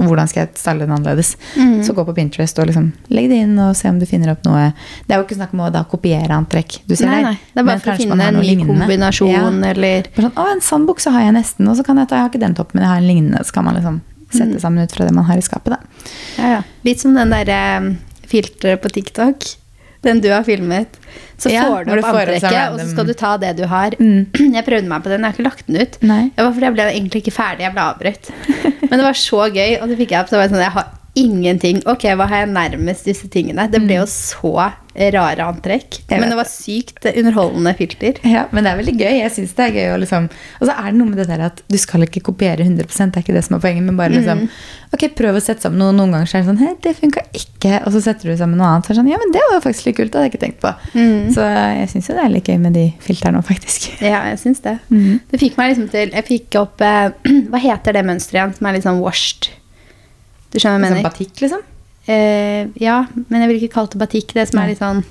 og 0.00 0.06
hvordan 0.08 0.28
skal 0.30 0.40
jeg 0.46 0.56
style 0.58 0.80
den 0.86 0.90
annerledes? 0.96 1.34
Så 1.86 1.92
gå 1.94 2.04
på 2.08 2.14
Pinterest 2.16 2.58
og 2.58 2.66
liksom 2.70 2.86
legg 3.12 3.28
det 3.30 3.38
inn 3.44 3.58
og 3.60 3.74
se 3.76 3.88
om 3.92 3.98
du 4.00 4.06
finner 4.08 4.32
opp 4.32 4.42
noe. 4.48 4.70
Det 5.06 5.12
er 5.14 5.20
jo 5.20 5.26
ikke 5.28 5.36
snakk 5.38 5.52
om 5.54 5.60
å 5.66 5.70
da 5.74 5.84
kopiere 5.84 6.32
antrekk. 6.34 6.80
Du 6.88 6.96
ser 6.96 7.06
Nei, 7.12 7.22
nei. 7.28 7.34
Det 7.54 7.60
er 7.60 7.68
bare 7.68 7.82
for 7.84 7.92
å 7.92 7.96
finne 8.00 8.28
en 8.32 8.40
ny 8.40 8.54
kombinasjon, 8.64 9.30
Ja. 9.60 9.70
eller 9.74 10.08
sånn, 10.16 10.32
å, 10.34 10.46
en 10.54 10.60
sånn 10.64 10.86
bukse 10.88 11.12
har 11.12 11.26
jeg 11.28 11.36
nesten, 11.36 11.68
og 11.68 11.76
så 11.76 11.84
kan 11.86 12.00
jeg 12.00 12.08
ta, 12.08 12.16
jeg 12.16 12.26
har 12.26 12.30
ikke 12.32 12.40
den 12.46 12.54
toppen, 12.58 12.80
men 12.80 12.86
jeg 12.88 12.90
har 12.94 13.02
en 13.04 13.10
lignende. 13.12 13.44
Så 13.44 13.52
kan 13.52 13.64
man 13.68 13.76
liksom 13.76 14.00
sette 14.30 14.56
Mm. 14.56 14.60
sammen 14.60 14.84
ut 14.84 14.92
fra 14.92 15.04
det 15.06 15.12
man 15.14 15.24
har 15.26 15.36
i 15.36 15.40
skapet, 15.42 15.70
da. 15.74 15.78
Ja, 16.38 16.48
ja. 16.56 16.62
Litt 16.84 17.00
som 17.00 17.14
den 17.14 17.30
derre 17.30 17.96
filteret 18.30 18.80
på 18.80 18.88
TikTok. 18.92 19.44
Den 20.04 20.20
du 20.24 20.30
har 20.32 20.44
filmet. 20.46 20.96
Så 21.40 21.50
Ja, 21.52 21.66
får 21.68 21.84
du 21.88 21.92
opp 21.98 22.06
antrekket, 22.10 22.72
og 22.72 22.78
så 22.80 22.86
skal 22.92 23.08
du 23.08 23.12
ta 23.16 23.34
det 23.40 23.54
du 23.58 23.64
har. 23.68 23.96
Mm. 24.00 24.28
Jeg 24.56 24.64
prøvde 24.66 24.88
meg 24.88 25.04
på 25.04 25.12
den, 25.12 25.24
jeg 25.24 25.28
har 25.32 25.36
ikke 25.36 25.48
lagt 25.48 25.66
den 25.68 25.80
ut. 25.80 25.98
Nei. 26.04 26.22
Det 26.36 26.44
var 26.46 26.54
fordi 26.56 26.68
jeg 26.68 26.76
ble 26.76 26.86
egentlig 26.92 27.22
ikke 27.24 27.34
ferdig, 27.36 27.64
jeg 27.66 27.74
ble 27.76 27.84
avbrutt. 27.84 28.30
Men 28.90 28.94
det 28.96 29.04
var 29.06 29.18
så 29.20 29.42
gøy, 29.48 29.76
og 29.80 29.92
det 29.92 29.98
fikk 30.00 30.14
jeg 30.16 30.24
opp 30.24 30.32
så 30.32 30.38
var 30.38 30.48
det 30.48 30.54
sånn, 30.54 30.64
jeg 30.64 30.76
har 30.76 30.88
ingenting. 31.20 31.80
Ok, 31.90 32.06
hva 32.16 32.26
har 32.30 32.44
jeg 32.44 32.52
nærmest 32.54 33.08
disse 33.08 33.28
tingene? 33.32 33.66
Det 33.70 33.80
ble 33.82 33.98
jo 34.00 34.06
så 34.10 34.70
rare 35.14 35.44
antrekk. 35.46 36.00
Mm. 36.08 36.16
Men 36.18 36.32
det 36.32 36.36
var 36.40 36.48
sykt 36.50 37.06
underholdende 37.06 37.72
filter. 37.78 38.18
Ja, 38.26 38.46
men 38.50 38.66
det 38.66 38.72
er 38.72 38.80
veldig 38.80 38.94
gøy. 38.98 39.12
Jeg 39.20 39.32
synes 39.36 39.52
det 39.54 39.66
er 39.68 39.76
gøy 39.76 39.92
å 39.94 39.98
liksom 40.02 40.26
Og 40.58 40.64
så 40.66 40.74
er 40.74 40.90
det 40.90 40.98
noe 40.98 41.10
med 41.12 41.20
det 41.20 41.28
der 41.30 41.44
at 41.46 41.62
du 41.70 41.76
skal 41.78 42.02
ikke 42.06 42.22
kopiere 42.26 42.66
100 42.66 42.88
det 42.90 43.20
er 43.20 43.22
ikke 43.22 43.36
det 43.36 43.44
som 43.46 43.56
er 43.56 43.62
poenget, 43.62 43.86
men 43.86 43.98
bare 44.00 44.16
liksom 44.16 44.42
Ok, 44.90 45.04
prøv 45.14 45.38
å 45.38 45.42
sette 45.44 45.62
sammen 45.62 45.78
noe. 45.78 45.94
Noen 45.94 46.16
ganger 46.16 46.26
så 46.26 46.38
er 46.40 46.42
det 46.42 46.50
sånn 46.50 46.60
Hei, 46.64 46.72
det 46.82 46.96
funka 46.98 47.22
ikke. 47.38 47.76
Og 47.86 47.94
så 47.94 48.02
setter 48.08 48.32
du 48.32 48.34
sammen 48.40 48.58
noe 48.58 48.72
annet. 48.72 48.88
Så 48.88 48.90
er 48.90 48.98
det 48.98 49.02
sånn 49.04 49.12
Ja, 49.12 49.20
men 49.22 49.34
det 49.36 49.44
var 49.46 49.56
jo 49.56 49.62
faktisk 49.68 49.86
litt 49.86 49.98
kult. 50.00 50.10
Det 50.10 50.18
hadde 50.18 50.28
jeg 50.30 50.34
ikke 50.34 50.44
tenkt 50.46 50.60
på. 50.64 50.74
Så 51.36 51.46
jeg 51.46 51.92
syns 51.94 52.10
jo 52.10 52.18
det 52.18 52.24
er 52.26 52.34
litt 52.34 52.50
gøy 52.50 52.58
med 52.66 52.76
de 52.78 52.86
filterne 53.06 53.38
òg, 53.38 53.46
faktisk. 53.46 53.90
Ja, 54.02 54.24
jeg 54.32 54.42
syns 54.42 54.64
det. 54.66 54.76
Mm. 54.90 55.20
Det 55.30 55.40
fikk 55.42 55.58
meg 55.60 55.72
liksom 55.72 55.88
til 55.94 56.10
Jeg 56.18 56.26
fikk 56.26 56.58
opp 56.60 56.82
eh, 56.82 57.14
Hva 57.52 57.62
heter 57.62 57.94
det 57.94 58.06
mønsteret 58.08 58.40
igjen 58.40 58.56
som 58.58 58.66
er 58.66 58.78
litt 58.78 58.86
sånn 58.88 59.02
washed? 59.04 59.52
Du 60.50 60.58
skjønner 60.58 60.80
hva 60.82 60.88
jeg 60.88 60.90
Sånn 60.90 60.98
mener? 60.98 61.06
batikk, 61.06 61.36
liksom? 61.44 61.62
Eh, 62.10 62.66
ja, 62.82 62.98
men 63.28 63.44
jeg 63.44 63.50
vil 63.52 63.60
ikke 63.62 63.74
kalle 63.78 63.92
det 63.94 64.00
batikk. 64.02 64.34
Det 64.36 64.48
som 64.50 64.60
er 64.64 64.72
litt 64.74 64.82
sånn 64.82 65.04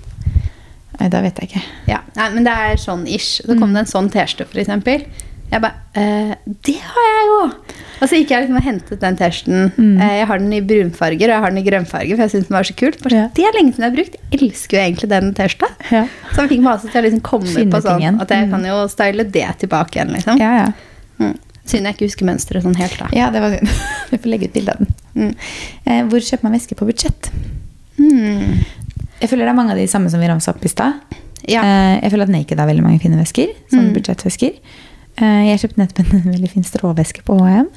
Nei, 1.00 1.08
da 1.08 1.22
vet 1.24 1.38
jeg 1.40 1.48
ikke. 1.48 1.62
Ja, 1.88 2.02
nei, 2.18 2.26
men 2.34 2.44
det 2.44 2.52
er 2.60 2.80
sånn 2.82 3.06
ish. 3.08 3.38
Så 3.46 3.56
kom 3.56 3.72
det 3.72 3.86
en 3.86 3.88
sånn 3.88 4.10
T-skjorte, 4.12 4.52
eksempel. 4.60 5.06
Jeg 5.50 5.62
bare 5.64 5.80
eh, 5.96 6.34
Det 6.68 6.76
har 6.84 7.06
jeg 7.08 7.30
jo! 7.30 7.38
Og 8.00 8.04
så 8.08 8.18
gikk 8.20 8.34
jeg 8.34 8.44
liksom 8.44 8.58
og 8.60 8.66
hentet 8.68 9.00
den 9.02 9.16
T-skjorten. 9.22 9.72
Eh, 9.96 10.12
jeg 10.20 10.28
har 10.28 10.42
den 10.44 10.52
i 10.58 10.60
brunfarger, 10.62 11.32
og 11.32 11.34
jeg 11.38 11.44
har 11.46 11.54
den 11.56 11.62
i 11.62 11.64
grønnfarger, 11.70 12.20
for 12.20 12.26
jeg 12.26 12.34
syns 12.36 12.50
den 12.52 12.58
var 12.58 12.68
så 12.68 12.76
kult. 12.84 13.00
Ja. 13.16 13.24
Det 13.36 13.48
er 13.48 13.56
lenge 13.56 13.72
siden 13.78 13.86
jeg 13.88 13.92
har 13.94 13.98
brukt. 14.02 14.20
Jeg 14.36 14.42
elsker 14.50 14.78
jo 14.78 14.84
egentlig 14.84 15.10
den 15.16 15.32
T-skjorta. 15.40 15.72
Ja. 15.96 16.04
Så 16.34 16.44
jeg 16.44 16.52
fikk 16.58 16.68
også 16.74 16.92
til 16.92 17.00
å 17.00 17.06
liksom 17.08 17.24
komme 17.32 17.48
Finne 17.56 17.72
på 17.78 17.82
sånn 17.88 18.20
at 18.26 18.36
jeg 18.36 18.50
Mm. 18.50 18.52
kan 18.58 18.68
jo 18.74 18.78
style 18.92 19.24
det 19.40 19.48
tilbake 19.64 19.96
igjen, 20.02 20.12
liksom. 20.20 20.40
Ja, 20.44 20.52
ja. 20.66 20.70
Mm. 21.20 21.38
Synd 21.70 21.86
jeg 21.86 21.96
ikke 21.98 22.08
husker 22.10 22.26
mønsteret 22.30 22.66
sånn 22.66 22.76
helt, 22.80 22.98
da. 23.00 23.08
Ja, 23.16 23.30
det 23.34 23.42
var 23.44 23.54
synd. 23.56 23.70
Vi 24.10 24.18
får 24.24 24.32
legge 24.34 24.50
ut 24.50 24.56
bilde 24.58 24.74
av 24.76 24.82
den. 24.82 24.94
Mm. 25.16 25.32
Eh, 25.86 26.02
hvor 26.10 26.24
kjøper 26.26 26.48
man 26.50 26.56
væske 26.58 26.78
på 26.80 26.88
budsjett? 26.90 27.30
Mm. 28.00 28.60
Jeg 29.20 29.30
føler 29.30 29.46
det 29.46 29.52
er 29.54 29.58
mange 29.60 29.74
av 29.76 29.82
de 29.82 29.88
samme 29.92 30.10
som 30.12 30.22
vi 30.24 30.30
ramsa 30.32 30.54
opp 30.56 30.64
i 30.66 30.72
stad. 30.72 31.00
Ja. 31.50 31.62
Eh, 31.64 31.96
jeg 32.04 32.14
føler 32.14 32.28
at 32.30 32.34
Naked 32.34 32.60
har 32.62 32.70
veldig 32.70 32.86
mange 32.86 33.02
fine 33.04 33.20
vesker. 33.20 33.52
Sånne 33.72 33.90
Mm. 33.90 33.96
budsjettvesker. 34.00 34.54
Eh, 35.20 35.42
jeg 35.50 35.60
kjøpte 35.64 35.82
nettopp 35.84 36.14
en 36.18 36.32
veldig 36.34 36.50
fin 36.54 36.64
stråveske 36.68 37.24
på 37.28 37.38
HM. 37.44 37.70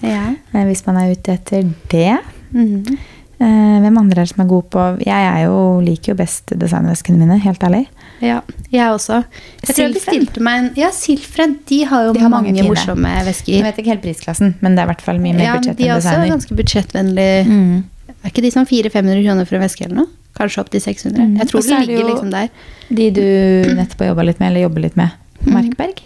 Ja. 0.00 0.30
hvis 0.64 0.86
man 0.86 0.96
er 0.96 1.10
ute 1.12 1.34
etter 1.36 1.66
det. 1.92 2.18
Eh, 2.54 3.76
hvem 3.84 3.98
andre 4.00 4.20
er 4.20 4.24
det 4.24 4.30
som 4.34 4.40
er 4.44 4.48
gode 4.48 4.68
på 4.72 4.84
Jeg 5.04 5.44
jo, 5.44 5.80
liker 5.84 6.12
jo 6.12 6.16
best 6.16 6.52
designveskene 6.56 7.18
mine, 7.20 7.36
helt 7.40 7.60
ærlig. 7.64 7.86
Ja. 8.20 8.40
Jeg 8.70 8.92
også. 8.94 9.22
Jeg 9.64 9.74
tror 9.74 9.82
jeg 9.82 9.94
bestilte 9.96 10.42
meg 10.44 10.58
en 10.60 10.68
Ja, 10.78 10.90
Silfred. 10.94 11.56
De 11.66 11.80
har 11.88 12.08
jo 12.08 12.12
De 12.14 12.22
har 12.22 12.32
mange 12.32 12.52
mange, 12.52 12.66
morsomme 12.68 13.14
vesker. 13.26 13.56
Jeg 13.56 13.66
vet 13.66 13.80
ikke 13.82 13.94
helt 13.94 14.04
prisklassen, 14.04 14.54
men 14.60 14.76
det 14.76 14.82
er 14.82 14.90
i 14.90 14.92
hvert 14.92 15.04
fall 15.06 15.22
mye 15.22 15.36
mer 15.38 15.46
Ja, 15.46 15.56
budsjett 15.58 15.80
de 15.80 15.88
er 15.88 15.96
også 15.96 16.16
ganske 16.28 16.58
budsjettvennlige. 16.60 17.46
Mm. 17.48 18.12
Er 18.20 18.32
ikke 18.32 18.44
de 18.44 18.52
sånn 18.52 18.68
400-500 18.68 19.24
kroner 19.24 19.48
for 19.48 19.58
en 19.58 19.64
veske 19.64 19.86
eller 19.86 20.02
noe? 20.02 20.12
Kanskje 20.36 20.62
opp 20.62 20.70
til 20.72 20.84
600? 20.84 21.16
Mm. 21.16 21.38
Jeg 21.40 21.50
tror 21.50 21.64
de 21.64 21.74
er 21.74 21.88
ligger 21.88 22.08
liksom 22.12 22.30
der. 22.34 22.52
De 22.90 23.08
du 23.16 23.24
nettopp 23.78 24.04
har 24.04 24.12
jobba 24.12 24.28
litt 24.28 24.40
med, 24.42 24.52
eller 24.52 24.66
jobber 24.68 24.84
litt 24.86 25.00
med, 25.00 25.16
Markberg, 25.48 26.02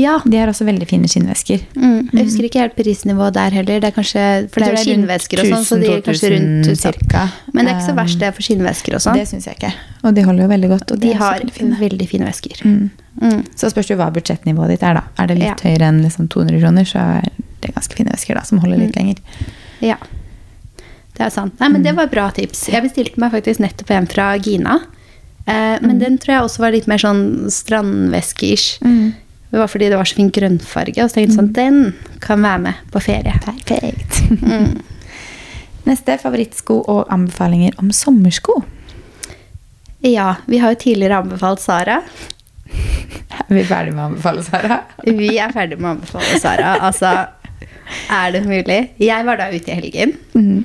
Ja. 0.00 0.14
de 0.24 0.36
har 0.40 0.48
også 0.48 0.64
veldig 0.64 0.86
fine 0.88 1.08
skinnvesker. 1.10 1.60
Mm. 1.76 2.08
Jeg 2.16 2.24
husker 2.26 2.46
ikke 2.48 2.62
helt 2.64 2.76
prisnivået 2.78 3.34
der 3.36 3.50
heller. 3.58 3.80
Det 3.84 3.90
er 3.90 3.94
kanskje, 3.96 4.24
for 4.50 4.60
det 4.64 4.68
er 4.70 4.76
jo 4.78 4.84
skinnvesker 4.86 5.42
og 5.44 5.50
sånn, 5.52 5.66
så 5.68 5.78
de 5.82 5.90
er 5.92 6.00
kanskje 6.06 6.30
rundt 6.34 6.66
1000-2000 6.70 6.80
cirka. 6.80 7.24
Men 7.52 7.64
det 7.68 7.72
er 7.74 7.78
ikke 7.78 7.88
så 7.90 7.96
verst 8.00 8.18
det 8.22 8.30
for 8.38 8.46
skinnvesker 8.48 8.96
og 8.96 9.04
sånn. 9.04 9.20
Det 9.20 9.28
syns 9.28 9.46
jeg 9.50 9.58
ikke. 9.60 9.72
Og 10.04 10.14
de 10.16 10.24
holder 10.24 10.46
jo 10.46 10.50
veldig 10.54 10.70
godt. 10.72 10.94
Og 10.96 11.00
De 11.04 11.08
de 11.12 11.18
har 11.20 11.44
fine. 11.52 11.76
veldig 11.80 12.08
fine 12.08 12.24
vesker. 12.30 12.62
Mm. 12.64 12.90
Mm. 13.20 13.42
Så 13.58 13.68
spørs 13.70 13.86
det 13.92 13.98
hva 14.00 14.10
budsjettnivået 14.14 14.68
ditt 14.76 14.82
er, 14.86 14.94
da. 14.94 15.02
Er 15.18 15.26
det 15.28 15.38
litt 15.38 15.48
Ja. 15.50 15.56
høyere 15.68 15.88
enn 15.92 16.02
liksom 16.04 16.28
200 16.28 16.60
kroner, 16.62 16.84
så 16.88 16.98
er 17.18 17.28
det 17.60 17.74
ganske 17.74 17.94
fine 17.98 18.10
vesker 18.14 18.34
da, 18.34 18.42
som 18.42 18.58
holder 18.62 18.78
litt 18.78 18.96
lenger. 18.96 19.16
Ja. 19.84 19.96
Det 21.16 21.26
er 21.26 21.30
sant. 21.34 21.58
Nei, 21.60 21.68
men 21.68 21.82
det 21.84 21.92
var 21.96 22.06
bra 22.08 22.30
tips. 22.30 22.68
Jeg 22.72 22.82
bestilte 22.82 23.18
meg 23.20 23.32
faktisk 23.34 23.60
nettopp 23.60 23.90
en 23.90 24.06
fra 24.06 24.30
Gina. 24.38 24.78
Eh, 25.46 25.78
men 25.82 25.98
den 25.98 26.16
tror 26.18 26.32
jeg 26.36 26.42
også 26.46 26.58
var 26.64 26.72
litt 26.72 26.86
mer 26.88 26.96
sånn 27.02 27.50
strandveske-ish. 27.50 28.78
Det 29.50 29.58
var 29.58 29.66
fordi 29.70 29.88
det 29.90 29.96
var 29.98 30.06
så 30.06 30.14
fin 30.20 30.30
grønnfarge, 30.30 31.02
og 31.02 31.10
så 31.10 31.16
tenkte 31.18 31.30
jeg 31.32 31.38
sånn, 31.38 31.52
den 31.56 31.78
kan 32.22 32.42
være 32.44 32.60
med 32.68 32.82
på 32.94 33.00
ferie. 33.02 33.32
Perfekt. 33.42 34.20
Mm. 34.42 34.76
Neste 35.88 36.18
favorittsko 36.22 36.76
og 36.92 37.08
anbefalinger 37.10 37.74
om 37.82 37.88
sommersko. 37.94 38.60
Ja, 40.06 40.34
vi 40.46 40.60
har 40.62 40.72
jo 40.74 40.78
tidligere 40.84 41.18
anbefalt 41.24 41.60
Sara. 41.64 41.98
Er 43.50 43.54
vi 43.56 43.64
ferdig 43.66 43.92
med 43.96 44.02
å 44.04 44.06
anbefale, 44.12 44.42
Sara? 44.46 44.76
Vi 45.20 45.32
er 45.42 45.50
ferdig 45.54 45.78
med 45.80 45.88
å 45.88 45.92
anbefale 45.96 46.38
Sara. 46.38 46.74
Altså, 46.86 47.10
er 48.14 48.32
det 48.36 48.44
mulig? 48.46 48.78
Jeg 49.02 49.26
var 49.26 49.40
da 49.40 49.48
ute 49.50 49.72
i 49.72 49.78
helgen, 49.80 50.12
Mhm. 50.38 50.64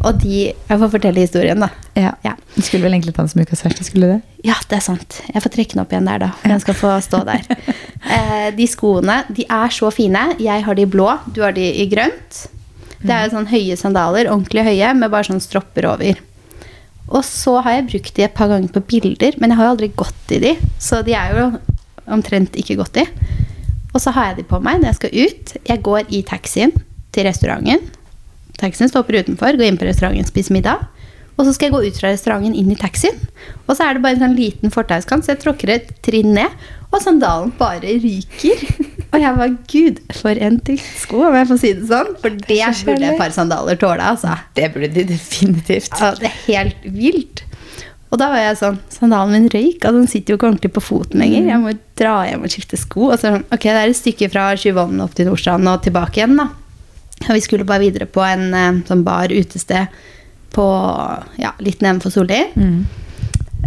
Og 0.00 0.20
de 0.22 0.36
Jeg 0.50 0.78
får 0.80 0.90
fortelle 0.92 1.24
historien, 1.24 1.60
da. 1.60 1.68
Ja. 1.98 2.14
Ja. 2.24 2.34
Du 2.54 2.62
skulle 2.62 2.86
vel 2.86 2.96
egentlig 2.96 3.14
ta 3.16 3.24
den 3.24 3.32
som 3.32 3.42
ukas 3.42 3.64
verste, 3.64 3.84
skulle 3.84 4.08
du 4.08 4.12
det? 4.14 4.46
Ja, 4.48 4.56
det 4.70 4.78
er 4.78 4.84
sant. 4.84 5.20
Jeg 5.28 5.42
får 5.44 5.52
trekke 5.54 5.76
den 5.76 5.82
opp 5.82 5.92
igjen 5.92 6.08
der, 6.08 6.22
da. 6.22 6.30
For 6.40 6.52
den 6.52 6.62
skal 6.64 6.78
få 6.78 6.94
stå 7.04 7.24
der. 7.28 7.46
Eh, 8.10 8.48
de 8.56 8.64
skoene 8.64 9.18
de 9.36 9.44
er 9.44 9.72
så 9.76 9.90
fine. 9.92 10.22
Jeg 10.40 10.64
har 10.64 10.74
de 10.74 10.86
i 10.86 10.88
blå, 10.88 11.04
du 11.36 11.42
har 11.44 11.52
de 11.52 11.66
i 11.82 11.84
grønt. 11.86 12.38
Det 13.04 13.12
er 13.12 13.26
jo 13.26 13.34
sånn 13.34 13.48
høye 13.50 13.76
sandaler, 13.76 14.30
ordentlig 14.32 14.64
høye, 14.64 14.94
med 14.96 15.12
bare 15.12 15.28
sånn 15.28 15.42
stropper 15.44 15.84
over. 15.90 16.18
Og 17.10 17.20
så 17.28 17.58
har 17.60 17.76
jeg 17.76 17.88
brukt 17.90 18.16
de 18.16 18.24
et 18.24 18.34
par 18.34 18.48
ganger 18.50 18.72
på 18.72 18.82
bilder, 18.88 19.36
men 19.36 19.52
jeg 19.52 19.60
har 19.60 19.68
jo 19.68 19.74
aldri 19.74 19.90
gått 20.00 20.34
i 20.36 20.40
de. 20.42 20.54
Så 20.80 21.02
de 21.06 21.14
er 21.18 21.36
jo 21.36 21.46
omtrent 22.10 22.56
ikke 22.58 22.78
gått 22.80 23.02
i. 23.02 23.06
Og 23.92 24.00
så 24.02 24.12
har 24.16 24.30
jeg 24.30 24.40
de 24.40 24.48
på 24.50 24.60
meg 24.64 24.80
når 24.80 24.92
jeg 24.92 24.98
skal 25.00 25.16
ut. 25.20 25.54
Jeg 25.68 25.84
går 25.86 26.12
i 26.14 26.24
taxien 26.26 26.74
til 27.14 27.26
restauranten. 27.26 27.84
Taxien 28.60 28.90
stopper 28.92 29.20
utenfor, 29.22 29.56
går 29.56 29.70
inn 29.70 29.80
på 29.80 29.88
restauranten, 29.88 30.28
spiser 30.28 30.56
middag. 30.56 30.84
Og 31.40 31.46
så 31.46 31.54
skal 31.56 31.70
jeg 31.70 31.72
gå 31.72 31.80
ut 31.88 31.98
fra 32.02 32.10
restauranten 32.12 32.56
inn 32.58 32.72
i 32.74 32.76
taxien. 32.76 33.16
Og 33.64 33.72
så 33.72 33.86
er 33.86 33.96
det 33.96 34.02
bare 34.04 34.18
en 34.18 34.24
sånn 34.26 34.36
liten 34.36 34.72
fortauskant, 34.74 35.24
så 35.24 35.32
jeg 35.32 35.40
tråkker 35.40 35.72
et 35.72 35.92
trinn 36.04 36.34
ned. 36.36 36.52
Og 36.90 37.00
sandalen 37.00 37.54
bare 37.56 37.96
ryker. 38.02 38.64
Og 39.10 39.18
jeg 39.18 39.34
var 39.40 39.54
gud, 39.72 39.96
for 40.20 40.38
en 40.38 40.58
sko, 41.00 41.24
om 41.26 41.34
jeg 41.34 41.48
får 41.48 41.58
si 41.58 41.70
det 41.74 41.88
sånn. 41.88 42.12
For 42.22 42.34
det 42.34 42.44
Det 42.46 42.58
er 42.62 42.82
burde 42.86 43.08
et 43.08 43.18
par 43.18 43.32
sandaler 43.34 43.78
tåle, 43.80 44.04
altså. 44.12 44.36
Det 44.54 44.68
burde 44.74 44.92
de 44.94 45.06
definitivt. 45.08 45.90
Ja, 45.98 46.12
det 46.18 46.28
er 46.28 46.36
helt 46.44 46.84
vilt. 46.84 47.42
Og 48.10 48.18
da 48.18 48.28
var 48.32 48.42
jeg 48.42 48.58
sånn 48.58 48.78
Sandalen 48.90 49.34
min 49.34 49.50
røyk, 49.50 49.84
og 49.86 49.98
den 49.98 50.08
sitter 50.10 50.34
jo 50.34 50.38
ikke 50.38 50.48
ordentlig 50.50 50.72
på 50.74 50.82
foten 50.82 51.22
lenger. 51.22 51.46
Jeg 51.46 51.62
må 51.62 51.74
dra 51.98 52.14
hjem 52.28 52.46
og 52.46 52.52
skifte 52.54 52.78
sko. 52.78 53.08
Og 53.08 53.16
så, 53.18 53.36
sånn, 53.36 53.46
ok, 53.54 53.66
det 53.70 53.76
er 53.80 53.92
et 53.92 53.98
stykke 53.98 54.30
fra 54.32 54.48
Tjuvholmen 54.58 55.02
opp 55.04 55.14
til 55.18 55.30
Nordstrand 55.30 55.70
og 55.70 55.82
tilbake 55.86 56.20
igjen, 56.20 56.38
da. 56.38 56.48
Og 57.28 57.34
vi 57.36 57.42
skulle 57.44 57.66
bare 57.68 57.82
videre 57.84 58.06
på 58.10 58.22
en 58.24 58.48
eh, 58.54 58.80
sånn 58.88 59.04
bar 59.06 59.28
utested 59.34 59.86
på 60.54 60.64
ja, 61.38 61.52
litt 61.62 61.82
nedenfor 61.84 62.10
Solli. 62.10 62.40
Mm. 62.56 62.80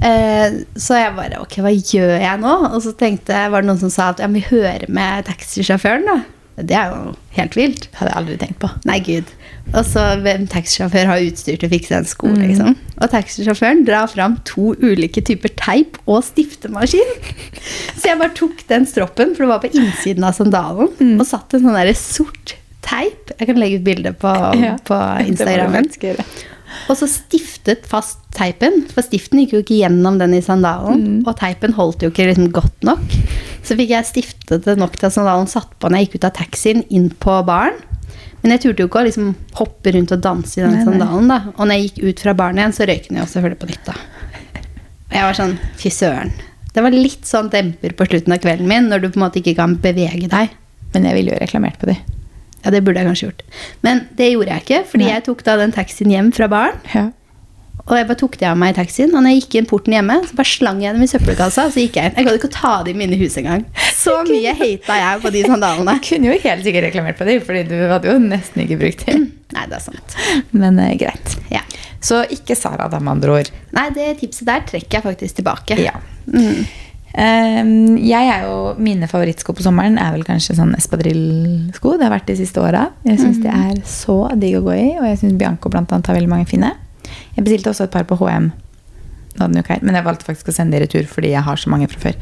Eh, 0.03 0.55
så 0.75 0.97
jeg 0.99 1.13
bare 1.15 1.37
Ok, 1.43 1.59
hva 1.63 1.71
gjør 1.71 2.15
jeg 2.19 2.39
nå? 2.41 2.53
Og 2.73 2.79
så 2.83 2.91
tenkte 2.99 3.45
var 3.53 3.63
det 3.63 3.69
noen 3.69 3.79
som 3.79 3.91
sa 3.93 4.09
at 4.11 4.19
ja, 4.23 4.27
vi 4.33 4.41
hører 4.49 4.87
med 4.91 5.27
taxisjåføren, 5.29 6.07
da. 6.09 6.17
Det 6.53 6.75
er 6.77 6.91
jo 6.91 7.13
helt 7.33 7.55
vilt. 7.57 7.85
Det 7.89 7.97
hadde 7.97 8.11
jeg 8.11 8.19
aldri 8.19 8.35
tenkt 8.43 8.59
på. 8.61 8.67
Nei, 8.85 8.99
gud. 9.01 9.29
Og 9.73 9.87
så 9.89 10.03
hvem 10.21 10.43
taxisjåfør 10.51 11.07
har 11.09 11.23
utstyr 11.25 11.55
til 11.57 11.65
å 11.69 11.71
fikse 11.71 11.95
en 11.97 12.05
sko, 12.05 12.27
Mm. 12.29 12.43
liksom. 12.43 12.75
Og 13.01 13.09
taxisjåføren 13.09 13.81
drar 13.87 14.05
fram 14.11 14.35
to 14.45 14.75
ulike 14.83 15.23
typer 15.25 15.49
teip 15.57 15.97
og 16.05 16.21
stiftemaskin. 16.27 17.09
Så 17.97 18.11
jeg 18.11 18.19
bare 18.19 18.35
tok 18.37 18.61
den 18.69 18.85
stroppen, 18.85 19.33
for 19.33 19.45
det 19.47 19.49
var 19.53 19.63
på 19.63 19.71
innsiden 19.73 20.27
av 20.27 20.35
sandalen, 20.37 20.91
Mm. 20.99 21.15
og 21.19 21.25
satt 21.25 21.53
en 21.57 21.61
sånn 21.65 21.73
derre 21.79 21.95
sort 21.97 22.53
teip. 22.85 23.31
Jeg 23.39 23.49
kan 23.49 23.59
legge 23.61 23.79
ut 23.81 23.85
bilde 23.87 24.13
på, 24.19 24.33
Ja. 24.63 24.75
på 24.85 24.97
Instagrammen. 25.27 25.87
Og 26.89 26.97
så 26.97 27.05
stiftet 27.07 27.83
fast 27.85 28.17
teipen, 28.33 28.81
for 28.89 29.05
stiften 29.05 29.39
gikk 29.43 29.51
jo 29.53 29.61
ikke 29.61 29.77
gjennom 29.83 30.17
den 30.19 30.33
i 30.33 30.41
sandalen. 30.41 31.03
Mm. 31.03 31.17
Og 31.29 31.35
teipen 31.37 31.75
holdt 31.77 32.01
jo 32.03 32.09
ikke 32.09 32.25
liksom 32.31 32.47
godt 32.55 32.81
nok. 32.87 33.17
Så 33.63 33.77
fikk 33.79 33.93
jeg 33.93 34.07
stiftet 34.09 34.65
det 34.65 34.73
nok 34.81 34.97
til 34.97 35.07
at 35.07 35.13
sandalen 35.15 35.47
satt 35.51 35.69
på 35.79 35.87
når 35.91 36.01
jeg 36.01 36.07
gikk 36.09 36.15
ut 36.19 36.29
av 36.31 36.33
taxien 36.39 36.81
inn 36.91 37.09
på 37.23 37.35
baren. 37.47 37.77
Men 38.41 38.55
jeg 38.55 38.63
turte 38.65 38.83
jo 38.83 38.89
ikke 38.89 38.99
å 38.99 39.05
liksom 39.07 39.29
hoppe 39.55 39.93
rundt 39.95 40.11
og 40.11 40.23
danse 40.25 40.57
i 40.59 40.63
den 40.65 40.73
nei. 40.75 40.81
sandalen. 40.83 41.29
da. 41.31 41.37
Og 41.53 41.61
når 41.69 41.77
jeg 41.77 41.85
gikk 41.91 42.01
ut 42.09 42.23
fra 42.25 42.33
baren 42.41 42.59
igjen, 42.59 42.73
så 42.75 42.87
røyk 42.89 43.05
den 43.07 43.21
jo 43.21 43.27
selvfølgelig 43.31 43.59
på 43.61 43.69
nytt. 43.69 43.85
da. 43.87 43.95
Og 45.07 45.15
jeg 45.15 45.27
var 45.29 45.37
sånn 45.37 45.53
Fy 45.79 45.91
søren. 45.93 46.33
Det 46.73 46.81
var 46.81 46.95
litt 46.97 47.29
sånn 47.29 47.51
demper 47.53 47.93
på 47.95 48.09
slutten 48.09 48.33
av 48.33 48.41
kvelden 48.41 48.67
min, 48.67 48.89
når 48.89 49.03
du 49.05 49.07
på 49.13 49.19
en 49.21 49.27
måte 49.27 49.39
ikke 49.39 49.53
kan 49.61 49.77
bevege 49.79 50.25
deg. 50.27 50.49
Men 50.95 51.05
jeg 51.07 51.19
ville 51.19 51.35
jo 51.35 51.39
reklamert 51.45 51.77
på 51.79 51.91
de. 51.93 51.95
Ja, 52.63 52.71
det 52.71 52.83
burde 52.85 53.01
jeg 53.01 53.09
kanskje 53.09 53.27
gjort. 53.27 53.43
Men 53.83 54.05
det 54.15 54.31
gjorde 54.31 54.55
jeg 54.55 54.65
ikke, 54.65 54.79
fordi 54.93 55.07
Nei. 55.07 55.11
jeg 55.17 55.25
tok 55.27 55.43
da 55.43 55.57
den 55.59 55.75
taxien 55.75 56.13
hjem 56.13 56.31
fra 56.35 56.47
baren. 56.51 56.79
Ja. 56.93 57.09
Og 57.83 57.97
jeg 57.97 58.07
bare 58.07 58.19
tok 58.19 58.37
det 58.39 58.47
av 58.47 58.55
meg 58.55 58.71
i 58.71 58.77
taxien. 58.77 59.11
Og 59.11 59.19
når 59.19 59.33
jeg 59.33 59.41
gikk 59.41 59.55
inn 59.59 59.65
porten 59.67 59.95
hjemme, 59.95 60.15
så 60.23 60.37
bare 60.37 60.47
slang 60.47 60.79
jeg 60.79 60.95
dem 60.95 61.03
i 61.03 61.09
søppelkassa. 61.11 61.65
Og 61.67 61.73
så 61.75 61.83
gikk 61.83 61.97
jeg 61.99 62.11
inn. 62.11 62.15
Jeg 62.15 62.27
gadd 62.29 62.37
ikke 62.39 62.51
å 62.51 62.53
ta 62.55 62.73
dem 62.87 63.01
inn 63.03 63.15
i 63.15 63.19
huset 63.19 63.41
engang. 63.41 63.65
Så 63.97 64.13
mye 64.29 64.53
hata 64.55 64.99
jeg 65.01 65.23
på 65.25 65.31
de 65.35 65.41
sandalene. 65.43 65.95
Du 65.99 66.07
kunne 66.07 66.31
jo 66.31 66.37
helt 66.45 66.63
sikkert 66.63 66.87
reklamert 66.87 67.19
på 67.19 67.27
dem, 67.27 67.41
fordi 67.43 67.65
du 67.67 67.75
hadde 67.91 68.13
jo 68.13 68.21
nesten 68.23 68.63
ikke 68.63 68.79
brukt 68.85 69.03
dem. 69.09 69.27
Nei, 69.57 69.65
det 69.67 69.79
er 69.79 69.83
sant. 69.83 70.15
Men 70.55 70.79
eh, 70.79 70.95
greit. 71.01 71.35
Ja. 71.51 71.65
Så 72.03 72.21
ikke 72.31 72.55
Sara, 72.59 72.87
da, 72.91 73.01
med 73.03 73.17
andre 73.17 73.35
ord. 73.41 73.51
Nei, 73.75 73.85
det 73.95 74.07
tipset 74.21 74.47
der 74.47 74.63
trekker 74.69 74.99
jeg 75.01 75.07
faktisk 75.09 75.41
tilbake. 75.41 75.79
Ja. 75.83 75.97
Mm. 76.31 76.63
Ehm, 77.13 77.97
jeg 78.01 78.25
er 78.25 78.47
jo, 78.47 78.73
Mine 78.81 79.07
favorittsko 79.09 79.53
på 79.53 79.65
sommeren 79.65 79.99
er 80.01 80.15
vel 80.15 80.25
kanskje 80.25 80.55
sånn 80.57 80.73
espadrillsko. 80.77 81.97
Det 81.99 82.07
har 82.07 82.15
vært 82.15 82.31
de 82.31 82.37
siste 82.39 82.61
åra. 82.63 82.87
Jeg 83.05 83.21
syns 83.21 83.41
de 83.43 83.51
er 83.53 83.83
så 83.87 84.17
digg 84.39 84.57
å 84.57 84.65
gå 84.65 84.73
i, 84.73 84.89
og 84.97 85.05
jeg 85.11 85.21
syns 85.21 85.37
Bianco 85.37 85.69
blant 85.73 85.93
annet 85.93 86.09
har 86.09 86.17
veldig 86.17 86.31
mange 86.31 86.49
fine. 86.49 86.73
Jeg 87.37 87.45
bestilte 87.45 87.73
også 87.73 87.87
et 87.87 87.93
par 87.93 88.07
på 88.09 88.17
HM. 88.17 88.51
Men 89.41 89.95
jeg 89.97 90.05
valgte 90.05 90.27
faktisk 90.27 90.51
å 90.51 90.53
sende 90.53 90.77
de 90.77 90.83
i 90.83 90.85
retur 90.85 91.07
fordi 91.09 91.31
jeg 91.33 91.41
har 91.41 91.57
så 91.57 91.71
mange 91.73 91.87
fra 91.89 92.01
før. 92.07 92.17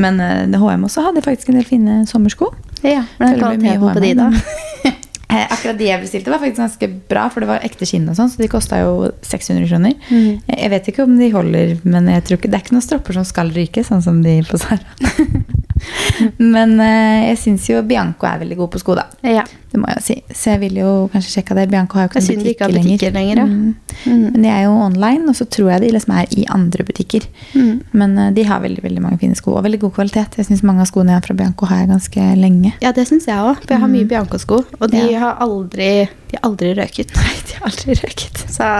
Men 0.00 0.20
uh, 0.20 0.60
HM 0.60 0.86
også 0.88 1.04
hadde 1.04 1.24
faktisk 1.24 1.52
en 1.52 1.60
del 1.60 1.66
fine 1.68 2.02
sommersko. 2.08 2.54
Ja, 2.84 3.04
Hvordan 3.18 3.34
er 3.34 3.40
kvaliteten 3.40 3.90
på 3.92 4.04
de, 4.04 4.14
da? 4.20 4.94
Eh, 5.34 5.46
akkurat 5.50 5.78
de 5.80 5.88
jeg 5.88 6.02
bestilte, 6.04 6.30
var 6.32 6.42
faktisk 6.42 6.62
ganske 6.62 6.90
bra, 7.10 7.26
for 7.32 7.42
det 7.42 7.50
var 7.50 7.66
ekte 7.66 7.88
skinn 7.88 8.06
og 8.10 8.18
sånn, 8.18 8.30
så 8.30 8.42
de 8.42 8.50
kosta 8.52 8.80
jo 8.82 9.10
600 9.26 9.66
kroner. 9.70 9.96
Mm. 10.08 10.40
Jeg 10.54 10.72
vet 10.74 10.90
ikke 10.92 11.06
om 11.08 11.16
de 11.18 11.30
holder, 11.34 11.76
men 11.82 12.10
jeg 12.12 12.26
tror 12.26 12.40
ikke, 12.40 12.52
det 12.52 12.60
er 12.60 12.66
ikke 12.66 12.76
noen 12.76 12.86
stropper 12.86 13.18
som 13.18 13.28
skal 13.28 13.52
ryke, 13.54 13.84
sånn 13.86 14.04
som 14.04 14.22
de 14.24 14.38
på 14.48 14.60
Sara. 14.62 14.80
men 16.54 16.78
eh, 16.80 17.28
jeg 17.30 17.38
syns 17.42 17.68
jo 17.70 17.82
Bianco 17.86 18.26
er 18.28 18.40
veldig 18.44 18.56
god 18.62 18.70
på 18.74 18.80
sko, 18.82 18.94
da. 18.98 19.06
Ja. 19.26 19.44
Det 19.74 19.80
må 19.82 19.88
jeg 19.90 19.98
jo 19.98 20.02
si. 20.06 20.14
Så 20.30 20.52
jeg 20.52 20.60
vil 20.62 20.76
jo 20.78 20.90
kanskje 21.10 21.32
sjekke 21.32 21.54
det. 21.58 21.64
Bianco 21.72 21.98
har 21.98 22.04
jo 22.06 22.12
ikke 22.12 22.20
noen 22.22 22.42
butikker, 22.44 22.68
ikke 22.70 22.84
butikker 22.84 23.14
lenger. 23.16 23.40
lenger, 23.40 23.40
ja. 23.40 23.46
Mm. 23.50 23.74
Mm. 24.06 24.20
Men 24.30 24.44
de 24.44 24.50
er 24.54 24.60
jo 24.68 24.74
online, 24.84 25.24
og 25.32 25.34
så 25.34 25.46
tror 25.50 25.70
jeg 25.72 25.82
de 25.82 25.88
liksom 25.96 26.12
er 26.14 26.36
i 26.38 26.44
andre 26.54 26.86
butikker. 26.86 27.26
Mm. 27.58 27.72
Men 27.92 28.14
eh, 28.22 28.28
de 28.36 28.44
har 28.46 28.62
veldig 28.62 28.84
veldig 28.84 29.02
mange 29.02 29.18
fine 29.24 29.34
sko, 29.38 29.56
og 29.58 29.64
veldig 29.66 29.80
god 29.82 29.94
kvalitet. 29.98 30.38
Jeg 30.38 30.46
syns 30.50 30.62
mange 30.66 30.84
av 30.84 30.90
skoene 30.92 31.10
jeg 31.10 31.18
har 31.18 31.26
fra 31.26 31.36
Bianco, 31.40 31.66
har 31.66 31.82
jeg 31.82 31.90
ganske 31.90 32.28
lenge. 32.38 32.72
Ja, 32.84 32.92
det 32.94 33.08
syns 33.10 33.26
jeg 33.26 33.34
òg. 33.42 33.58
For 33.64 33.74
jeg 33.74 33.82
har 33.82 33.90
mye 33.96 34.10
Bianco-sko, 34.14 34.60
og 34.78 34.86
de 34.94 35.02
Mm. 35.04 35.10
Ja. 35.10 35.18
har 35.24 35.42
aldri, 35.42 35.88
de 36.30 36.38
har 36.38 36.46
aldri 36.48 36.70
røket. 36.78 37.10
Nei, 37.18 37.34
de 37.50 37.58
har 37.58 37.66
aldri 37.72 37.98
røket. 37.98 38.44
Så, 38.54 38.70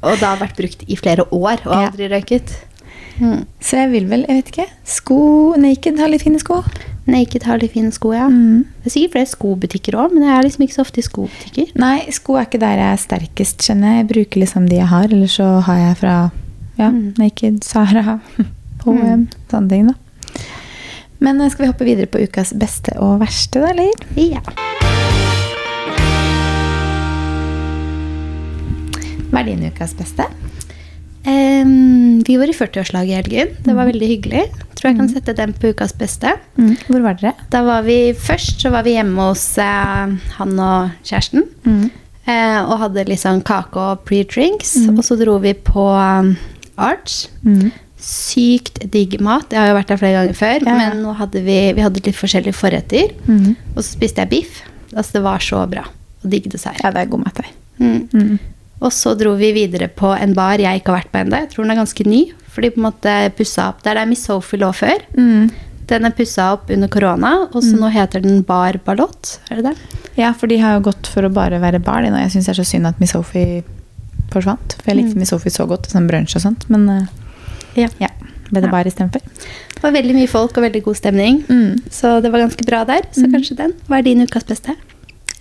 og 0.00 0.16
det 0.16 0.24
har 0.24 0.40
vært 0.40 0.56
brukt 0.56 0.86
i 0.88 0.96
flere 0.96 1.28
år 1.28 1.60
og 1.66 1.74
Ja. 1.76 1.90
aldri 1.90 2.08
røket. 2.14 2.56
Mm. 3.18 3.42
Så 3.60 3.80
jeg 3.80 3.90
vil 3.92 4.06
vel, 4.10 4.22
jeg 4.28 4.38
vet 4.38 4.50
ikke 4.52 4.66
Sko 4.86 5.18
Naked 5.58 5.98
har 5.98 6.10
litt 6.12 6.22
fine 6.22 6.38
sko. 6.38 6.60
Naked 7.08 7.46
har 7.48 7.58
litt 7.58 7.72
fine 7.72 7.90
sko, 7.94 8.12
ja. 8.14 8.26
Mm. 8.28 8.66
Det 8.82 8.90
er 8.90 8.94
sikkert 8.94 9.14
flere 9.16 9.30
skobutikker 9.30 9.96
òg, 9.98 10.12
men 10.12 10.26
jeg 10.26 10.34
er 10.34 10.44
liksom 10.44 10.64
ikke 10.66 10.76
så 10.76 10.84
ofte 10.84 11.00
i 11.00 11.06
skobutikker. 11.06 11.70
Nei, 11.80 11.96
sko 12.14 12.36
er 12.36 12.48
ikke 12.48 12.60
der 12.62 12.76
jeg 12.76 12.92
er 12.92 13.00
sterkest, 13.00 13.64
kjenner 13.64 13.94
jeg. 13.94 14.02
Jeg 14.02 14.08
bruker 14.12 14.44
liksom 14.44 14.68
de 14.68 14.78
jeg 14.78 14.90
har, 14.92 15.08
eller 15.08 15.32
så 15.32 15.48
har 15.66 15.80
jeg 15.80 15.98
fra 16.02 16.16
ja, 16.78 16.90
mm. 16.92 17.06
Naked, 17.18 17.62
Sara, 17.64 18.18
HM, 18.84 19.00
mm. 19.00 19.24
sånne 19.50 19.72
ting, 19.72 19.88
da. 19.88 19.96
Men 21.24 21.40
eh, 21.40 21.50
skal 21.50 21.64
vi 21.64 21.70
hoppe 21.72 21.88
videre 21.88 22.10
på 22.12 22.20
ukas 22.22 22.52
beste 22.60 22.94
og 23.02 23.18
verste, 23.24 23.64
da, 23.64 23.72
eller? 23.72 23.90
Ja. 24.14 24.44
Hva 29.28 29.42
er 29.42 29.50
din 29.50 29.66
ukas 29.66 29.96
beste? 29.96 30.28
Um, 31.28 32.22
vi 32.24 32.36
var 32.40 32.48
i 32.48 32.56
40-årslaget 32.56 33.10
i 33.10 33.16
helgen. 33.18 33.54
Det 33.64 33.74
var 33.76 33.88
veldig 33.90 34.08
hyggelig. 34.08 34.44
Tror 34.78 34.90
jeg 34.90 34.98
kan 35.00 35.10
sette 35.10 35.34
den 35.36 35.54
på 35.58 35.72
ukas 35.74 35.92
beste. 35.98 36.36
Mm. 36.56 36.76
Hvor 36.86 37.04
var 37.04 37.18
dere? 37.18 37.34
Da 37.52 37.64
var 37.66 37.82
vi 37.86 38.14
Først 38.16 38.62
så 38.62 38.72
var 38.72 38.86
vi 38.86 38.94
hjemme 38.96 39.28
hos 39.28 39.42
uh, 39.60 40.14
han 40.38 40.62
og 40.62 40.94
kjæresten. 41.02 41.44
Mm. 41.66 41.90
Uh, 42.28 42.60
og 42.68 42.78
hadde 42.84 43.06
litt 43.08 43.24
sånn 43.24 43.42
kake 43.44 43.82
og 43.82 44.06
pre-drinks. 44.08 44.76
Og 44.92 45.02
så 45.04 45.18
dro 45.20 45.38
vi 45.42 45.52
på 45.56 45.84
um, 45.92 46.34
Arch. 46.78 47.26
Mm. 47.42 47.70
Sykt 47.98 48.80
digg 48.92 49.18
mat. 49.24 49.50
Jeg 49.52 49.60
har 49.60 49.72
jo 49.72 49.78
vært 49.80 49.92
der 49.92 50.00
flere 50.00 50.20
ganger 50.20 50.38
før. 50.38 50.68
Ja. 50.68 50.76
Men 50.80 51.02
nå 51.04 51.16
hadde 51.18 51.42
vi, 51.44 51.58
vi 51.76 51.84
hadde 51.84 52.04
litt 52.04 52.18
forskjellige 52.20 52.56
forretter. 52.56 53.16
Mm. 53.28 53.56
Og 53.74 53.82
så 53.82 53.88
spiste 53.90 54.24
jeg 54.24 54.32
biff. 54.32 54.62
Altså, 54.94 55.18
det 55.18 55.26
var 55.26 55.42
så 55.44 55.64
bra. 55.68 55.88
Og 56.22 56.30
digg 56.32 56.48
dessert. 56.52 56.80
Ja, 56.84 56.94
det 56.94 57.04
er 57.04 57.10
god 57.12 57.26
mat 57.26 57.42
der. 57.42 57.50
Mm. 57.78 58.38
Mm. 58.78 58.84
Og 58.86 58.92
så 58.94 59.14
dro 59.18 59.34
vi 59.36 59.52
videre 59.52 59.88
på 59.88 60.12
en 60.20 60.34
bar 60.34 60.58
jeg 60.62 60.80
ikke 60.80 60.92
har 60.94 61.00
vært 61.02 61.12
på 61.12 61.18
ennå. 61.24 61.40
Jeg 61.42 61.50
tror 61.50 61.64
den 61.64 61.70
er 61.74 61.80
ganske 61.84 62.06
ny. 62.06 62.32
Fordi 62.48 62.70
på 62.74 62.78
en 62.80 62.86
måte 62.92 63.14
pussa 63.36 63.68
opp 63.70 63.82
Der 63.84 63.94
det 63.94 64.02
er 64.02 64.06
Miss 64.10 64.24
Sophie 64.26 64.58
lå 64.58 64.70
før. 64.74 64.98
Mm. 65.16 65.50
Den 65.88 66.04
er 66.04 66.10
pussa 66.10 66.52
opp 66.52 66.70
under 66.70 66.88
korona, 66.88 67.48
og 67.52 67.62
så 67.62 67.76
nå 67.78 67.88
heter 67.90 68.20
den 68.22 68.42
Bar 68.44 68.76
Ballot. 68.84 69.38
Er 69.50 69.56
det 69.56 69.64
det? 69.70 69.76
Ja, 70.18 70.32
for 70.34 70.46
de 70.46 70.58
har 70.58 70.74
jo 70.78 70.90
gått 70.90 71.06
for 71.06 71.22
å 71.22 71.30
bare 71.32 71.58
være 71.62 71.80
bar. 71.82 72.02
de 72.02 72.10
nå. 72.10 72.18
Jeg 72.18 72.30
syns 72.34 72.46
det 72.46 72.58
er 72.58 72.62
så 72.62 72.66
synd 72.66 72.86
at 72.86 73.00
Miss 73.00 73.12
Sophie 73.12 73.62
forsvant. 74.30 74.76
For 74.82 74.90
jeg 74.92 74.98
likte 75.02 75.14
Mm. 75.14 75.18
Miss 75.22 75.30
Sophie 75.30 75.50
så 75.50 75.66
godt, 75.66 75.86
sånn 75.88 76.08
brunsj 76.08 76.36
og 76.36 76.42
sånt. 76.42 76.68
Men 76.68 76.88
eh, 76.90 77.06
Ja. 77.76 77.88
ja, 78.00 78.08
ble 78.50 78.60
det 78.60 78.64
Ja. 78.68 78.70
bar 78.70 78.84
istedenfor. 78.84 79.22
Det 79.74 79.82
var 79.82 79.92
veldig 79.92 80.14
mye 80.14 80.28
folk 80.28 80.56
og 80.58 80.62
veldig 80.64 80.82
god 80.84 80.96
stemning. 80.96 81.44
Mm. 81.48 81.80
Så 81.90 82.20
det 82.20 82.30
var 82.32 82.40
ganske 82.40 82.66
bra 82.66 82.84
der. 82.84 83.02
Så 83.12 83.30
kanskje 83.32 83.56
den. 83.56 83.72
Hva 83.88 83.98
er 83.98 84.02
din 84.02 84.20
ukas 84.26 84.44
beste? 84.44 84.74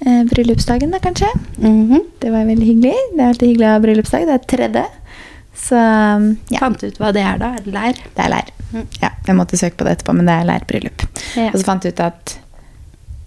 Eh, 0.05 0.23
bryllupsdagen, 0.29 0.91
da, 0.93 0.99
kanskje. 1.01 1.27
Mhm. 1.57 1.99
Det 2.21 2.29
var 2.31 2.45
veldig 2.45 2.67
hyggelig. 2.67 2.95
Det 3.15 3.21
er 3.23 3.27
alltid 3.31 3.49
hyggelig 3.49 3.67
å 3.67 3.73
ha 3.73 3.79
bryllupsdag. 3.83 4.25
Det 4.29 4.35
er 4.35 4.43
tredje. 4.57 4.85
Så 5.57 5.77
ja, 6.53 6.59
Fant 6.61 6.77
du 6.79 6.87
ut 6.91 6.99
hva 7.01 7.09
det 7.15 7.23
er, 7.25 7.37
da? 7.41 7.53
Er 7.57 7.63
det 7.65 7.73
lær? 7.73 7.93
det 8.15 8.25
er 8.25 8.29
leir. 8.29 8.51
Mm. 8.73 8.83
Ja, 9.01 9.09
jeg 9.25 9.35
måtte 9.39 9.57
søke 9.57 9.77
på 9.79 9.87
det 9.87 9.95
etterpå, 9.97 10.13
men 10.15 10.27
det 10.29 10.35
er 10.37 10.45
leirbryllup. 10.45 11.05
Ja. 11.39 11.47
Og 11.49 11.57
så 11.57 11.63
fant 11.65 11.83
jeg 11.87 11.95
ut 11.95 12.03
at 12.05 12.35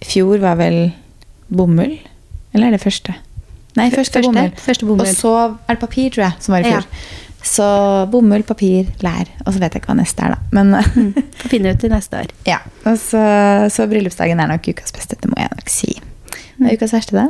fjor 0.07 0.39
var 0.39 0.55
vel 0.61 0.93
bomull. 1.51 1.97
Eller 2.55 2.68
er 2.71 2.77
det 2.77 2.83
første? 2.85 3.16
Nei, 3.77 3.89
første, 3.91 4.21
Første- 4.21 4.23
bomull. 4.31 4.53
første 4.59 4.87
bomull. 4.87 5.09
Og 5.09 5.16
så 5.16 5.33
er 5.68 5.75
det 5.75 5.81
papir, 5.81 6.11
tror 6.11 6.25
jeg, 6.29 6.33
som 6.43 6.53
var 6.55 6.61
i 6.61 6.71
Ja. 6.71 6.81
fjor. 6.81 6.87
Så 7.43 8.11
bomull, 8.11 8.43
papir, 8.45 8.87
lær. 9.03 9.27
Og 9.47 9.55
så 9.55 9.59
vet 9.59 9.73
jeg 9.75 9.83
ikke 9.83 9.91
hva 9.95 9.97
neste 10.03 10.23
er, 10.23 10.35
da. 10.35 10.39
Men 10.53 10.73
Får 11.41 11.49
finne 11.49 11.73
ut 11.75 11.81
til 11.81 11.91
neste 11.91 12.14
år. 12.23 12.31
ja. 12.47 12.59
Og 12.87 12.97
så, 12.99 13.23
så 13.73 13.89
bryllupsdagen 13.91 14.39
er 14.41 14.47
nok 14.49 14.68
ukas 14.68 14.93
beste, 14.93 15.16
det 15.21 15.31
må 15.31 15.39
jeg 15.41 15.51
nok 15.57 15.68
si. 15.68 16.01
Er 16.61 16.76
ukas 16.76 16.92
verste, 16.92 17.16
da? 17.16 17.28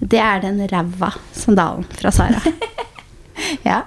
Det 0.00 0.18
er 0.20 0.40
den 0.44 0.60
ræva 0.70 1.12
sandalen 1.36 1.84
fra 1.96 2.10
Sara. 2.14 2.40
Ja. 3.64 3.82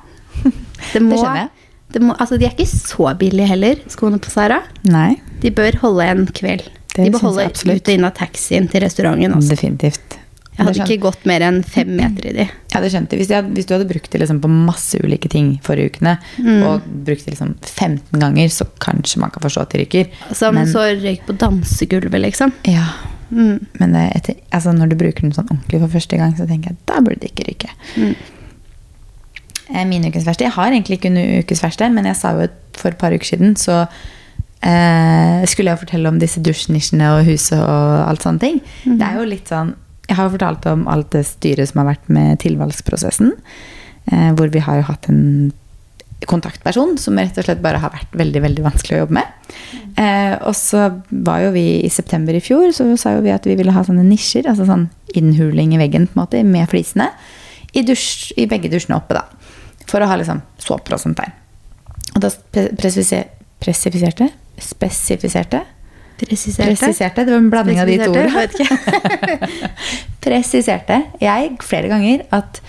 Det, 0.94 1.00
må, 1.02 1.14
Det 1.14 1.20
skjønner 1.20 1.38
jeg. 1.44 1.50
det 1.94 2.02
må, 2.02 2.16
altså, 2.20 2.38
de 2.42 2.48
er 2.48 2.56
ikke 2.56 2.66
så 2.70 3.12
billige 3.20 3.46
heller, 3.52 3.76
skoene 3.92 4.18
på 4.22 4.32
Sara. 4.34 4.62
Nei. 4.90 5.20
De 5.44 5.52
bør 5.54 5.78
holde 5.84 6.08
en 6.10 6.26
kveld. 6.34 6.66
Det 6.96 7.06
de 7.10 7.14
absolutt. 7.18 7.62
ut 7.62 7.88
og 7.90 7.94
inn 7.94 8.06
av 8.06 8.16
taxien 8.18 8.68
til 8.70 8.82
restauranten. 8.84 9.34
Også. 9.38 9.54
Definitivt. 9.54 10.18
Jeg 10.54 10.68
hadde 10.68 10.84
ikke 10.86 11.00
gått 11.08 11.24
mer 11.26 11.42
enn 11.48 11.62
fem 11.66 11.94
meter 11.98 12.28
i 12.30 12.34
de. 12.40 12.48
Ja, 12.74 12.82
det 12.82 12.90
skjønte. 12.94 13.18
Hvis, 13.18 13.30
jeg 13.34 13.46
hvis 13.54 13.66
du 13.70 13.74
hadde 13.76 13.88
brukt 13.90 14.10
det 14.14 14.20
liksom 14.22 14.42
på 14.42 14.50
masse 14.52 14.98
ulike 15.06 15.30
ting 15.30 15.56
forrige 15.66 15.94
ukene, 15.94 16.18
Mm. 16.42 16.62
og 16.66 16.86
brukt 17.06 17.26
det 17.26 17.36
liksom 17.36 17.54
15 17.62 18.20
ganger, 18.22 18.50
så 18.54 18.66
kanskje 18.82 19.22
man 19.22 19.30
kan 19.34 19.46
forstå 19.46 19.62
at 19.68 19.74
de 19.74 19.82
ryker. 19.86 20.10
Som 20.34 20.56
Men- 20.58 20.70
så 20.74 20.86
røyk 20.98 21.26
på 21.30 21.38
dansegulvet, 21.42 22.22
liksom. 22.26 22.54
Ja, 22.70 22.86
Mm. 23.30 23.66
men 23.80 23.96
etter, 23.96 24.36
altså 24.52 24.74
når 24.76 24.92
du 24.92 24.96
bruker 25.00 25.26
den 25.26 25.34
sånn 25.36 25.50
ordentlig 25.50 25.80
for 25.82 25.96
første 25.96 26.20
gang, 26.20 26.36
så 26.38 26.48
tenker 26.50 26.74
jeg 26.74 26.82
da 26.90 27.02
burde 27.02 27.22
det 27.24 27.32
ikke 27.32 27.48
ryke. 27.50 27.76
Mm. 27.98 28.16
Eh, 29.74 29.86
Min 29.88 30.06
ukens 30.06 30.26
verste 30.28 30.46
Jeg 30.46 30.56
har 30.58 30.72
egentlig 30.72 31.00
ikke 31.00 31.14
noen 31.14 31.44
ukes 31.44 31.64
verste, 31.64 31.88
men 31.90 32.10
jeg 32.10 32.20
sa 32.20 32.34
jo 32.36 32.50
for 32.78 32.92
et 32.92 33.00
par 33.00 33.16
uker 33.16 33.30
siden, 33.34 33.56
så 33.60 33.84
eh, 34.64 35.46
skulle 35.50 35.74
jeg 35.74 35.82
fortelle 35.86 36.10
om 36.12 36.20
disse 36.22 36.42
dusjnisjene 36.44 37.14
og 37.18 37.26
huset 37.30 37.60
og 37.60 38.04
alt 38.08 38.26
sånne 38.26 38.44
ting. 38.44 38.60
Mm. 38.84 38.98
Det 39.00 39.08
er 39.08 39.18
jo 39.20 39.32
litt 39.32 39.54
sånn 39.54 39.76
Jeg 40.10 40.18
har 40.18 40.28
jo 40.28 40.34
fortalt 40.36 40.66
om 40.68 40.88
alt 40.92 41.14
det 41.16 41.24
styret 41.26 41.70
som 41.70 41.80
har 41.80 41.94
vært 41.94 42.10
med 42.12 42.42
tilvalgsprosessen. 42.44 43.32
Eh, 44.12 44.32
hvor 44.36 44.52
vi 44.52 44.60
har 44.60 44.82
jo 44.82 44.88
hatt 44.90 45.08
en 45.10 45.54
kontaktperson 46.30 46.96
som 47.02 47.18
rett 47.20 47.38
og 47.40 47.48
slett 47.48 47.62
bare 47.64 47.82
har 47.82 47.94
vært 47.94 48.16
veldig 48.20 48.42
veldig 48.46 48.66
vanskelig 48.66 48.98
å 48.98 49.02
jobbe 49.04 49.18
med. 49.20 49.54
Eh, 50.00 50.34
og 50.48 50.56
så 50.58 50.88
var 51.10 51.44
jo 51.44 51.54
vi 51.56 51.66
i 51.84 51.92
september 51.94 52.36
i 52.38 52.42
fjor, 52.44 52.72
så 52.76 52.88
sa 53.00 53.16
jo 53.18 53.24
vi 53.26 53.34
at 53.34 53.46
vi 53.50 53.58
ville 53.60 53.74
ha 53.76 53.84
sånne 53.86 54.06
nisjer, 54.08 54.48
altså 54.50 54.68
sånn 54.70 54.88
innhuling 55.18 55.76
i 55.76 55.82
veggen 55.82 56.08
på 56.10 56.18
en 56.18 56.24
måte, 56.24 56.44
med 56.48 56.70
flisene, 56.72 57.12
i, 57.74 57.84
dusj, 57.86 58.34
i 58.38 58.48
begge 58.50 58.72
dusjene 58.74 58.98
oppe 59.00 59.18
da. 59.18 59.26
For 59.90 60.02
å 60.02 60.10
ha 60.10 60.18
liksom 60.20 60.42
såper 60.62 60.96
og 60.98 61.04
sånt 61.04 61.20
der. 61.20 61.34
Og 62.14 62.22
da 62.24 62.32
presifiserte, 62.78 64.30
spesifiserte, 64.62 65.64
Presiserte. 66.24 66.70
presiserte, 66.70 67.24
det 67.26 67.34
var 67.34 67.42
en 67.42 67.50
blanding 67.50 67.80
av 67.82 67.90
de 67.90 67.98
to 68.00 68.12
ordene. 68.14 68.46
presiserte 70.24 71.00
jeg 71.20 71.56
flere 71.66 71.90
ganger 71.92 72.22
at 72.38 72.62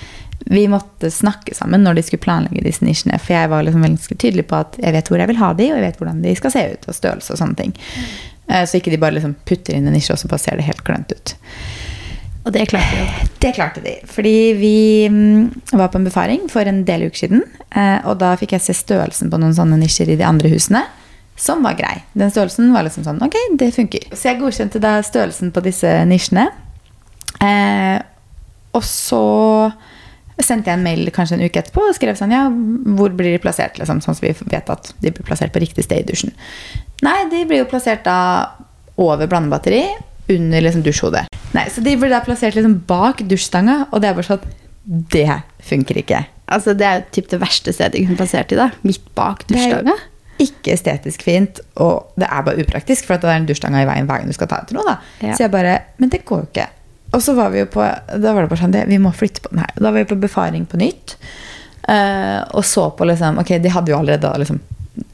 vi 0.44 0.66
måtte 0.68 1.10
snakke 1.10 1.54
sammen 1.56 1.84
når 1.86 1.96
de 1.98 2.02
skulle 2.04 2.24
planlegge 2.24 2.64
disse 2.66 2.84
nisjene. 2.84 3.18
For 3.22 3.32
jeg 3.36 3.50
var 3.52 3.64
liksom 3.64 3.84
veldig 3.86 4.18
tydelig 4.20 4.46
på 4.50 4.58
at 4.60 4.76
jeg 4.82 4.92
vet 4.96 5.08
hvor 5.10 5.22
jeg 5.22 5.30
vil 5.30 5.40
ha 5.40 5.52
de, 5.56 5.70
og 5.72 5.78
jeg 5.78 5.86
vet 5.86 6.00
hvordan 6.02 6.22
de 6.24 6.34
skal 6.36 6.52
se 6.52 6.64
ut, 6.74 6.88
og 6.88 6.98
størrelse 6.98 7.32
og 7.32 7.40
sånne 7.40 7.60
ting. 7.62 7.72
Mm. 7.72 8.66
Så 8.68 8.76
ikke 8.76 8.92
de 8.92 9.00
bare 9.00 9.16
liksom 9.16 9.32
putter 9.48 9.72
inn 9.78 9.88
en 9.88 9.96
nisje, 9.96 10.12
og 10.12 10.20
så 10.20 10.28
bare 10.28 10.42
ser 10.42 10.60
det 10.60 10.66
helt 10.66 10.84
klønt 10.84 11.14
ut. 11.16 11.32
Og 12.44 12.52
det 12.52 12.66
klarte 12.68 12.92
de 12.92 13.00
jo. 13.00 13.28
Det 13.40 13.52
klarte 13.56 13.80
de. 13.80 13.94
Fordi 14.04 14.34
vi 14.58 14.74
mm, 15.08 15.46
var 15.80 15.88
på 15.88 15.96
en 15.96 16.04
befaring 16.04 16.44
for 16.52 16.68
en 16.68 16.82
del 16.84 17.06
uker 17.06 17.22
siden. 17.24 17.40
eh, 17.72 18.04
Og 18.04 18.18
da 18.20 18.34
fikk 18.36 18.52
jeg 18.52 18.66
se 18.66 18.76
størrelsen 18.76 19.32
på 19.32 19.40
noen 19.40 19.56
sånne 19.56 19.78
nisjer 19.80 20.12
i 20.12 20.18
de 20.20 20.26
andre 20.28 20.50
husene. 20.52 20.84
Som 21.40 21.64
var 21.64 21.78
grei. 21.78 21.96
Den 22.12 22.30
størrelsen 22.30 22.68
var 22.74 22.84
liksom 22.86 23.06
sånn 23.06 23.22
Ok, 23.24 23.34
det 23.58 23.72
funker. 23.74 24.04
Så 24.12 24.28
jeg 24.28 24.42
godkjente 24.42 24.82
da 24.82 24.98
størrelsen 25.02 25.54
på 25.56 25.64
disse 25.64 25.88
nisjene. 26.06 26.50
Eh, 27.40 27.96
og 28.76 28.84
så 28.84 29.24
sendte 30.42 30.70
jeg 30.72 30.78
en 30.78 30.82
mail 30.82 31.10
kanskje 31.14 31.36
en 31.38 31.44
uke 31.46 31.60
etterpå 31.62 31.84
og 31.88 31.94
skrev 31.94 32.16
sånn 32.18 32.32
Ja, 32.34 32.48
hvor 32.98 33.12
blir 33.14 33.30
de 33.36 33.38
plassert? 33.42 33.78
Liksom, 33.78 34.00
sånn 34.02 34.16
at 34.16 34.22
vi 34.24 34.32
vet 34.50 34.70
at 34.72 34.90
de 35.00 35.12
blir 35.14 35.26
plassert 35.26 35.52
på 35.54 35.62
riktig 35.62 35.84
sted 35.86 36.02
i 36.02 36.08
dusjen. 36.10 36.32
Nei, 37.06 37.28
de 37.30 37.44
blir 37.46 37.62
jo 37.62 37.68
plassert 37.70 38.02
da 38.06 38.16
over 38.98 39.26
blandebatteri, 39.30 39.84
under 40.30 40.60
liksom 40.64 40.82
dusjhodet. 40.82 41.26
Nei, 41.54 41.66
Så 41.70 41.82
de 41.84 41.94
blir 42.00 42.10
da 42.10 42.22
plassert 42.24 42.56
liksom 42.56 42.80
bak 42.88 43.20
dusjstanga, 43.28 43.86
og 43.92 44.00
det 44.02 44.08
er 44.10 44.14
bare 44.18 44.26
sånn 44.26 44.46
Det 44.84 45.28
funker 45.64 45.96
ikke. 46.02 46.24
Altså, 46.52 46.74
det 46.76 46.84
er 46.86 46.98
jo 46.98 47.04
typ 47.16 47.28
det 47.30 47.38
verste 47.40 47.72
stedet 47.72 47.94
jeg 47.96 48.06
kunne 48.08 48.18
plassert 48.20 48.52
i. 48.52 48.56
da. 48.58 48.70
Midt 48.82 49.06
bak 49.16 49.46
dusjstanga. 49.48 49.94
Ikke 50.42 50.74
estetisk 50.74 51.22
fint, 51.22 51.60
og 51.78 52.10
det 52.18 52.26
er 52.26 52.42
bare 52.42 52.58
upraktisk, 52.64 53.06
for 53.06 53.14
at 53.14 53.22
det 53.22 53.30
er 53.30 53.38
en 53.38 53.46
dusjstanga 53.48 53.84
i 53.84 53.86
veien 53.88 54.08
hver 54.08 54.18
gang 54.20 54.28
du 54.28 54.34
skal 54.36 54.50
ta 54.50 54.58
ut 54.64 54.72
noe. 54.74 54.84
da. 54.88 54.96
Ja. 55.22 55.36
Så 55.36 55.46
jeg 55.46 55.52
bare 55.54 55.76
Men 55.98 56.10
det 56.10 56.24
går 56.26 56.42
jo 56.42 56.48
ikke. 56.50 56.66
Og 57.14 57.22
så 57.22 57.34
var 57.36 57.52
vi 57.54 57.62
jo 57.62 57.70
på 57.70 57.80
Da 57.80 58.34
var 58.34 58.44
det 58.44 58.50
bare 58.50 58.60
sånn 58.60 58.74
det, 58.74 58.86
Vi 58.90 59.00
må 59.02 59.12
flytte 59.14 59.44
på 59.44 59.52
den 59.54 59.62
her. 59.64 59.74
Da 59.78 59.90
var 59.90 59.98
vi 60.00 60.10
på 60.10 60.20
befaring 60.20 60.66
på 60.70 60.80
nytt. 60.80 61.16
Uh, 61.84 62.40
og 62.56 62.64
så 62.64 62.88
på 62.96 63.06
liksom 63.08 63.40
Ok, 63.42 63.56
de 63.60 63.72
hadde 63.72 63.92
jo 63.92 63.98
allerede 63.98 64.30
liksom 64.40 64.62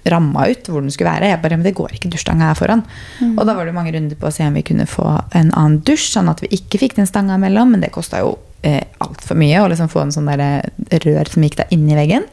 ramma 0.04 0.46
ut 0.50 0.68
hvor 0.68 0.82
den 0.82 0.92
skulle 0.92 1.12
være. 1.12 1.30
Jeg 1.30 1.40
bare, 1.42 1.56
men 1.56 1.64
det 1.64 1.74
går 1.76 1.94
ikke, 1.96 2.10
dusjstanga 2.12 2.50
her 2.50 2.58
foran. 2.58 2.82
Og 3.30 3.40
da 3.48 3.54
var 3.56 3.68
det 3.68 3.74
mange 3.76 3.92
runder 3.94 4.18
på 4.18 4.28
å 4.28 4.32
se 4.34 4.44
om 4.44 4.56
vi 4.56 4.64
kunne 4.66 4.84
få 4.88 5.06
en 5.36 5.52
annen 5.56 5.78
dusj, 5.86 6.10
sånn 6.14 6.28
at 6.32 6.42
vi 6.44 6.50
ikke 6.56 6.82
fikk 6.82 6.98
den 6.98 7.08
stanga 7.08 7.38
imellom. 7.40 7.72
Men 7.74 7.84
det 7.84 7.92
kosta 7.94 8.20
jo 8.20 8.34
eh, 8.66 8.82
altfor 9.00 9.38
mye 9.40 9.62
å 9.62 9.70
liksom 9.72 9.88
få 9.92 10.04
en 10.04 10.12
sånn 10.12 10.28
der 10.28 10.68
rør 11.04 11.32
som 11.32 11.46
gikk 11.46 11.60
da 11.62 11.68
inn 11.72 11.88
i 11.88 11.96
veggen. 11.96 12.28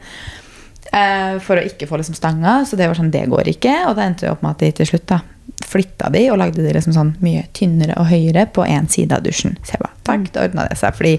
Eh, 0.92 1.36
for 1.44 1.60
å 1.60 1.64
ikke 1.64 1.88
få 1.88 2.00
liksom 2.00 2.16
stanga. 2.18 2.60
Så 2.68 2.76
det 2.80 2.88
var 2.88 2.98
sånn, 2.98 3.12
det 3.14 3.24
går 3.32 3.52
ikke. 3.54 3.74
Og 3.88 3.96
da 3.96 4.04
endte 4.08 4.26
det 4.26 4.34
opp 4.34 4.44
med 4.44 4.56
at 4.56 4.64
de 4.64 4.72
til 4.80 4.92
slutt 4.92 5.08
da 5.12 5.22
flytta 5.66 6.10
de 6.14 6.24
og 6.32 6.38
lagde 6.40 6.62
de 6.62 6.72
liksom 6.72 6.94
sånn 6.94 7.14
mye 7.24 7.46
tynnere 7.56 7.96
og 7.98 8.06
høyere 8.12 8.46
på 8.54 8.64
én 8.68 8.86
side 8.90 9.12
av 9.16 9.24
dusjen. 9.26 9.56
Så 9.64 9.74
jeg 9.74 9.82
bare, 9.82 9.96
takk, 10.06 10.28
da 10.34 10.44
ordna 10.46 10.66
det 10.68 10.78
seg. 10.80 10.94
Fordi 10.96 11.16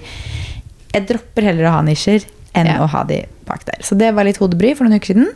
jeg 0.94 1.06
dropper 1.10 1.46
heller 1.50 1.68
å 1.68 1.74
ha 1.76 1.82
nisjer 1.86 2.24
enn 2.58 2.66
Ja. 2.66 2.80
å 2.82 2.88
ha 2.90 3.04
de 3.04 3.24
bak 3.46 3.64
der. 3.68 3.78
Så 3.82 3.94
det 3.98 4.12
var 4.14 4.24
litt 4.26 4.38
hodebry 4.42 4.74
for 4.74 4.84
noen 4.88 4.98
uker 4.98 5.12
siden. 5.14 5.28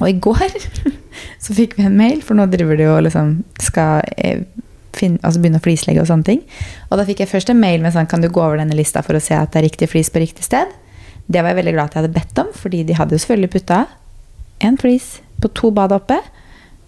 Og 0.00 0.08
i 0.08 0.16
går 0.16 0.48
så 1.44 1.52
fikk 1.56 1.76
vi 1.76 1.84
en 1.84 1.96
mail, 1.98 2.22
for 2.24 2.34
nå 2.38 2.46
driver 2.48 2.76
de 2.80 2.86
og 2.88 3.02
liksom 3.04 3.42
skal 3.60 4.00
eh, 4.16 4.44
finne, 4.96 5.20
altså 5.22 5.42
begynne 5.42 5.60
å 5.60 5.64
flislegge 5.66 6.00
og 6.00 6.08
sånne 6.08 6.24
ting. 6.24 6.40
Og 6.88 6.96
da 6.96 7.04
fikk 7.04 7.20
jeg 7.20 7.28
først 7.34 7.52
en 7.52 7.60
mail 7.60 7.82
med 7.84 7.92
sånn 7.92 8.08
Kan 8.08 8.24
du 8.24 8.30
gå 8.32 8.40
over 8.42 8.56
denne 8.56 8.74
lista 8.78 9.02
for 9.04 9.18
å 9.18 9.20
se 9.22 9.34
at 9.36 9.52
det 9.52 9.60
er 9.60 9.68
riktig 9.68 9.90
flis 9.92 10.08
på 10.10 10.22
riktig 10.22 10.46
sted? 10.46 10.72
Det 11.30 11.42
var 11.44 11.52
jeg 11.52 11.60
veldig 11.60 11.74
glad 11.76 11.90
at 11.90 11.94
jeg 11.98 12.02
hadde 12.02 12.16
bedt 12.16 12.40
om, 12.42 12.48
fordi 12.56 12.80
de 12.88 12.96
hadde 12.96 13.14
jo 13.14 13.20
selvfølgelig 13.22 13.52
putta 13.58 13.82
en 14.66 14.76
flis 14.80 15.20
på 15.40 15.48
to 15.56 15.70
bad 15.72 15.92
oppe, 15.94 16.16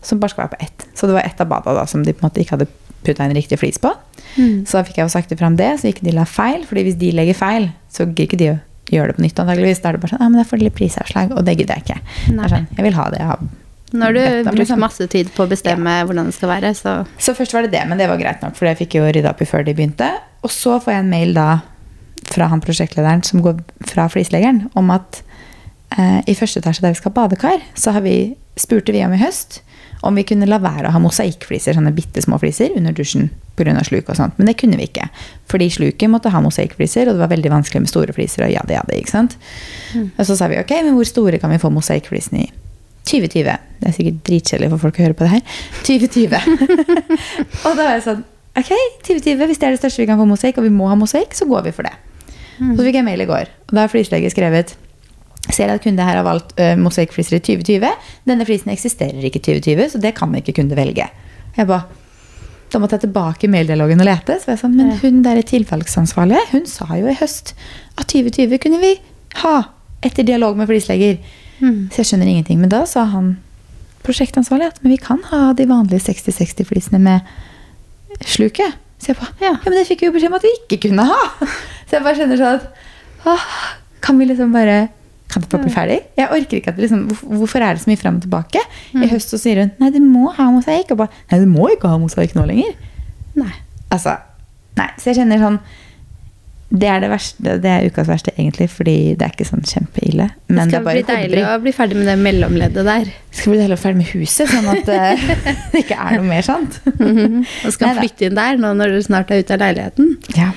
som 0.02 0.20
bare 0.22 0.34
skal 0.34 0.46
være 0.46 0.56
på 0.56 0.64
ett. 0.66 0.86
Så 0.98 1.08
det 1.08 1.16
var 1.16 1.26
ett 1.26 1.40
av 1.40 1.50
bada 1.50 1.74
da 1.76 1.86
som 1.86 2.04
de 2.04 2.14
på 2.14 2.24
en 2.24 2.30
måte 2.30 2.42
ikke 2.42 2.56
hadde 2.58 2.70
putta 3.02 3.24
en 3.24 3.34
riktig 3.34 3.58
flis 3.58 3.78
på. 3.82 3.92
Mm. 4.36 4.64
Så 4.66 4.78
da 4.78 4.84
fikk 4.86 5.00
jeg 5.00 5.08
jo 5.08 5.14
sagt 5.14 5.32
ifra 5.34 5.48
om 5.50 5.56
det, 5.58 5.70
så 5.80 5.90
ikke 5.90 6.06
de 6.06 6.14
la 6.16 6.26
feil. 6.28 6.66
fordi 6.66 6.86
hvis 6.88 7.00
de 7.00 7.10
legger 7.14 7.38
feil, 7.38 7.70
så 7.92 8.06
gidder 8.06 8.28
ikke 8.28 8.40
de 8.40 8.52
å 8.52 8.60
gjøre 8.92 9.12
det 9.12 9.18
på 9.18 9.24
nytt. 9.26 9.42
antageligvis. 9.42 9.82
Da 9.82 9.90
er 9.90 9.96
det 9.96 10.04
bare 10.04 10.14
sånn, 10.14 10.22
ja, 10.22 10.28
men 10.28 10.42
jeg 10.42 10.50
får 10.52 10.62
litt 10.62 10.78
prisavslag, 10.78 11.34
og 11.36 11.44
det 11.46 11.56
gidder 11.58 11.80
jeg 11.80 11.86
ikke. 11.86 11.98
Nei. 12.36 12.46
Jeg 12.46 12.54
sånn, 12.54 12.70
jeg 12.76 12.86
vil 12.88 12.98
ha 13.00 13.10
det 13.10 13.20
jeg 13.22 13.32
har 13.32 13.50
Nå 13.92 14.06
har 14.06 14.14
du 14.16 14.22
brukt 14.46 14.56
liksom. 14.56 14.80
masse 14.80 15.04
tid 15.12 15.28
på 15.34 15.44
å 15.44 15.50
bestemme 15.50 15.98
hvordan 16.08 16.30
det 16.30 16.32
skal 16.32 16.48
være, 16.48 16.70
så 16.72 16.94
Så 17.20 17.34
først 17.36 17.52
var 17.52 17.66
det 17.66 17.74
det, 17.74 17.82
men 17.84 17.98
det 18.00 18.06
var 18.08 18.16
greit 18.16 18.40
nok, 18.40 18.54
for 18.56 18.64
det 18.64 18.78
fikk 18.78 18.96
jo 18.96 19.04
rydda 19.04 19.34
opp 19.34 19.42
i 19.44 19.48
før 19.50 19.66
de 19.66 19.74
begynte. 19.76 20.08
Og 20.40 20.48
så 20.48 20.78
får 20.80 20.94
jeg 20.94 21.02
en 21.02 21.10
mail 21.12 21.34
da 21.36 21.60
fra 22.32 22.48
han 22.48 22.62
prosjektlederen 22.64 23.20
som 23.26 23.42
går 23.44 23.60
fra 23.90 24.06
flisleggeren, 24.08 24.70
om 24.72 24.88
at 24.94 25.20
eh, 25.98 26.22
i 26.24 26.36
første 26.38 26.62
etasje 26.62 26.80
der 26.80 26.94
vi 26.94 27.02
skal 27.02 27.12
ha 27.12 27.18
badekar, 27.20 27.60
så 27.76 27.92
har 27.92 28.00
vi, 28.06 28.32
spurte 28.56 28.96
vi 28.96 29.04
om 29.04 29.12
i 29.12 29.20
høst 29.20 29.60
om 30.02 30.18
vi 30.18 30.24
kunne 30.26 30.48
la 30.50 30.58
være 30.62 30.90
å 30.90 30.94
ha 30.96 31.00
mosaikkfliser, 31.02 31.76
sånne 31.76 31.92
bitte 31.94 32.22
små 32.24 32.38
fliser, 32.42 32.72
under 32.78 32.94
dusjen 32.96 33.28
pga. 33.58 33.76
sluk 33.86 34.08
og 34.10 34.18
sånt. 34.18 34.34
Men 34.38 34.50
det 34.50 34.56
kunne 34.58 34.78
vi 34.80 34.88
ikke. 34.88 35.06
Fordi 35.50 35.68
sluket 35.70 36.10
måtte 36.10 36.32
ha 36.34 36.40
mosaikkfliser, 36.42 37.06
og 37.06 37.14
det 37.14 37.22
var 37.22 37.30
veldig 37.30 37.52
vanskelig 37.52 37.84
med 37.84 37.92
store 37.92 38.16
fliser. 38.16 38.46
Og 38.46 38.50
ja, 38.50 38.64
det, 38.66 38.74
ja, 38.80 38.82
det, 38.88 38.98
ikke 38.98 39.14
sant? 39.14 39.38
Mm. 39.94 40.10
Og 40.16 40.26
så 40.26 40.36
sa 40.38 40.50
vi 40.50 40.58
ok, 40.58 40.74
men 40.82 40.98
hvor 40.98 41.06
store 41.06 41.38
kan 41.38 41.54
vi 41.54 41.60
få 41.62 41.70
mosaikkflisene 41.70 42.42
i? 42.42 42.50
2020. 43.06 43.56
Det 43.80 43.88
er 43.88 43.96
sikkert 43.96 44.20
dritkjedelig 44.26 44.70
for 44.74 44.86
folk 44.86 44.98
å 44.98 45.06
høre 45.06 45.18
på 45.18 45.26
det 45.26 45.32
her. 45.36 45.56
2020. 45.86 46.36
og 47.66 47.72
da 47.72 47.82
var 47.82 47.96
jeg 47.96 48.06
sånn 48.10 48.28
Ok, 48.52 48.68
2020, 49.08 49.46
hvis 49.48 49.60
det 49.62 49.64
er 49.64 49.72
det 49.72 49.80
største 49.80 50.02
vi 50.02 50.06
kan 50.10 50.18
få 50.20 50.26
mosaikk, 50.28 50.58
og 50.60 50.66
vi 50.66 50.72
må 50.74 50.84
ha 50.90 50.96
mosaikk, 51.00 51.32
så 51.32 51.46
går 51.48 51.62
vi 51.70 51.70
for 51.72 51.88
det. 51.88 51.94
Mm. 52.58 52.74
Så 52.76 52.84
fikk 52.84 52.98
jeg 52.98 53.06
mail 53.06 53.24
i 53.24 53.26
går, 53.30 53.48
og 53.48 53.72
da 53.72 53.86
har 53.86 53.88
flislege 53.88 54.28
skrevet 54.28 54.74
Ser 55.50 55.72
at 55.72 55.82
kunde 55.82 56.04
her 56.06 56.20
har 56.20 56.26
valgt 56.26 56.54
uh, 56.60 56.76
mosaikkfliser 56.78 57.40
i 57.40 57.42
2020. 57.42 57.90
Denne 58.30 58.46
flisen 58.46 58.70
eksisterer 58.72 59.24
ikke 59.26 59.40
i 59.40 59.46
2020, 59.48 59.90
så 59.94 60.00
det 60.02 60.14
kan 60.18 60.34
ikke 60.38 60.54
kunde 60.60 60.78
velge. 60.78 61.08
Jeg 61.56 61.68
ba, 61.68 61.82
Da 62.72 62.80
måtte 62.80 62.96
jeg 62.96 63.04
tilbake 63.04 63.44
i 63.44 63.50
maildialogen 63.52 64.00
og 64.00 64.06
lete. 64.08 64.38
Så 64.40 64.48
var 64.48 64.54
jeg 64.54 64.62
sånn, 64.62 64.76
Men 64.78 64.94
hun 65.02 65.22
der 65.26 65.42
tilvalgsansvarlige, 65.44 66.46
hun 66.54 66.64
sa 66.64 66.86
jo 66.96 67.10
i 67.10 67.16
høst 67.18 67.52
at 67.98 68.06
2020 68.08 68.62
kunne 68.62 68.80
vi 68.80 68.94
ha 69.42 69.56
etter 70.02 70.24
dialog 70.24 70.56
med 70.56 70.70
flislegger. 70.70 71.18
Mm. 71.60 71.90
Så 71.92 72.00
jeg 72.00 72.08
skjønner 72.10 72.30
ingenting. 72.32 72.62
Men 72.62 72.72
da 72.72 72.86
sa 72.88 73.04
han 73.12 73.34
prosjektansvarlig 74.06 74.70
at 74.72 74.80
men 74.82 74.94
vi 74.94 75.02
kan 75.02 75.20
ha 75.30 75.52
de 75.58 75.66
vanlige 75.68 76.06
60-60-flisene 76.08 76.98
med 77.02 77.28
sluket. 78.24 78.78
Så 79.02 79.12
jeg 79.12 79.18
ba, 79.18 79.28
ja. 79.42 79.52
ja, 79.52 79.54
men 79.66 79.78
det 79.78 79.86
fikk 79.88 80.04
vi 80.04 80.08
jo 80.10 80.14
beskjed 80.14 80.32
om 80.32 80.38
at 80.38 80.46
vi 80.46 80.54
ikke 80.62 80.80
kunne 80.88 81.06
ha. 81.08 81.20
Så 81.86 81.98
jeg 81.98 82.04
bare 82.06 82.18
skjønner 82.18 82.40
sånn 82.40 82.58
at 82.60 83.30
åh, 83.30 83.46
Kan 84.02 84.18
vi 84.18 84.26
liksom 84.26 84.54
bare 84.54 84.76
kan 85.32 85.44
jeg 85.44 85.52
bare 85.52 85.64
bli 85.64 85.74
ferdig? 85.74 86.00
Jeg 86.18 86.28
orker 86.36 86.58
ikke 86.58 86.74
at 86.74 86.80
liksom, 86.82 87.06
Hvorfor 87.10 87.64
er 87.64 87.76
det 87.76 87.84
så 87.84 87.90
mye 87.90 88.00
fram 88.00 88.18
og 88.20 88.26
tilbake? 88.26 88.64
Mm. 88.92 89.06
I 89.06 89.12
høst 89.14 89.32
så 89.32 89.40
sier 89.40 89.62
hun 89.62 89.72
nei, 89.80 89.92
du 89.94 90.02
må 90.04 90.32
ha 90.36 90.50
mosaikk. 90.52 90.92
Og 90.94 91.04
bare 91.04 91.22
nei, 91.32 91.40
du 91.42 91.48
må 91.50 91.70
ikke 91.72 91.90
ha 91.90 92.00
mosaikk 92.02 92.36
nå 92.36 92.44
lenger. 92.50 92.76
Nei. 93.38 93.54
Altså, 93.92 94.18
nei. 94.78 94.90
Så 95.00 95.10
jeg 95.10 95.22
kjenner 95.22 95.42
sånn 95.42 95.62
det 96.72 96.88
er 96.88 97.02
det 97.02 97.08
verste, 97.12 97.56
det 97.60 97.68
er 97.68 97.84
ukas 97.84 98.08
verste, 98.08 98.32
egentlig, 98.32 98.64
fordi 98.72 98.94
det 99.20 99.26
er 99.26 99.34
ikke 99.34 99.44
sånn 99.44 99.64
kjempeille. 99.68 100.30
Men 100.48 100.70
det 100.70 100.78
skal 100.78 100.86
det 100.86 100.94
bli 100.94 101.02
deilig 101.10 101.42
å 101.44 101.56
bli 101.60 101.72
ferdig 101.76 101.98
med 101.98 102.08
det 102.08 102.14
mellomleddet 102.22 102.86
der. 102.88 103.10
Det 103.12 103.40
skal 103.42 103.52
bli 103.52 103.58
deilig 103.60 103.76
å 103.76 103.76
bli 103.76 103.82
ferdig 103.82 104.00
med 104.00 104.12
huset, 104.14 104.52
sånn 104.54 104.70
at 104.72 104.88
uh, 104.88 105.26
det 105.74 105.82
ikke 105.82 105.98
er 106.00 106.16
noe 106.16 106.28
mer 106.30 106.46
sant. 106.46 106.78
Mm 106.96 107.10
-hmm. 107.18 107.42
Og 107.68 107.74
skal 107.76 107.92
Nei, 107.92 108.06
flytte 108.06 108.28
inn 108.28 108.40
der 108.40 108.56
nå 108.62 108.72
når 108.78 108.96
du 108.96 109.02
snart 109.04 109.30
er 109.30 109.44
ute 109.44 109.52
av 109.52 109.60
leiligheten. 109.66 110.16
Ja. 110.38 110.48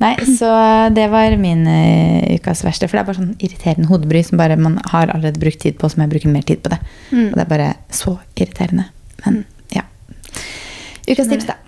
Nei, 0.00 0.14
så 0.38 0.50
det 0.96 1.08
var 1.12 1.36
min 1.40 1.66
uh, 1.68 2.36
ukas 2.36 2.64
verste. 2.66 2.88
For 2.88 2.98
det 2.98 3.04
er 3.04 3.10
bare 3.10 3.20
sånn 3.20 3.34
irriterende 3.36 3.90
hodebry 3.90 4.22
som 4.26 4.40
bare 4.40 4.58
man 4.60 4.78
har 4.92 5.10
allerede 5.10 5.42
brukt 5.42 5.62
tid 5.64 5.78
på, 5.80 5.90
som 5.92 6.04
jeg 6.04 6.14
bruker 6.14 6.32
mer 6.32 6.46
tid 6.48 6.62
på 6.64 6.72
det. 6.72 6.80
Mm. 7.10 7.28
Og 7.28 7.36
det 7.36 7.44
er 7.44 7.52
bare 7.52 7.70
så 7.92 8.16
irriterende. 8.36 8.88
Men 9.24 9.44
ja. 9.74 9.86
Ukas 11.06 11.30
tips, 11.32 11.48
da. 11.52 11.60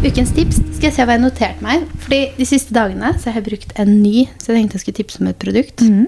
Ukens 0.00 0.30
tips 0.32 0.62
skal 0.78 0.86
jeg 0.86 0.94
se 0.96 1.04
hva 1.04 1.18
jeg 1.18 1.20
noterte 1.20 1.64
meg. 1.64 1.82
Fordi 2.00 2.20
De 2.38 2.46
siste 2.48 2.72
dagene 2.72 3.12
så 3.20 3.28
har 3.28 3.42
jeg 3.42 3.50
brukt 3.50 3.74
en 3.80 3.98
ny 4.00 4.24
så 4.40 4.54
jeg 4.54 4.62
tenkte 4.62 4.78
jeg 4.78 4.84
skulle 4.86 5.00
tipse 5.02 5.20
om 5.20 5.28
et 5.28 5.40
produkt. 5.42 5.84
Mm. 5.84 6.06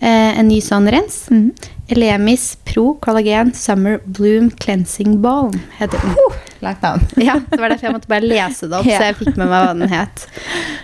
Eh, 0.00 0.30
en 0.40 0.48
ny 0.48 0.62
sånn 0.64 0.88
rens. 0.92 1.26
Mm. 1.28 1.50
Elemis 1.88 2.58
Pro 2.64 2.94
Collagen 2.94 3.52
Summer 3.54 4.00
Bloom 4.04 4.50
Cleansing 4.50 5.20
Balm 5.22 5.60
heter 5.78 5.98
den. 6.02 6.10
Oh, 6.10 6.34
navn. 6.60 7.00
ja, 7.16 7.40
det 7.50 7.60
var 7.60 7.70
derfor 7.70 7.86
jeg 7.86 7.94
måtte 7.94 8.10
bare 8.10 8.26
lese 8.26 8.66
det 8.66 8.80
opp, 8.80 8.88
ja. 8.90 8.98
så 8.98 9.10
jeg 9.10 9.18
fikk 9.20 9.36
med 9.36 9.44
meg 9.46 9.52
hva 9.52 9.74
den 9.74 9.92
het. 9.92 10.24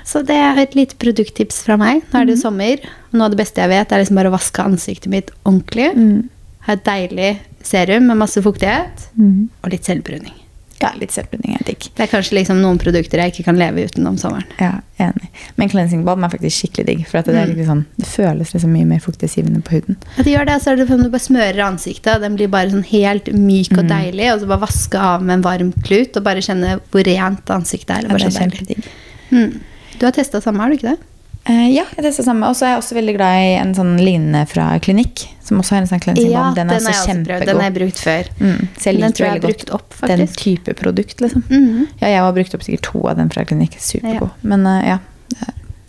Så 0.06 0.22
det 0.26 0.36
er 0.38 0.60
et 0.62 0.76
lite 0.78 0.98
produkttips 1.02 1.62
fra 1.66 1.78
meg. 1.80 2.04
Nå 2.12 2.22
er 2.22 2.30
det 2.30 2.38
mm. 2.38 2.42
sommer. 2.44 2.84
og 3.10 3.16
Noe 3.18 3.26
av 3.26 3.34
det 3.34 3.40
beste 3.42 3.64
jeg 3.64 3.72
vet, 3.72 3.92
er 3.92 4.04
liksom 4.04 4.20
bare 4.20 4.30
å 4.30 4.36
vaske 4.36 4.68
ansiktet 4.68 5.10
mitt 5.12 5.34
ordentlig. 5.42 5.90
Mm. 5.96 6.20
Ha 6.68 6.76
et 6.76 6.86
deilig 6.86 7.32
serum 7.66 8.06
med 8.10 8.22
masse 8.22 8.42
fuktighet 8.42 9.08
mm. 9.18 9.36
og 9.62 9.74
litt 9.74 9.90
selvbruning. 9.90 10.41
Ja, 10.82 10.90
litt 10.98 11.14
selvbruning 11.14 11.54
er 11.54 11.62
digg. 11.66 11.84
Det 11.94 12.02
er 12.02 12.10
kanskje 12.10 12.34
liksom 12.40 12.58
noen 12.58 12.78
produkter 12.82 13.20
jeg 13.22 13.32
ikke 13.32 13.44
kan 13.46 13.58
leve 13.60 13.84
uten 13.86 14.08
om 14.08 14.16
sommeren. 14.18 14.48
Ja, 14.58 14.80
enig. 15.02 15.28
Men 15.60 15.70
cleansing 15.70 16.02
balm 16.06 16.26
er 16.26 16.32
faktisk 16.32 16.56
skikkelig 16.58 16.86
digg. 16.88 17.04
For 17.06 17.22
det, 17.22 17.44
mm. 17.52 17.60
sånn, 17.68 17.84
det, 18.00 18.08
føles 18.10 18.50
liksom 18.54 18.74
mye 18.74 18.88
mer 18.90 19.02
fuktighetsgivende 19.04 19.62
på 19.62 19.76
huden. 19.76 20.00
Ja, 20.16 20.26
det 20.26 20.34
gjør 20.34 20.48
det. 20.50 20.58
Så 20.64 20.72
er 20.72 20.80
det 20.80 20.88
som 20.90 21.04
du 21.04 21.10
bare 21.12 21.26
smører 21.28 21.62
ansiktet, 21.68 22.10
og 22.16 22.26
den 22.26 22.38
blir 22.40 22.50
bare 22.52 22.72
sånn 22.74 22.86
helt 22.90 23.30
myk 23.36 23.76
og 23.76 23.84
mm. 23.86 23.92
deilig. 23.94 24.28
Og 24.32 24.42
så 24.42 24.50
bare 24.50 24.64
vaske 24.66 25.06
av 25.12 25.22
med 25.22 25.38
en 25.38 25.46
varm 25.46 25.72
klut 25.86 26.18
og 26.18 26.26
bare 26.26 26.42
kjenne 26.42 26.74
hvor 26.90 27.06
rent 27.06 27.54
ansiktet 27.54 27.94
er. 28.00 28.10
Ja, 28.10 28.18
det 28.18 28.32
er 28.32 28.38
kjempedigg. 28.40 28.90
Mm. 29.30 29.60
Du 30.00 30.06
har 30.08 30.16
testa 30.16 30.42
samme, 30.42 30.64
har 30.64 30.72
du 30.72 30.80
ikke 30.80 30.96
det? 30.96 30.98
Uh, 31.42 31.66
ja, 31.72 31.82
jeg 31.96 32.04
testa 32.04 32.22
samme. 32.22 32.46
Og 32.46 32.54
så 32.54 32.68
er 32.68 32.74
jeg 32.76 32.82
også 32.84 32.96
veldig 32.96 33.14
glad 33.16 33.44
i 33.44 33.54
en 33.58 33.72
sånn 33.74 33.96
lignende 33.98 34.44
fra 34.50 34.68
klinikk. 34.82 35.24
Som 35.42 35.58
også 35.58 35.74
har 35.74 35.82
en 35.82 35.88
sånn 35.90 36.02
cleansing 36.02 36.30
ja, 36.30 36.44
Den 36.54 36.70
er 36.70 36.78
den 36.78 36.86
også 36.86 37.08
kjempegod. 37.08 37.48
Den 37.48 37.58
har 37.58 37.66
jeg 37.66 37.76
brukt 37.80 38.02
før. 38.02 38.28
Mm, 38.38 38.60
så 38.76 38.84
jeg 38.88 39.00
den 39.02 39.16
tror 39.16 39.26
jeg 39.26 39.34
har 39.34 39.42
brukt 39.42 39.72
opp, 39.74 39.88
faktisk. 39.98 40.20
Den 40.20 40.36
type 40.38 40.76
produkt, 40.78 41.20
liksom. 41.20 41.42
Mm 41.48 41.64
-hmm. 41.66 41.88
Ja, 41.98 42.08
jeg 42.08 42.20
har 42.20 42.32
brukt 42.32 42.54
opp 42.54 42.62
sikkert 42.62 42.82
to 42.92 43.08
av 43.08 43.16
den 43.16 43.30
fra 43.30 43.44
klinikk. 43.44 43.74
Supergod. 43.80 44.30
Ja. 44.30 44.48
Men 44.48 44.66
uh, 44.66 44.86
ja, 44.86 44.98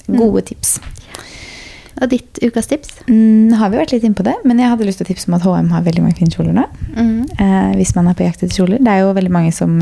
gode 0.08 0.42
mm. 0.42 0.46
tips. 0.46 0.80
Og 2.02 2.10
ditt 2.10 2.40
ukas 2.42 2.68
tips? 2.68 2.90
Mm, 3.08 3.54
har 3.54 3.70
vi 3.70 3.78
vært 3.78 3.92
litt 3.92 4.04
inne 4.04 4.18
på 4.18 4.24
det, 4.24 4.34
men 4.44 4.60
jeg 4.60 4.70
hadde 4.70 4.86
lyst 4.86 4.98
til 4.98 5.06
å 5.06 5.12
tipse 5.14 5.30
om 5.30 5.38
at 5.38 5.44
HM 5.46 5.70
har 5.70 5.86
veldig 5.86 6.02
mange 6.02 6.18
fine 6.18 6.32
kjoler 6.32 6.54
nå. 6.54 6.66
Mm. 6.96 7.26
Uh, 7.40 7.76
hvis 7.78 7.96
man 7.96 8.08
er 8.08 8.14
på 8.14 8.24
jakt 8.24 8.44
etter 8.44 8.56
kjoler. 8.56 8.82
Det 8.82 8.90
er 8.92 9.06
jo 9.06 9.14
veldig 9.14 9.32
mange 9.32 9.52
som 9.52 9.82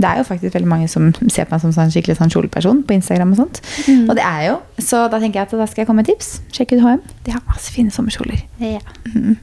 det 0.00 0.08
er 0.08 0.20
jo 0.22 0.24
faktisk 0.24 0.54
veldig 0.54 0.68
mange 0.68 0.88
som 0.88 1.10
ser 1.28 1.44
på 1.46 1.52
meg 1.52 1.62
som 1.62 1.72
sånn 1.76 1.90
skikkelig 1.92 2.16
sånn 2.16 2.32
kjoleperson 2.32 2.80
på 2.88 2.96
Instagram. 2.96 3.34
Og 3.34 3.42
sånt. 3.42 3.60
Mm. 3.84 4.06
Og 4.08 4.16
det 4.16 4.24
er 4.24 4.44
jo, 4.48 4.56
så 4.80 5.04
da 5.12 5.20
tenker 5.20 5.42
jeg 5.42 5.50
at 5.50 5.56
da 5.60 5.66
skal 5.68 5.82
jeg 5.82 5.90
komme 5.90 6.02
med 6.02 6.08
tips. 6.08 6.34
Sjekk 6.54 6.76
ut 6.76 6.84
HM. 6.84 7.02
De 7.26 7.34
har 7.34 7.44
masse 7.50 7.74
fine 7.74 7.92
sommerkjoler. 7.92 8.40
Ja. 8.62 8.80
Mm. 9.12 9.36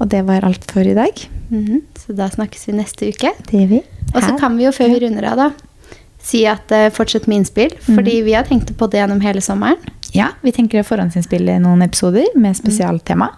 Og 0.00 0.10
det 0.12 0.22
var 0.28 0.44
alt 0.48 0.64
for 0.72 0.84
i 0.84 0.96
dag. 0.96 1.20
Mm. 1.50 1.84
Så 2.00 2.16
da 2.16 2.28
snakkes 2.32 2.66
vi 2.68 2.76
neste 2.76 3.12
uke. 3.12 3.32
Det 3.50 3.62
vi. 3.70 3.82
Og 4.14 4.20
så 4.22 4.32
kan 4.40 4.56
vi 4.56 4.66
jo, 4.66 4.72
før 4.74 4.92
vi 4.94 5.00
runder 5.04 5.28
av, 5.30 5.44
da, 5.44 5.92
si 6.26 6.42
at 6.48 6.72
uh, 6.74 6.88
fortsett 6.94 7.28
med 7.28 7.42
innspill. 7.42 7.76
Fordi 7.84 8.20
vi 8.26 8.34
har 8.36 8.48
tenkt 8.48 8.72
på 8.76 8.90
det 8.92 9.02
gjennom 9.02 9.22
hele 9.24 9.44
sommeren. 9.44 9.80
Ja, 10.16 10.32
vi 10.40 10.52
tenker 10.56 10.80
å 10.80 10.86
forhåndsinnspille 10.86 11.58
noen 11.60 11.84
episoder 11.84 12.28
med 12.40 12.56
spesialtema. 12.56 13.30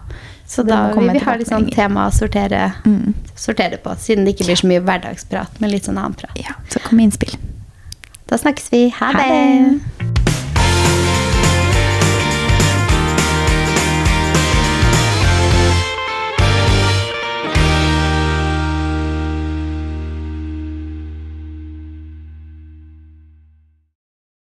Så 0.49 0.63
da 0.65 0.79
vil 0.95 1.11
vi 1.13 1.21
ha 1.21 1.35
litt 1.37 1.51
sånn 1.51 1.67
tema 1.69 2.07
å 2.09 2.13
sortere, 2.13 2.71
mm. 2.81 3.13
sortere, 3.37 3.77
på, 3.83 3.93
siden 4.01 4.25
det 4.25 4.33
ikke 4.33 4.47
blir 4.47 4.57
så 4.63 4.71
mye 4.71 4.81
hverdagsprat, 4.81 5.61
men 5.61 5.69
litt 5.75 5.85
sånn 5.85 6.01
annen 6.01 6.17
prat. 6.17 6.33
Ja, 6.41 6.57
Så 6.73 6.81
kom 6.81 6.97
med 6.97 7.11
innspill. 7.11 7.37
Da 8.29 8.41
snakkes 8.41 8.73
vi. 8.73 8.87
Ha, 8.97 9.13
ha 9.13 9.29
det. 9.29 10.28